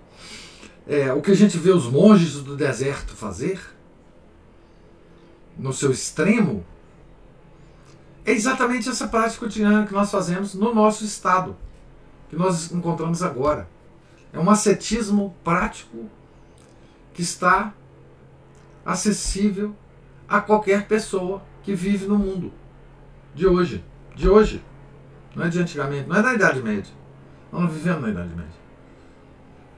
É, 0.88 1.12
o 1.12 1.22
que 1.22 1.32
a 1.32 1.36
gente 1.36 1.58
vê 1.58 1.72
os 1.72 1.86
monges 1.86 2.36
do 2.36 2.56
deserto 2.56 3.16
fazer, 3.16 3.60
no 5.58 5.74
seu 5.74 5.91
extremo, 5.91 6.64
é 8.24 8.32
exatamente 8.32 8.88
essa 8.88 9.08
prática 9.08 9.39
cotidiana 9.39 9.86
que 9.86 9.93
nós 9.93 10.10
fazemos 10.10 10.53
no 10.53 10.74
nosso 10.74 11.03
estado, 11.03 11.56
que 12.30 12.36
nós 12.36 12.72
encontramos 12.72 13.22
agora. 13.22 13.68
É 14.32 14.39
um 14.39 14.49
ascetismo 14.49 15.36
prático 15.43 16.10
que 17.14 17.22
está 17.22 17.74
acessível 18.86 19.76
a 20.28 20.40
qualquer 20.40 20.88
pessoa 20.88 21.42
que 21.64 21.74
vive 21.74 22.06
no 22.06 22.18
mundo 22.18 22.54
de 23.34 23.48
hoje. 23.48 23.84
De 24.16 24.30
hoje. 24.30 24.64
Não 25.36 25.44
é 25.44 25.50
de 25.50 25.60
antigamente, 25.60 26.08
não 26.08 26.16
é 26.16 26.22
da 26.22 26.34
Idade 26.34 26.62
Média. 26.62 26.94
Nós 27.52 27.64
não 27.64 27.70
vivemos 27.70 28.02
na 28.04 28.10
Idade 28.10 28.30
Média. 28.30 28.66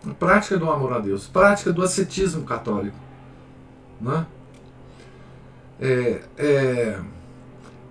A 0.08 0.14
prática 0.14 0.58
do 0.58 0.70
amor 0.70 0.94
a 0.94 1.00
Deus, 1.00 1.28
prática 1.28 1.74
do 1.74 1.82
ascetismo 1.82 2.44
católico. 2.44 2.98
Né? 4.00 4.26
É, 5.80 6.22
é, 6.38 7.00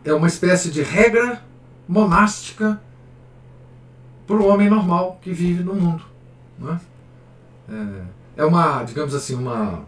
é 0.05 0.14
uma 0.14 0.29
espécie 0.29 0.71
de 0.71 0.83
regra 0.83 1.43
monástica 1.89 2.81
para 4.27 4.37
o 4.37 4.47
homem 4.47 4.69
normal 4.69 5.19
que 5.21 5.33
vive 5.33 5.62
no 5.62 5.75
mundo. 5.75 6.05
Né? 6.59 6.81
É, 7.69 8.43
é 8.43 8.45
uma, 8.45 8.85
digamos 8.85 9.14
assim, 9.14 9.35
uma, 9.35 9.85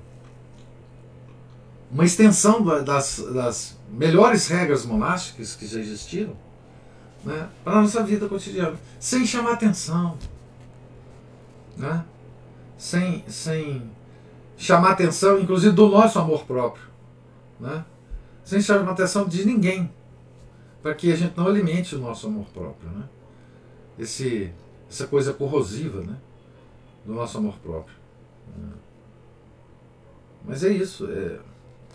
uma 1.90 2.04
extensão 2.04 2.62
das, 2.84 3.18
das 3.32 3.78
melhores 3.90 4.46
regras 4.48 4.84
monásticas 4.84 5.54
que 5.54 5.66
já 5.66 5.80
existiram 5.80 6.36
né, 7.24 7.48
para 7.64 7.78
a 7.78 7.82
nossa 7.82 8.02
vida 8.02 8.28
cotidiana, 8.28 8.76
sem 9.00 9.24
chamar 9.24 9.52
atenção, 9.52 10.16
né, 11.76 12.04
sem, 12.76 13.24
sem 13.28 13.90
chamar 14.56 14.92
atenção, 14.92 15.38
inclusive 15.38 15.74
do 15.74 15.88
nosso 15.88 16.18
amor 16.18 16.44
próprio, 16.44 16.84
né, 17.58 17.84
sem 18.44 18.60
chamar 18.60 18.92
atenção 18.92 19.26
de 19.26 19.44
ninguém 19.44 19.90
para 20.82 20.94
que 20.94 21.12
a 21.12 21.16
gente 21.16 21.36
não 21.36 21.46
alimente 21.46 21.94
o 21.94 21.98
nosso 21.98 22.26
amor 22.26 22.46
próprio, 22.46 22.88
né? 22.90 23.04
Esse, 23.98 24.52
essa 24.88 25.06
coisa 25.06 25.32
corrosiva, 25.32 26.00
né? 26.02 26.16
Do 27.04 27.14
nosso 27.14 27.36
amor 27.38 27.56
próprio. 27.58 27.96
Mas 30.44 30.64
é 30.64 30.70
isso, 30.70 31.10
é, 31.10 31.38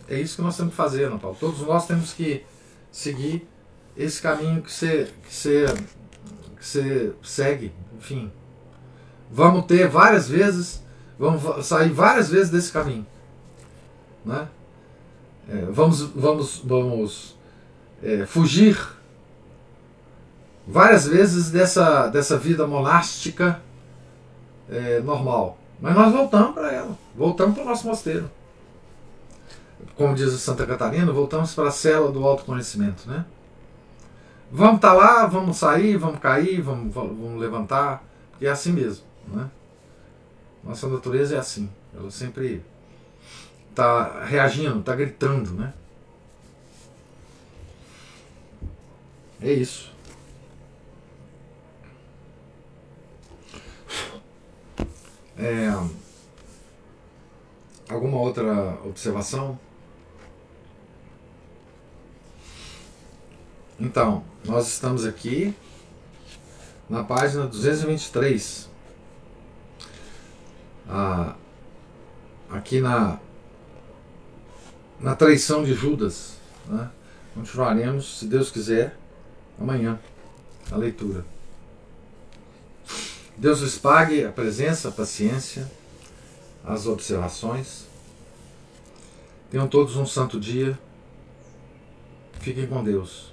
é 0.08 0.20
isso 0.20 0.36
que 0.36 0.41
nós 0.41 0.56
temos 0.58 0.72
que 0.72 0.78
fazer, 0.78 1.10
não, 1.10 1.20
Paulo? 1.20 1.38
Todos 1.39 1.62
nós 1.62 1.88
temos 1.88 2.14
que 2.14 2.43
seguir 2.91 3.47
esse 3.95 4.22
caminho 4.22 4.62
que 4.62 4.72
você, 4.72 5.12
que 5.28 5.34
você, 5.34 5.66
que 6.58 6.66
você 6.66 7.14
segue, 7.24 7.72
enfim. 7.97 8.32
Vamos 9.32 9.66
ter 9.66 9.88
várias 9.88 10.28
vezes, 10.28 10.84
vamos 11.18 11.66
sair 11.66 11.89
várias 11.89 12.30
vezes 12.30 12.49
desse 12.49 12.72
caminho, 12.72 13.06
né? 14.26 14.47
É, 15.49 15.66
vamos, 15.66 16.01
vamos, 16.01 16.62
vamos 16.64 17.38
é, 18.01 18.26
fugir 18.26 18.78
várias 20.66 21.06
vezes 21.06 21.51
dessa, 21.51 22.08
dessa 22.08 22.38
vida 22.38 22.66
monástica 22.66 23.62
é, 24.70 24.99
normal. 25.01 25.58
Mas 25.82 25.95
nós 25.95 26.14
voltamos 26.14 26.54
para 26.54 26.72
ela, 26.72 26.97
voltamos 27.16 27.56
para 27.56 27.64
o 27.64 27.68
nosso 27.68 27.88
mosteiro. 27.88 28.30
Como 29.96 30.16
diz 30.16 30.32
Santa 30.40 30.66
Catarina, 30.66 31.12
voltamos 31.12 31.54
para 31.54 31.70
a 31.70 31.72
cela 31.72 32.12
do 32.12 32.26
autoconhecimento, 32.26 33.08
né? 33.10 33.26
Vamos 34.52 34.76
estar 34.76 34.90
tá 34.90 34.94
lá, 34.94 35.26
vamos 35.26 35.58
sair, 35.58 35.98
vamos 35.98 36.20
cair, 36.20 36.62
vamos, 36.62 36.94
vamos 36.94 37.40
levantar, 37.40 38.04
porque 38.32 38.46
é 38.46 38.52
assim 38.52 38.72
mesmo, 38.72 39.04
né? 39.28 39.50
Nossa 40.64 40.88
natureza 40.88 41.36
é 41.36 41.40
assim, 41.40 41.70
ela 41.96 42.10
sempre 42.12 42.64
está 43.70 44.24
reagindo, 44.24 44.80
está 44.80 44.96
gritando, 44.96 45.52
né? 45.54 45.74
É 49.42 49.52
isso. 49.52 49.92
É, 55.38 55.68
alguma 57.90 58.18
outra 58.18 58.78
observação? 58.86 59.60
Então, 63.80 64.24
nós 64.46 64.68
estamos 64.68 65.06
aqui 65.06 65.54
na 66.88 67.04
página 67.04 67.48
223. 67.48 68.70
Ah, 70.88 71.36
aqui 72.50 72.80
na, 72.80 73.20
na 75.00 75.16
traição 75.16 75.64
de 75.64 75.74
Judas. 75.74 76.36
Né? 76.68 76.90
Continuaremos, 77.34 78.20
se 78.20 78.28
Deus 78.28 78.52
quiser, 78.52 78.96
amanhã 79.60 80.00
a 80.72 80.78
leitura. 80.78 81.26
Deus 83.36 83.62
lhes 83.62 83.78
pague 83.80 84.24
a 84.24 84.32
presença, 84.32 84.90
a 84.90 84.92
paciência, 84.92 85.70
as 86.64 86.86
observações. 86.86 87.86
Tenham 89.50 89.68
todos 89.68 89.96
um 89.96 90.06
santo 90.06 90.40
dia. 90.40 90.78
Fiquem 92.40 92.68
com 92.68 92.84
Deus. 92.84 93.33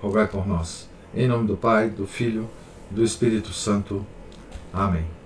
rogai 0.00 0.26
por 0.26 0.46
nós. 0.46 0.88
Em 1.14 1.26
nome 1.26 1.46
do 1.46 1.56
Pai, 1.56 1.88
do 1.88 2.06
Filho 2.06 2.48
do 2.90 3.04
Espírito 3.04 3.52
Santo. 3.52 4.04
Amém. 4.72 5.17